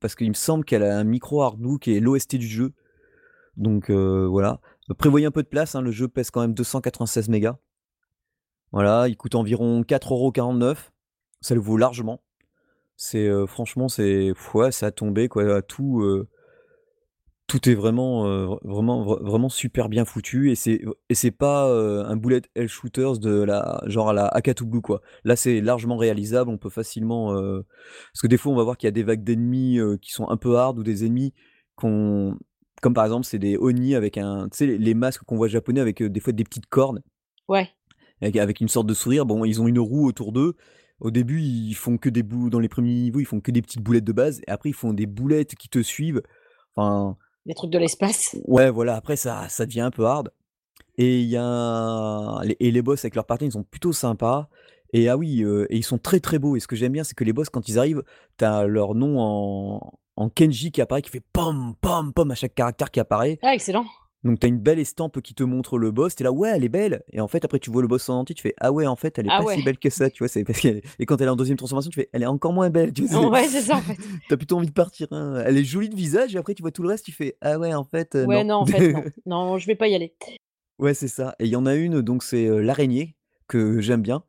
parce 0.00 0.14
qu'il 0.14 0.28
me 0.28 0.34
semble 0.34 0.64
qu'elle 0.64 0.82
a 0.82 0.98
un 0.98 1.04
micro 1.04 1.42
hardbook 1.42 1.88
et 1.88 2.00
l'OST 2.00 2.36
du 2.36 2.48
jeu. 2.48 2.72
Donc 3.56 3.90
voilà. 3.90 4.60
Prévoyez 4.98 5.26
un 5.26 5.30
peu 5.30 5.42
de 5.42 5.48
place, 5.48 5.74
hein, 5.74 5.82
le 5.82 5.90
jeu 5.90 6.08
pèse 6.08 6.30
quand 6.30 6.40
même 6.40 6.54
296 6.54 7.28
mégas. 7.28 7.58
Voilà, 8.72 9.08
il 9.08 9.16
coûte 9.16 9.34
environ 9.34 9.82
4,49€. 9.82 10.76
Ça 11.40 11.54
le 11.54 11.60
vaut 11.60 11.76
largement. 11.76 12.22
C'est 12.96 13.30
franchement, 13.46 13.88
c'est 13.88 14.32
ouais, 14.54 14.72
ça 14.72 14.86
a 14.86 14.90
tombé 14.90 15.28
quoi, 15.28 15.62
tout 15.62 16.26
tout 17.50 17.68
est 17.68 17.74
vraiment, 17.74 18.26
heu, 18.28 18.46
vraiment 18.62 19.02
vraiment 19.04 19.48
super 19.48 19.88
bien 19.88 20.04
foutu 20.04 20.50
et 20.52 20.54
c'est 20.54 20.80
et 21.08 21.14
c'est 21.14 21.32
pas, 21.32 21.68
heu, 21.68 22.04
un 22.06 22.16
bullet 22.16 22.42
hell 22.54 22.68
shooters 22.68 23.18
de 23.18 23.42
la 23.42 23.82
genre 23.86 24.10
à 24.10 24.12
la 24.12 24.26
Akatu 24.26 24.64
Blue 24.64 24.80
quoi. 24.82 25.00
Là, 25.24 25.34
c'est 25.36 25.60
largement 25.60 25.96
réalisable, 25.96 26.50
on 26.50 26.58
peut 26.58 26.70
facilement, 26.70 27.34
heu 27.34 27.64
parce 28.12 28.22
que 28.22 28.28
des 28.28 28.36
fois, 28.36 28.52
on 28.52 28.56
va 28.56 28.62
voir 28.64 28.76
qu'il 28.76 28.86
y 28.86 28.88
a 28.88 28.92
des 28.92 29.02
vagues 29.02 29.24
d'ennemis, 29.24 29.78
qui 30.00 30.12
sont 30.12 30.28
un 30.28 30.36
peu 30.36 30.56
hard 30.56 30.78
ou 30.78 30.82
des 30.84 31.04
ennemis 31.04 31.34
qu'on 31.76 32.38
comme 32.82 32.94
par 32.94 33.04
exemple, 33.04 33.26
c'est 33.26 33.38
des 33.38 33.56
Oni 33.58 33.94
avec 33.96 34.16
un 34.18 34.48
tu 34.48 34.56
sais 34.58 34.66
les 34.66 34.78
les 34.78 34.94
masques 34.94 35.24
qu'on 35.24 35.36
voit 35.36 35.48
japonais 35.48 35.80
avec, 35.80 36.02
des 36.02 36.20
fois 36.20 36.32
des 36.32 36.44
petites 36.44 36.66
cornes 36.66 37.02
Ouais. 37.48 37.68
avec 38.22 38.36
avec 38.36 38.60
une 38.60 38.68
sorte 38.68 38.86
de 38.86 38.94
sourire. 38.94 39.26
Bon, 39.26 39.44
ils 39.44 39.60
ont 39.60 39.66
une 39.68 39.78
roue 39.80 40.06
autour 40.06 40.32
d'eux. 40.32 40.54
Au 41.00 41.10
début, 41.10 41.40
ils 41.40 41.74
font 41.74 41.98
que 41.98 42.08
des 42.10 42.22
boules 42.22 42.50
dans 42.50 42.60
les 42.60 42.68
premiers 42.68 42.92
niveaux, 42.94 43.20
ils 43.20 43.24
font 43.26 43.40
que 43.40 43.50
des 43.50 43.62
petites 43.62 43.82
boulettes 43.82 44.04
de 44.04 44.12
base 44.12 44.40
et 44.46 44.50
après 44.50 44.68
ils 44.70 44.74
font 44.74 44.92
des 44.92 45.06
boulettes 45.06 45.54
qui 45.56 45.68
te 45.68 45.82
suivent. 45.82 46.22
Enfin 46.76 47.16
Les 47.46 47.54
trucs 47.54 47.70
de 47.70 47.78
l'espace. 47.78 48.36
ouais, 48.46 48.70
voilà, 48.70 48.96
après 48.96 49.16
ça 49.16 49.48
ça 49.48 49.66
devient 49.66 49.80
un 49.80 49.90
peu 49.90 50.04
hard 50.04 50.30
et 50.96 51.22
y 51.22 51.36
a 51.36 52.40
les 52.44 52.56
et 52.60 52.70
les 52.70 52.82
boss 52.82 53.04
avec 53.04 53.14
leurs 53.14 53.26
patterns, 53.26 53.48
ils 53.48 53.52
sont 53.52 53.62
plutôt 53.62 53.92
sympas 53.92 54.48
et 54.92 55.08
ah 55.08 55.16
oui, 55.16 55.42
heu 55.42 55.66
et 55.70 55.76
ils 55.76 55.84
sont 55.84 55.98
très, 55.98 56.20
très 56.20 56.38
beaux 56.38 56.56
et 56.56 56.60
ce 56.60 56.66
que 56.66 56.76
j'aime 56.76 56.92
bien, 56.92 57.04
c'est 57.04 57.14
que 57.14 57.24
les 57.24 57.32
boss 57.32 57.48
quand 57.48 57.68
ils 57.68 57.78
arrivent, 57.78 58.02
tu 58.38 58.44
as 58.44 58.66
leur 58.66 58.94
nom 58.94 59.18
en 59.18 59.92
en 60.16 60.28
kanji 60.28 60.70
qui 60.70 60.82
apparaît, 60.82 61.00
qui 61.00 61.10
fait 61.10 61.22
pom, 61.32 61.74
pom, 61.80 62.12
pom 62.12 62.30
à 62.30 62.34
chaque 62.34 62.54
caractère 62.54 62.90
qui 62.90 63.00
apparaît. 63.00 63.38
Ah 63.42 63.54
excellent. 63.54 63.86
Donc 64.24 64.38
tu 64.40 64.46
as 64.46 64.48
une 64.48 64.58
belle 64.58 64.78
estampe 64.78 65.20
qui 65.22 65.34
te 65.34 65.42
montre 65.42 65.78
le 65.78 65.90
boss, 65.90 66.14
tu 66.14 66.22
es 66.22 66.24
là: 66.24 66.32
«Ouais, 66.32 66.50
elle 66.54 66.62
est 66.64 66.68
belle» 66.68 67.02
et 67.12 67.20
en 67.20 67.28
fait, 67.28 67.44
après 67.44 67.58
tu 67.58 67.70
vois 67.70 67.80
le 67.82 67.88
boss 67.88 68.08
en 68.10 68.20
entier, 68.20 68.34
tu 68.34 68.42
fais: 68.42 68.54
«Ah 68.60 68.70
ouais, 68.72 68.86
en 68.86 68.96
fait, 68.96 69.18
elle 69.18 69.26
est 69.26 69.30
Ah 69.30 69.38
pas 69.38 69.46
si 69.46 69.62
belle 69.62 69.78
que 69.78 69.88
ça», 69.90 70.10
tu 70.10 70.18
vois? 70.22 70.28
C'est 70.28 70.44
parce 70.44 70.60
qu'elle 70.60 70.82
et 70.98 71.06
quand 71.06 71.18
elle 71.20 71.26
est 71.28 71.30
en 71.30 71.36
2e 71.36 71.56
transformation, 71.56 71.90
tu 71.90 72.00
fais: 72.00 72.10
«Elle 72.12 72.22
est 72.22 72.26
encore 72.26 72.52
moins 72.52 72.68
belle», 72.70 72.92
tu 72.92 73.04
vois? 73.06 73.30
Ouais, 73.30 73.48
c'est 73.48 73.62
ça 73.62 73.76
en 73.78 73.80
fait. 73.82 73.96
C'est 74.02 74.28
tu 74.28 74.34
as 74.34 74.36
plutôt 74.36 74.56
envie 74.58 74.66
de 74.66 74.72
partir, 74.72 75.08
hein. 75.12 75.42
Elle 75.46 75.56
est 75.56 75.64
jolie 75.64 75.88
de 75.88 75.96
visage 75.96 76.34
et 76.34 76.38
après 76.38 76.54
tu 76.54 76.62
vois 76.62 76.70
tout 76.70 76.82
le 76.82 76.88
reste, 76.88 77.04
tu 77.06 77.12
fais: 77.12 77.36
«Ah 77.40 77.58
ouais, 77.58 77.72
en 77.74 77.84
fait, 77.84 78.14
heu, 78.14 78.26
Ouais, 78.26 78.44
non». 78.44 78.44
non, 78.44 78.54
en 78.56 78.66
fait, 78.66 78.90
non. 78.92 79.04
Non, 79.26 79.58
je 79.58 79.66
vais 79.66 79.74
pas 79.74 79.88
y 79.88 79.94
aller. 79.94 80.14
Ouais, 80.78 80.94
c'est 80.94 81.08
ça 81.08 81.34
et 81.38 81.44
il 81.44 81.50
y 81.50 81.56
en 81.56 81.66
a 81.66 81.74
une 81.74 82.00
donc 82.02 82.22
c'est, 82.22 82.46
heu, 82.46 82.60
l'araignée 82.60 83.16
que 83.48 83.80
j'aime 83.80 84.02
bien. 84.02 84.24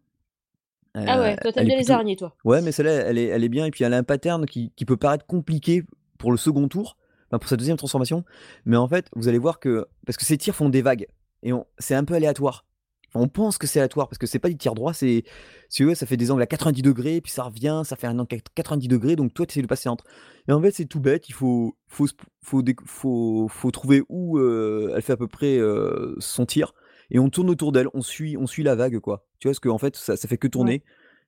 Ah 1.05 1.19
Heu, 1.19 1.21
ouais, 1.21 1.37
toi, 1.37 1.51
tu 1.51 1.59
aimes 1.59 1.63
elle 1.63 1.67
est 1.67 1.71
bien 1.71 1.77
les 1.77 1.91
plutôt 1.91 1.91
araignées, 1.91 2.15
toi? 2.15 2.35
ouais, 2.43 2.61
mais 2.61 2.71
celle-là, 2.71 2.91
elle 3.07 3.17
est 3.17 3.25
elle 3.27 3.43
est 3.43 3.49
bien 3.49 3.65
et 3.65 3.71
puis 3.71 3.83
elle 3.83 3.93
a 3.93 3.97
un 3.97 4.03
pattern 4.03 4.45
qui 4.45 4.71
qui 4.75 4.85
peut 4.85 4.97
paraître 4.97 5.25
compliqué 5.25 5.83
pour 6.17 6.31
le 6.31 6.37
2nd 6.37 6.67
tour, 6.69 6.97
enfin 7.32 7.39
pour 7.39 7.49
sa 7.49 7.55
2e 7.57 7.77
transformation, 7.77 8.23
mais 8.65 8.77
en 8.77 8.88
fait, 8.88 9.07
vous 9.15 9.27
allez 9.27 9.38
voir 9.39 9.59
que 9.59 9.88
parce 10.05 10.17
que 10.17 10.25
ses 10.25 10.38
tirs 10.38 10.55
font 10.55 10.69
des 10.69 10.82
vagues 10.82 11.07
et 11.43 11.51
c'est 11.79 11.95
un 11.95 12.03
peu 12.03 12.13
aléatoire. 12.13 12.65
Enfin, 13.13 13.25
on 13.25 13.27
pense 13.27 13.57
que 13.57 13.67
c'est 13.67 13.79
aléatoire 13.79 14.07
parce 14.07 14.17
que 14.17 14.27
c'est 14.27 14.39
pas 14.39 14.47
des 14.49 14.55
tirs 14.55 14.73
droits, 14.75 14.93
c'est 14.93 15.23
si 15.69 15.84
veux, 15.84 15.95
ça 15.95 16.05
fait 16.05 16.17
des 16.17 16.32
angles 16.32 16.41
à 16.43 16.45
90° 16.45 17.21
puis 17.21 17.32
ça 17.32 17.43
revient, 17.43 17.82
ça 17.86 17.95
fait 17.95 18.07
un 18.07 18.17
angle 18.19 18.36
à 18.36 18.39
90° 18.55 19.15
donc 19.15 19.34
toi, 19.34 19.45
tu 19.45 19.53
essaies 19.53 19.61
de 19.61 19.67
passer 19.67 19.89
entre 19.89 20.05
et 20.47 20.51
en 20.53 20.61
fait, 20.61 20.71
c'est 20.71 20.86
tout 20.86 20.99
bête, 20.99 21.29
il 21.29 21.34
faut 21.34 21.75
faut 21.88 23.71
trouver 23.71 24.03
où, 24.09 24.38
heu, 24.39 24.91
elle 24.95 25.01
fait 25.01 25.13
à 25.13 25.17
peu 25.17 25.27
près, 25.27 25.57
heu, 25.57 26.15
son 26.19 26.45
tir 26.45 26.73
et 27.09 27.19
on 27.19 27.29
tourne 27.29 27.49
autour 27.49 27.71
d'elle, 27.71 27.88
on 27.93 28.01
suit 28.01 28.38
on 28.38 28.47
suit 28.47 28.63
la 28.63 28.75
vague, 28.75 28.99
quoi. 28.99 29.25
Tu 29.39 29.47
vois? 29.47 29.51
Parce 29.51 29.59
qu'en 29.59 29.77
fait, 29.77 29.95
ça 29.97 30.15
ça 30.17 30.27
fait 30.27 30.38
que 30.38 30.47
Ouais. 30.47 30.51
tourner 30.51 30.84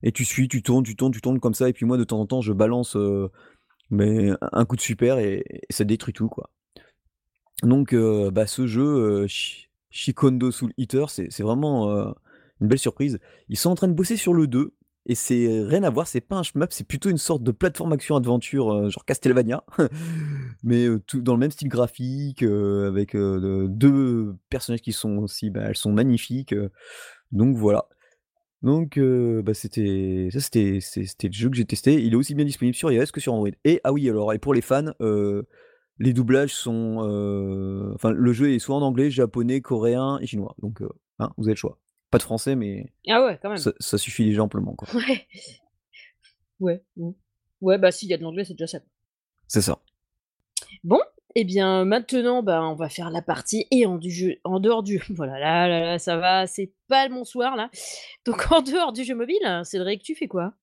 et 0.05 0.11
tu 0.11 0.25
suis, 0.25 0.47
tu 0.49 0.61
tournes, 0.61 0.83
tu 0.83 0.95
tournes, 0.97 1.11
tu 1.13 1.21
tournes 1.21 1.39
comme 1.39 1.53
ça 1.53 1.69
et 1.69 1.73
puis 1.73 1.85
moi, 1.85 1.97
de 1.97 2.03
temps 2.03 2.19
en 2.19 2.25
temps, 2.25 2.41
je 2.41 2.51
balance, 2.53 2.95
heu, 2.97 3.29
mais 3.93 4.31
un 4.51 4.65
coup 4.65 4.75
de 4.75 4.81
super 4.81 5.19
et 5.19 5.45
ça 5.69 5.83
détruit 5.85 6.13
tout, 6.13 6.29
quoi. 6.29 6.49
Donc 7.61 7.93
heu, 7.93 8.29
bah, 8.31 8.47
ce 8.47 8.67
jeu, 8.67 8.83
heu, 9.23 9.27
Shi 9.27 9.69
Shikondo 9.89 10.51
Soul 10.51 10.73
Eater, 10.77 11.09
c'est 11.09 11.41
vraiment, 11.41 11.89
heu, 11.91 12.13
une 12.61 12.67
belle 12.67 12.79
surprise. 12.79 13.19
Ils 13.49 13.57
sont 13.57 13.69
en 13.69 13.75
train 13.75 13.87
de 13.87 13.93
bosser 13.93 14.17
sur 14.17 14.33
le 14.33 14.47
2 14.47 14.73
et 15.05 15.15
c'est 15.15 15.61
rien 15.63 15.83
à 15.83 15.89
voir, 15.89 16.07
c'est 16.07 16.21
pas 16.21 16.37
un 16.37 16.43
shmup, 16.43 16.71
c'est 16.71 16.87
plutôt 16.87 17.09
une 17.09 17.17
sorte 17.17 17.43
de 17.43 17.51
plateforme 17.51 17.91
action 17.93 18.15
aventure, 18.15 18.89
genre 18.89 19.05
Castlevania, 19.05 19.63
mais 20.63 20.87
tout 21.07 21.21
dans 21.21 21.33
le 21.33 21.39
même 21.39 21.51
style 21.51 21.67
graphique, 21.67 22.41
avec, 22.41 23.15
heu, 23.15 23.39
de 23.41 23.67
2 23.67 24.35
personnages 24.49 24.81
qui 24.81 24.93
sont 24.93 25.17
aussi, 25.17 25.49
bah, 25.49 25.63
elles 25.67 25.75
sont 25.77 25.91
magnifiques, 25.91 26.55
donc 27.31 27.57
voilà. 27.57 27.87
Donc 28.63 28.97
heu, 28.97 29.41
bah, 29.43 29.53
c'était 29.53 30.29
ça, 30.31 30.39
c'était 30.39 30.79
c'était 30.79 31.27
le 31.27 31.33
jeu 31.33 31.49
que 31.49 31.55
j'ai 31.57 31.65
testé. 31.65 32.01
Il 32.01 32.13
est 32.13 32.15
aussi 32.15 32.33
bien 32.33 32.45
disponible 32.45 32.75
sur 32.75 32.91
iOS 32.91 33.07
que 33.13 33.19
sur 33.19 33.33
Android 33.33 33.49
et 33.65 33.81
ah 33.83 33.91
oui, 33.91 34.09
alors 34.09 34.33
et 34.33 34.39
pour 34.39 34.53
les 34.53 34.61
fans, 34.61 34.93
heu, 35.01 35.45
les 35.99 36.13
doublages 36.13 36.53
sont, 36.53 37.05
heu, 37.05 37.91
enfin, 37.93 38.11
le 38.11 38.33
jeu 38.33 38.53
est 38.53 38.59
soit 38.59 38.75
en 38.75 38.81
anglais, 38.81 39.11
japonais, 39.11 39.59
coréen 39.61 40.17
et 40.21 40.27
chinois, 40.27 40.55
donc 40.61 40.81
heu, 40.81 40.89
hein, 41.19 41.31
vous 41.37 41.43
avez 41.45 41.53
le 41.53 41.57
choix. 41.57 41.77
Pas 42.09 42.17
de 42.19 42.23
français, 42.23 42.55
mais 42.55 42.93
Ah 43.09 43.25
ouais, 43.25 43.37
quand 43.41 43.49
même. 43.49 43.57
ça 43.57 43.73
ça 43.79 43.97
suffit 43.97 44.23
déjà 44.25 44.41
amplement, 44.43 44.75
quoi. 44.75 44.87
Ouais. 44.95 45.27
Ouais, 46.59 46.83
mmh. 46.97 47.09
Ouais, 47.61 47.77
bah, 47.77 47.91
s'il 47.91 48.09
y 48.09 48.13
a 48.13 48.17
de 48.17 48.23
l'anglais, 48.23 48.45
c'est 48.45 48.53
déjà 48.53 48.67
ça. 48.67 48.79
C'est 49.47 49.61
ça. 49.61 49.79
Bon 50.83 50.99
et 51.35 51.43
bien, 51.43 51.85
maintenant, 51.85 52.43
bah, 52.43 52.63
on 52.63 52.75
va 52.75 52.89
faire 52.89 53.09
la 53.09 53.21
partie 53.21 53.65
et 53.71 53.85
en 53.85 53.97
du 53.97 54.11
jeu 54.11 54.35
dehors 54.45 54.83
du 54.83 55.01
oh 55.17 55.25
là 55.25 55.39
là 55.39 55.67
là 55.67 55.99
ça 55.99 56.17
va, 56.17 56.47
c'est 56.47 56.71
pas 56.87 57.09
mon 57.09 57.23
soir, 57.23 57.55
là. 57.55 57.69
Donc 58.25 58.51
en 58.51 58.61
dehors 58.61 58.93
du 58.93 59.03
jeu 59.03 59.15
mobile, 59.15 59.61
Cédric, 59.63 60.03
tu 60.03 60.15
fais 60.15 60.27
quoi? 60.27 60.53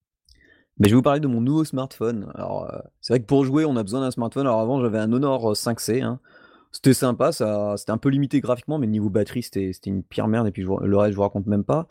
Beh, 0.79 0.89
je 0.89 0.95
vais 0.95 0.97
vous 0.97 1.03
parler 1.03 1.21
de 1.21 1.27
mon 1.27 1.41
nouveau 1.41 1.65
smartphone. 1.65 2.31
Alors, 2.35 2.65
heu, 2.73 2.79
c'est 3.01 3.13
vrai 3.13 3.21
que 3.21 3.27
pour 3.27 3.45
jouer, 3.45 3.65
on 3.65 3.77
a 3.77 3.83
besoin 3.83 4.01
d'un 4.01 4.11
smartphone. 4.11 4.47
Alors 4.47 4.61
avant, 4.61 4.81
j'avais 4.81 4.99
un 4.99 5.13
Honor 5.13 5.53
5C, 5.55 6.03
hein. 6.03 6.21
C'était 6.73 6.95
sympa, 6.95 7.33
ça 7.33 7.75
c'était 7.77 7.91
un 7.91 7.99
peu 7.99 8.11
limité 8.11 8.41
graphiquement, 8.41 8.79
mais 8.79 8.87
niveau 8.87 9.11
batterie, 9.11 9.43
c'était 9.43 9.73
une 9.87 10.05
pire 10.05 10.29
merde 10.29 10.47
et 10.47 10.53
puis 10.53 10.63
le 10.63 10.97
reste, 10.97 11.11
je 11.11 11.17
vous 11.17 11.23
raconte 11.23 11.47
même 11.47 11.65
pas 11.65 11.89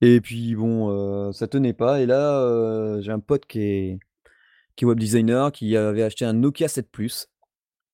et 0.00 0.20
puis 0.20 0.54
bon, 0.54 0.90
heu, 0.90 1.32
ça 1.32 1.46
tenait 1.46 1.74
pas 1.74 2.00
et 2.00 2.06
là, 2.06 2.98
j'ai 3.00 3.12
un 3.12 3.20
pote 3.20 3.44
qui 3.44 3.60
est 3.60 3.98
qui 4.76 4.84
web 4.86 4.98
designer, 4.98 5.52
qui 5.52 5.76
avait 5.76 6.02
acheté 6.02 6.24
un 6.24 6.32
Nokia 6.32 6.68
7 6.68 6.90
Plus 6.90 7.28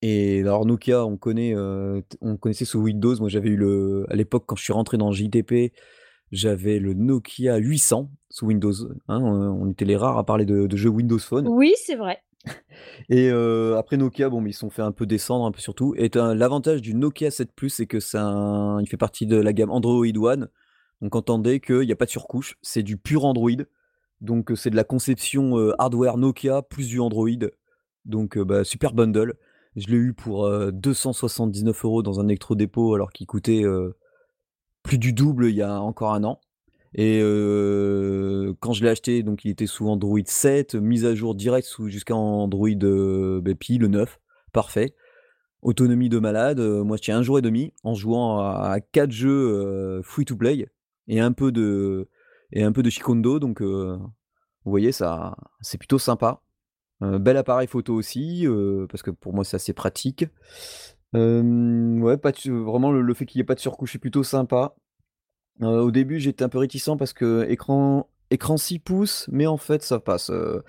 et 0.02 0.40
alors 0.40 0.64
Nokia, 0.64 1.04
on 1.04 1.16
connaît, 1.16 1.54
heu, 1.54 2.02
t 2.08 2.16
on 2.20 2.36
connaissait 2.36 2.64
sous 2.64 2.80
Windows. 2.80 3.16
Moi, 3.18 3.28
j'avais 3.28 3.48
eu 3.48 3.56
le 3.56 4.06
à 4.10 4.16
l'époque, 4.16 4.44
quand 4.46 4.56
je 4.56 4.62
suis 4.62 4.72
rentré 4.72 4.96
dans 4.96 5.10
JDP, 5.12 5.72
j'avais 6.30 6.78
le 6.78 6.94
Nokia 6.94 7.56
800 7.56 8.10
sous 8.30 8.46
Windows, 8.46 8.74
hein, 9.08 9.20
on 9.20 9.70
était 9.70 9.86
les 9.86 9.96
rares 9.96 10.18
à 10.18 10.24
parler 10.24 10.44
de 10.44 10.66
de 10.66 10.76
jeux 10.76 10.90
Windows 10.90 11.18
Phone 11.18 11.48
Oui, 11.48 11.74
c'est 11.84 11.96
vrai. 11.96 12.18
et 13.08 13.30
heu, 13.30 13.76
après 13.76 13.96
Nokia, 13.96 14.28
bon, 14.28 14.40
beh, 14.40 14.50
ils 14.50 14.52
se 14.52 14.60
sont 14.60 14.70
fait 14.70 14.82
un 14.82 14.92
peu 14.92 15.06
descendre, 15.06 15.46
un 15.46 15.50
peu 15.50 15.60
sur 15.60 15.74
tout 15.74 15.94
et 15.96 16.10
as 16.16 16.34
l'avantage 16.34 16.82
du 16.82 16.94
Nokia 16.94 17.30
7 17.30 17.52
Plus, 17.52 17.70
c'est 17.70 17.86
que 17.86 17.98
un 18.16 18.80
il 18.80 18.86
fait 18.86 18.96
partie 18.96 19.26
de 19.26 19.36
la 19.36 19.52
gamme 19.52 19.70
Android 19.70 20.06
One, 20.06 20.48
donc 21.00 21.16
entendez 21.16 21.60
qu'il 21.60 21.84
y 21.84 21.92
a 21.92 21.96
pas 21.96 22.04
de 22.04 22.10
surcouche, 22.10 22.56
c'est 22.62 22.82
du 22.82 22.96
pur 22.96 23.24
Android, 23.24 23.50
donc 24.20 24.52
c'est 24.54 24.70
de 24.70 24.76
la 24.76 24.84
conception, 24.84 25.72
hardware 25.78 26.18
Nokia 26.18 26.62
plus 26.62 26.88
du 26.88 27.00
Android, 27.00 27.28
donc 28.04 28.38
bah, 28.38 28.62
super 28.62 28.92
bundle. 28.92 29.34
Je 29.78 29.86
l'ai 29.88 29.96
eu 29.98 30.12
pour, 30.12 30.46
heu, 30.46 30.72
279 30.72 31.84
€ 31.84 32.02
dans 32.02 32.20
un 32.20 32.26
électro-dépôt 32.28 32.94
alors 32.94 33.12
qu'il 33.12 33.26
coûtait, 33.28 33.62
heu, 33.64 33.96
plus 34.82 34.98
du 34.98 35.12
double 35.14 35.46
il 35.50 35.56
y 35.56 35.62
a 35.62 35.80
encore 35.82 36.14
1 36.14 36.24
an 36.24 36.40
et 36.94 37.20
heu, 37.22 38.54
quand 38.60 38.72
je 38.74 38.84
l'ai 38.84 38.90
acheté, 38.90 39.22
donc 39.24 39.44
il 39.44 39.50
était 39.52 39.66
sous 39.66 39.88
Android 39.88 40.20
7, 40.26 40.74
mise 40.76 41.04
à 41.06 41.14
jour 41.14 41.34
directe 41.36 41.68
sous 41.68 41.88
jusqu'à 41.88 42.16
Android, 42.16 42.68
beh, 42.70 43.54
Pie, 43.56 43.78
le 43.78 43.88
9, 43.88 44.20
parfait. 44.52 44.94
Autonomie 45.62 46.08
de 46.10 46.18
malade, 46.20 46.60
moi 46.60 46.96
je 46.98 47.02
tiens 47.02 47.18
1 47.18 47.22
jour 47.22 47.38
et 47.38 47.42
demi 47.42 47.72
en 47.84 47.94
jouant 47.94 48.40
à 48.40 48.70
à 48.74 48.80
4 48.80 49.12
jeux, 49.12 50.00
free 50.04 50.24
to 50.26 50.36
play 50.36 50.68
et 51.08 51.20
un 51.20 51.32
peu 51.32 51.52
de 51.52 52.08
et 52.52 52.62
un 52.64 52.72
peu 52.72 52.82
de 52.84 52.90
Shikondo 52.90 53.38
donc 53.40 53.62
vous 53.62 54.00
voyez 54.66 54.92
ça 54.92 55.36
c'est 55.62 55.78
plutôt 55.78 55.98
sympa. 56.00 56.42
Bel 57.00 57.36
appareil 57.36 57.68
photo 57.68 57.94
aussi, 57.94 58.44
heu, 58.46 58.86
parce 58.90 59.02
que 59.02 59.10
pour 59.10 59.32
moi 59.34 59.44
c'est 59.44 59.56
assez 59.56 59.72
pratique. 59.72 60.26
Ouais, 61.14 62.16
pas 62.18 62.32
vraiment 62.46 62.92
le 62.92 63.14
fait 63.14 63.26
qu'il 63.26 63.38
y 63.38 63.42
ait 63.42 63.44
pas 63.44 63.54
de 63.54 63.60
surcouche 63.60 63.94
est 63.96 63.98
plutôt 63.98 64.22
sympa. 64.24 64.74
Heu, 65.62 65.66
au 65.82 65.90
début, 65.92 66.20
j'étais 66.20 66.44
un 66.44 66.48
peu 66.50 66.58
réticent 66.58 66.96
parce 66.98 67.12
qu'écran 67.14 68.08
écran 68.30 68.56
6 68.58 68.78
pouces, 68.80 69.28
mais 69.32 69.46
en 69.46 69.56
fait 69.58 69.82
ça 69.82 70.00
passe, 70.00 70.30
heu, 70.30 70.62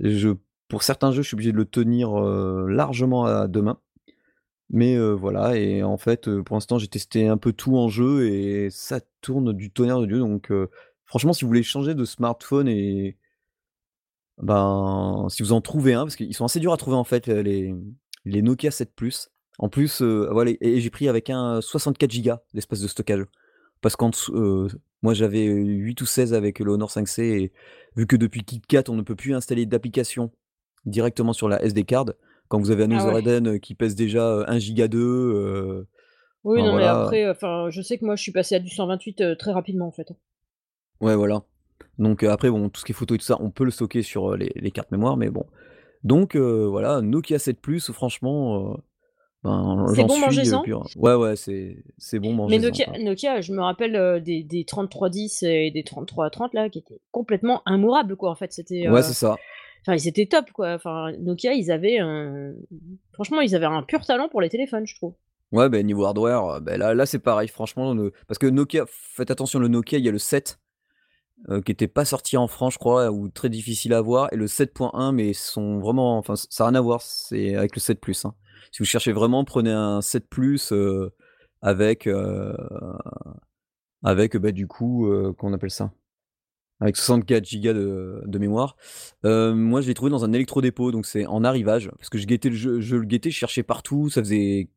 je 0.00 0.30
pour 0.68 0.82
certains 0.84 1.12
jeux, 1.12 1.22
je 1.22 1.28
suis 1.28 1.36
obligé 1.36 1.52
de 1.52 1.58
le 1.58 1.66
tenir, 1.66 2.12
largement 2.20 3.26
à 3.26 3.48
2 3.48 3.62
mains, 3.62 3.78
mais 4.70 4.98
voilà 5.14 5.56
et 5.56 5.82
en 5.82 5.98
fait, 5.98 6.30
pour 6.42 6.56
l'instant, 6.56 6.78
j'ai 6.78 6.88
testé 6.88 7.28
un 7.28 7.38
peu 7.38 7.52
tout 7.52 7.76
en 7.78 7.88
jeu 7.88 8.28
et 8.28 8.70
ça 8.70 9.00
tourne 9.22 9.52
du 9.54 9.70
tonnerre 9.72 10.00
de 10.00 10.06
Dieu 10.06 10.18
donc 10.20 10.52
franchement, 11.06 11.32
si 11.34 11.44
vous 11.44 11.48
voulez 11.48 11.62
changer 11.64 11.94
de 11.94 12.04
smartphone 12.06 12.68
et 12.68 13.18
ben, 14.38 15.26
si 15.30 15.42
vous 15.42 15.52
en 15.52 15.60
trouvez 15.60 15.94
un, 15.94 16.04
parce 16.04 16.16
qu'ils 16.16 16.34
sont 16.34 16.44
assez 16.44 16.60
durs 16.60 16.72
à 16.72 16.76
trouver 16.76 16.96
en 16.96 17.04
fait, 17.04 17.26
les 17.28 17.74
les 18.24 18.42
Nokia 18.42 18.70
7 18.70 18.94
Plus. 18.94 19.30
En 19.58 19.68
plus, 19.68 20.00
voilà 20.02 20.52
et 20.60 20.80
j'ai 20.80 20.90
pris 20.90 21.08
avec 21.08 21.30
un 21.30 21.60
64 21.60 22.10
gigas 22.10 22.40
d'espace 22.54 22.80
de 22.80 22.88
stockage 22.88 23.24
parce 23.80 23.96
qu'en 23.96 24.10
heu, 24.30 24.68
moi 25.02 25.14
j'avais 25.14 25.44
8 25.44 26.00
ou 26.00 26.06
16 26.06 26.34
avec 26.34 26.58
le 26.60 26.72
Honor 26.72 26.90
5C 26.90 27.20
et 27.22 27.52
vu 27.96 28.06
que 28.06 28.16
depuis 28.16 28.44
KitKat, 28.44 28.84
on 28.88 28.94
ne 28.94 29.02
peut 29.02 29.16
plus 29.16 29.34
installer 29.34 29.66
d'application 29.66 30.30
directement 30.86 31.32
sur 31.32 31.48
la 31.48 31.62
SD 31.62 31.84
card, 31.84 32.06
quand 32.48 32.58
vous 32.58 32.70
avez 32.70 32.84
un 32.84 32.92
Ah 32.92 33.06
ouais. 33.06 33.20
Eden 33.20 33.60
qui 33.60 33.74
pèse 33.74 33.94
déjà, 33.94 34.38
heu, 34.38 34.50
1 34.50 34.58
giga 34.58 34.88
2, 34.88 34.98
heu, 34.98 35.86
Oui, 36.44 36.60
enfin 36.60 36.70
non, 36.70 36.76
mais 36.76 36.86
après, 36.86 37.70
je 37.70 37.82
sais 37.82 37.98
que 37.98 38.04
moi, 38.04 38.16
je 38.16 38.22
suis 38.22 38.32
passée 38.32 38.54
à 38.56 38.58
du 38.58 38.68
128, 38.70 39.20
heu, 39.20 39.36
très 39.36 39.52
rapidement, 39.52 39.86
en 39.86 39.92
fait, 39.92 40.10
hein. 40.10 40.16
Ouais, 41.00 41.16
voilà. 41.16 41.44
Donc 42.02 42.22
heu, 42.24 42.30
après 42.30 42.50
bon, 42.50 42.68
tout 42.68 42.80
ce 42.80 42.84
qui 42.84 42.92
est 42.92 42.94
photo 42.94 43.14
et 43.14 43.18
tout 43.18 43.24
ça, 43.24 43.36
on 43.40 43.50
peut 43.50 43.64
le 43.64 43.70
stocker 43.70 44.02
sur, 44.02 44.32
heu, 44.32 44.36
les 44.36 44.52
les 44.56 44.70
cartes 44.70 44.90
mémoire, 44.90 45.16
mais 45.16 45.30
bon. 45.30 45.46
Donc 46.04 46.36
heu, 46.36 46.66
voilà, 46.66 47.00
Nokia 47.00 47.38
7 47.38 47.60
Plus 47.60 47.90
franchement, 47.92 48.76
Ben, 49.44 49.86
C'est 49.88 49.94
j'en 49.96 50.06
bon 50.06 50.62
pur 50.62 50.88
ouais, 50.96 51.14
ouais, 51.14 51.36
c'est 51.36 51.82
c'est 51.98 52.18
bon 52.20 52.48
Mais 52.48 52.58
Nokia. 52.58 52.86
Nokia, 52.98 53.40
je 53.40 53.52
me 53.52 53.60
rappelle, 53.60 54.22
des 54.22 54.42
des 54.44 54.64
3310 54.64 55.42
et 55.42 55.70
des 55.70 55.82
3330 55.82 56.54
là, 56.54 56.68
qui 56.68 56.78
étaient 56.78 57.00
complètement 57.10 57.62
immourables, 57.66 58.16
quoi. 58.16 58.30
En 58.30 58.34
fait, 58.36 58.52
c'était, 58.52 58.88
Ouais, 58.88 59.02
c'est 59.02 59.14
ça. 59.14 59.36
enfin, 59.82 59.96
ils 59.96 60.06
étaient 60.06 60.26
top, 60.26 60.50
quoi. 60.52 60.74
Enfin, 60.74 61.12
Nokia, 61.18 61.54
ils 61.54 61.70
avaient 61.72 61.98
un 61.98 62.52
franchement, 63.12 63.40
ils 63.40 63.54
avaient 63.56 63.66
un 63.66 63.82
pur 63.82 64.04
talent 64.04 64.28
pour 64.28 64.40
les 64.40 64.48
téléphones, 64.48 64.86
je 64.86 64.94
trouve. 64.94 65.14
Ouais, 65.50 65.68
beh, 65.68 65.82
niveau 65.82 66.04
hardware, 66.04 66.60
beh, 66.62 66.78
là 66.78 66.94
là, 66.94 67.04
c'est 67.04 67.18
pareil, 67.18 67.48
franchement, 67.48 67.94
parce 68.26 68.38
que 68.38 68.46
Nokia 68.46 68.84
faites 68.88 69.30
attention, 69.30 69.58
le 69.58 69.68
Nokia, 69.68 69.98
il 69.98 70.04
y 70.04 70.08
a 70.08 70.12
le 70.12 70.18
7, 70.18 70.60
heu, 71.50 71.60
qui 71.62 71.72
était 71.72 71.88
pas 71.88 72.04
sorti 72.04 72.36
en 72.36 72.48
France, 72.48 72.74
je 72.74 72.78
crois, 72.78 73.10
ou 73.10 73.28
très 73.28 73.48
difficile 73.50 73.94
à 73.94 73.98
avoir 73.98 74.32
et 74.32 74.36
le 74.36 74.46
7.1, 74.46 75.12
mais 75.12 75.32
sont 75.34 75.78
vraiment 75.78 76.18
enfin, 76.18 76.34
ça 76.36 76.64
a 76.64 76.68
rien 76.68 76.76
à 76.78 76.80
voir, 76.80 77.00
c'est 77.02 77.56
avec 77.56 77.74
le 77.76 77.80
7 77.80 78.00
plus, 78.00 78.24
hein. 78.24 78.34
Si 78.72 78.78
vous 78.80 78.84
cherchez 78.86 79.12
vraiment, 79.12 79.44
prenez 79.44 79.70
un 79.72 80.00
7 80.02 80.28
plus, 80.28 80.72
heu, 80.72 81.10
avec, 81.62 82.06
heu, 82.08 82.54
avec, 84.02 84.36
bah, 84.36 84.52
du 84.52 84.66
coup, 84.66 85.06
heu, 85.08 85.32
comment 85.38 85.52
on 85.52 85.54
appelle 85.54 85.70
ça? 85.70 85.92
Avec 86.80 86.96
64 86.96 87.46
gigas 87.46 87.74
de 87.74 88.22
de 88.26 88.38
mémoire. 88.38 88.76
Moi, 89.24 89.80
je 89.82 89.88
l'ai 89.88 89.94
trouvé 89.94 90.10
dans 90.10 90.24
un 90.24 90.32
électrodépôt, 90.32 90.92
donc 90.92 91.06
c'est 91.06 91.26
en 91.26 91.44
arrivage, 91.44 91.90
parce 91.98 92.10
que 92.10 92.18
je 92.18 92.26
guettais 92.26 92.50
le 92.50 92.56
je 92.80 92.96
le 92.96 93.04
guettais, 93.06 93.30
je 93.30 93.36
cherchais 93.38 93.62
partout, 93.64 94.10
ça 94.10 94.22
faisait 94.22 94.68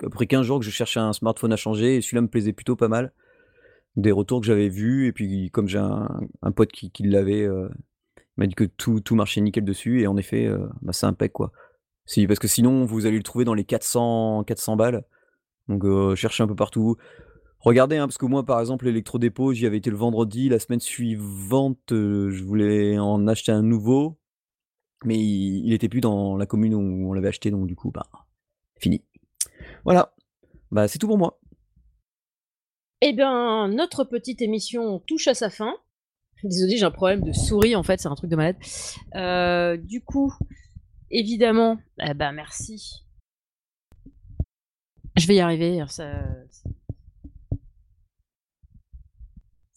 à 0.00 0.04
peu 0.04 0.10
près 0.10 0.26
15 0.26 0.46
jours 0.46 0.60
que 0.60 0.64
je 0.66 0.70
cherchais 0.70 1.00
un 1.00 1.12
smartphone 1.14 1.52
à 1.52 1.56
changer 1.56 1.96
et 1.96 2.02
celui-là 2.02 2.22
me 2.22 2.28
plaisait 2.28 2.52
plutôt 2.54 2.76
pas 2.76 2.88
mal. 2.88 3.12
Des 3.96 4.12
retours 4.12 4.40
que 4.40 4.46
j'avais 4.46 4.68
vus 4.68 5.06
et 5.08 5.12
puis 5.12 5.50
comme 5.50 5.66
j'ai 5.68 5.78
un 5.78 6.52
pote 6.54 6.70
qui 6.70 7.02
l'avait, 7.02 7.42
heu, 7.42 7.70
il 8.18 8.22
m'a 8.38 8.46
dit 8.46 8.54
que 8.54 8.64
tout 8.64 9.00
tout 9.00 9.14
marchait 9.16 9.40
nickel 9.40 9.64
dessus 9.64 10.02
et 10.02 10.06
en 10.08 10.16
effet, 10.16 10.46
heu, 10.46 10.68
bah, 10.82 10.92
c'est 10.92 11.06
impec, 11.06 11.32
quoi. 11.32 11.52
Si 12.06 12.26
parce 12.26 12.40
que 12.40 12.48
sinon 12.48 12.84
vous 12.86 13.06
allez 13.06 13.18
le 13.18 13.22
trouver 13.24 13.44
dans 13.46 13.54
les 13.54 13.64
400-400 13.64 14.76
balles, 14.76 15.04
donc 15.68 15.84
heu, 15.84 16.14
cherchez 16.16 16.42
un 16.44 16.48
peu 16.48 16.56
partout. 16.56 16.96
Regardez, 17.60 17.98
hein, 17.98 18.06
parce 18.08 18.18
que 18.18 18.26
moi, 18.26 18.44
par 18.46 18.60
exemple, 18.60 18.86
l'électrodépôt, 18.86 19.52
j'y 19.54 19.66
avais 19.66 19.78
été 19.78 19.90
le 19.90 19.96
vendredi, 19.96 20.48
la 20.50 20.58
semaine 20.60 20.80
suivante, 20.80 21.92
heu, 21.92 22.30
je 22.30 22.44
voulais 22.44 22.98
en 22.98 23.26
acheter 23.28 23.52
un 23.52 23.62
nouveau, 23.62 24.18
mais 25.04 25.18
il 25.18 25.66
il 25.66 25.72
était 25.74 25.88
plus 25.90 26.00
dans 26.02 26.36
la 26.36 26.46
commune 26.46 26.74
où 26.74 27.10
on 27.10 27.14
l'avait 27.14 27.28
acheté, 27.28 27.50
donc 27.52 27.66
du 27.66 27.76
coup, 27.76 27.90
bah, 27.92 28.06
fini. 28.80 29.04
Voilà, 29.84 30.14
bah, 30.72 30.88
c'est 30.88 30.98
tout 30.98 31.08
pour 31.08 31.18
moi. 31.18 31.38
Eh 33.02 33.12
ben, 33.12 33.68
notre 33.68 34.04
petite 34.04 34.42
émission 34.42 34.98
touche 35.00 35.26
à 35.28 35.34
sa 35.34 35.48
fin. 35.50 35.74
Désolée, 36.42 36.76
j'ai 36.76 36.84
un 36.84 36.90
problème 36.90 37.22
de 37.22 37.32
souris, 37.32 37.76
en 37.76 37.82
fait, 37.82 38.00
c'est 38.00 38.08
un 38.08 38.14
truc 38.14 38.30
de 38.30 38.36
malade. 38.36 38.56
Heu, 39.14 39.78
du 39.78 40.02
coup, 40.02 40.32
évidemment, 41.10 41.78
eh 41.98 42.14
bah, 42.14 42.32
merci. 42.32 43.04
Je 45.16 45.26
vais 45.26 45.36
y 45.36 45.40
arriver, 45.40 45.82
ça 45.88 46.22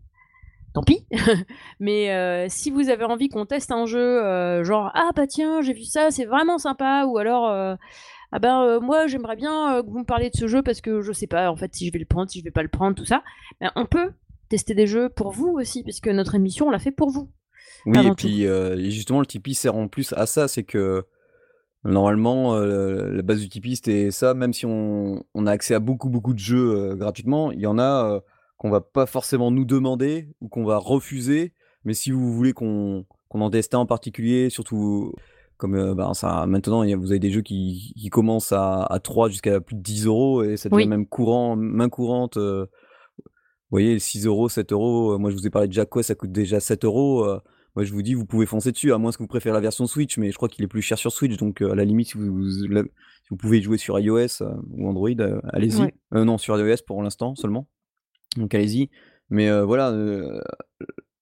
tant 0.75 0.83
pis. 0.83 1.07
Mais 1.81 2.49
si 2.49 2.71
vous 2.71 2.89
avez 2.89 3.05
envie 3.05 3.29
qu'on 3.29 3.47
teste 3.47 3.71
un 3.71 3.87
jeu, 3.87 4.63
genre: 4.65 4.91
«Ah 4.95 5.11
bah 5.15 5.27
tiens, 5.27 5.63
j'ai 5.63 5.73
vu 5.75 5.85
ça, 5.85 6.11
c'est 6.11 6.25
vraiment 6.25 6.59
sympa» 6.59 7.05
ou 7.07 7.19
alors, 7.19 7.49
«Ah 8.33 8.39
ben, 8.41 8.81
moi 8.81 9.07
j'aimerais 9.07 9.37
bien, 9.37 9.83
que 9.83 9.91
vous 9.91 9.99
me 10.01 10.05
parliez 10.05 10.31
de 10.31 10.37
ce 10.37 10.47
jeu 10.47 10.63
parce 10.63 10.81
que 10.81 11.03
je 11.03 11.13
sais 11.13 11.27
pas 11.27 11.51
en 11.51 11.57
fait 11.57 11.75
si 11.75 11.87
je 11.87 11.93
vais 11.93 11.99
le 11.99 12.07
prendre, 12.07 12.31
si 12.31 12.41
je 12.41 12.45
vais 12.45 12.51
pas 12.51 12.63
le 12.63 12.69
prendre», 12.69 12.97
tout 12.97 13.05
ça. 13.05 13.23
Ben, 13.61 13.71
on 13.77 13.87
peut 13.87 14.13
tester 14.53 14.75
des 14.75 14.87
jeux 14.87 15.09
pour 15.09 15.31
vous 15.31 15.49
aussi, 15.49 15.83
puisque 15.83 16.09
notre 16.09 16.35
émission, 16.35 16.67
on 16.67 16.71
l'a 16.71 16.79
fait 16.79 16.93
pour 16.93 17.11
vous, 17.11 17.31
Oui 17.87 18.07
et 18.07 18.11
puis, 18.13 18.43
et 18.43 18.91
justement 18.91 19.21
le 19.21 19.27
Tipeee 19.27 19.55
sert 19.55 19.75
en 19.77 19.89
plus 19.89 20.13
à 20.13 20.27
ça, 20.27 20.47
c'est 20.47 20.63
que 20.63 21.05
normalement, 21.85 22.55
heu, 22.57 23.11
la 23.17 23.23
base 23.23 23.41
du 23.41 23.49
Tipeee, 23.49 23.77
c'était 23.77 24.11
ça, 24.11 24.35
même 24.35 24.53
si 24.53 24.67
on 24.67 25.25
on 25.35 25.47
a 25.47 25.51
accès 25.51 25.75
à 25.75 25.81
beaucoup, 25.81 26.11
beaucoup 26.11 26.35
de 26.35 26.39
jeux, 26.39 26.93
heu, 26.93 26.95
gratuitement, 26.97 27.51
il 27.51 27.61
y 27.61 27.67
en 27.67 27.79
a, 27.79 28.21
qu'on 28.59 28.71
va 28.71 28.81
pas 28.81 29.07
forcément 29.07 29.51
nous 29.51 29.65
demander 29.65 30.29
ou 30.41 30.49
qu'on 30.49 30.65
va 30.65 30.77
refuser. 30.77 31.53
Mais 31.85 31.95
si 31.95 32.11
vous 32.13 32.33
voulez 32.33 32.53
qu'on 32.53 33.05
qu'on 33.29 33.41
en 33.41 33.51
teste 33.51 33.75
un 33.75 33.79
en 33.79 33.87
particulier, 33.87 34.51
surtout 34.51 35.15
comme, 35.57 35.95
ben, 35.95 36.13
ça 36.15 36.45
maintenant, 36.47 36.85
vous 36.97 37.11
avez 37.13 37.19
des 37.21 37.31
jeux 37.31 37.43
qui 37.43 37.95
qui 37.97 38.11
commencent 38.11 38.53
à 38.53 38.83
à 38.85 38.99
3 39.01 39.29
jusqu'à 39.31 39.61
plus 39.61 39.77
de 39.77 39.81
10 39.83 40.07
€ 40.07 40.45
et 40.45 40.57
ça 40.57 40.69
devient 40.69 40.85
Oui. 40.85 40.87
même 40.87 41.07
courant, 41.07 41.57
main 41.57 41.89
courante, 41.89 42.37
voyez 43.73 43.99
6 43.99 44.27
€, 44.27 44.49
7 44.49 44.73
€, 44.73 45.15
heu, 45.15 45.19
moi 45.19 45.31
je 45.31 45.37
vous 45.37 45.47
ai 45.47 45.51
parlé 45.51 45.67
de 45.67 45.87
ouais, 45.95 46.03
ça 46.03 46.15
coûte 46.15 46.31
déjà 46.31 46.61
7 46.61 46.85
€, 46.85 47.25
heu, 47.25 47.41
moi 47.75 47.85
je 47.85 47.93
vous 47.93 48.03
dis: 48.03 48.15
«Vous 48.15 48.27
pouvez 48.27 48.47
foncer 48.47 48.71
dessus», 48.71 48.93
à 48.93 48.99
moins 48.99 49.11
que 49.13 49.19
vous 49.19 49.27
préférez 49.27 49.55
la 49.55 49.61
version 49.61 49.87
Switch, 49.87 50.19
mais 50.19 50.31
je 50.31 50.37
crois 50.37 50.49
qu'il 50.49 50.65
est 50.65 50.69
plus 50.69 50.83
cher 50.83 50.99
sur 50.99 51.11
Switch, 51.11 51.37
donc 51.39 51.63
heu, 51.63 51.71
à 51.73 51.75
la 51.75 51.85
limite 51.85 52.09
si 52.09 52.19
vous 52.19 52.49
si 52.49 52.69
vous 53.31 53.37
pouvez 53.37 53.63
jouer 53.63 53.79
sur 53.79 53.99
iOS, 53.99 54.43
ou 54.73 54.89
Android, 54.89 55.09
allez-y. 55.53 55.81
Ouais. 55.81 55.95
Non 56.13 56.39
sur 56.39 56.59
iOS 56.59 56.83
pour 56.87 57.03
l'instant 57.03 57.35
seulement, 57.35 57.67
donc 58.37 58.55
allez-y. 58.55 58.91
Mais 59.31 59.51
voilà, 59.63 59.91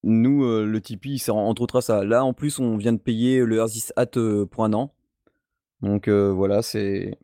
nous, 0.03 0.43
le 0.43 0.81
Tipeee, 0.81 1.13
il 1.15 1.19
sert 1.21 1.37
entre 1.37 1.63
autres 1.63 1.77
à 1.77 1.83
ça. 1.83 2.05
Là, 2.05 2.25
en 2.25 2.33
plus, 2.33 2.59
on 2.59 2.77
vient 2.77 2.95
de 2.95 2.99
payer 2.99 3.45
le 3.45 3.59
Earthis 3.59 3.91
Hat, 3.95 4.19
pour 4.51 4.65
1 4.65 4.73
an, 4.73 4.93
donc 5.83 6.09
voilà, 6.09 6.63
c'est 6.63 7.17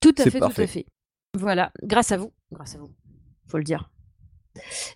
Tout 0.00 0.14
à 0.18 0.24
c'est 0.24 0.30
fait, 0.30 0.40
tout 0.40 0.44
à 0.44 0.50
fait. 0.50 0.84
Voilà, 1.34 1.72
grâce 1.82 2.12
à 2.12 2.18
vous, 2.18 2.32
grâce 2.52 2.74
à 2.74 2.78
vous, 2.78 2.90
faut 3.46 3.58
le 3.58 3.64
dire. 3.64 3.90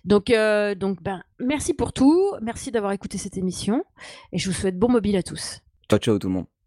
Donc 0.05 0.29
heu, 0.29 0.75
donc 0.75 1.01
ben, 1.03 1.23
merci 1.39 1.73
pour 1.73 1.93
tout, 1.93 2.33
merci 2.41 2.71
d'avoir 2.71 2.91
écouté 2.93 3.17
cette 3.17 3.37
émission 3.37 3.83
et 4.31 4.37
je 4.37 4.49
vous 4.49 4.55
souhaite 4.55 4.77
bon 4.77 4.89
mobile 4.89 5.15
à 5.15 5.23
tous. 5.23 5.61
Ciao, 5.89 5.99
ciao 5.99 6.17
tout 6.17 6.27
le 6.27 6.33
monde. 6.33 6.60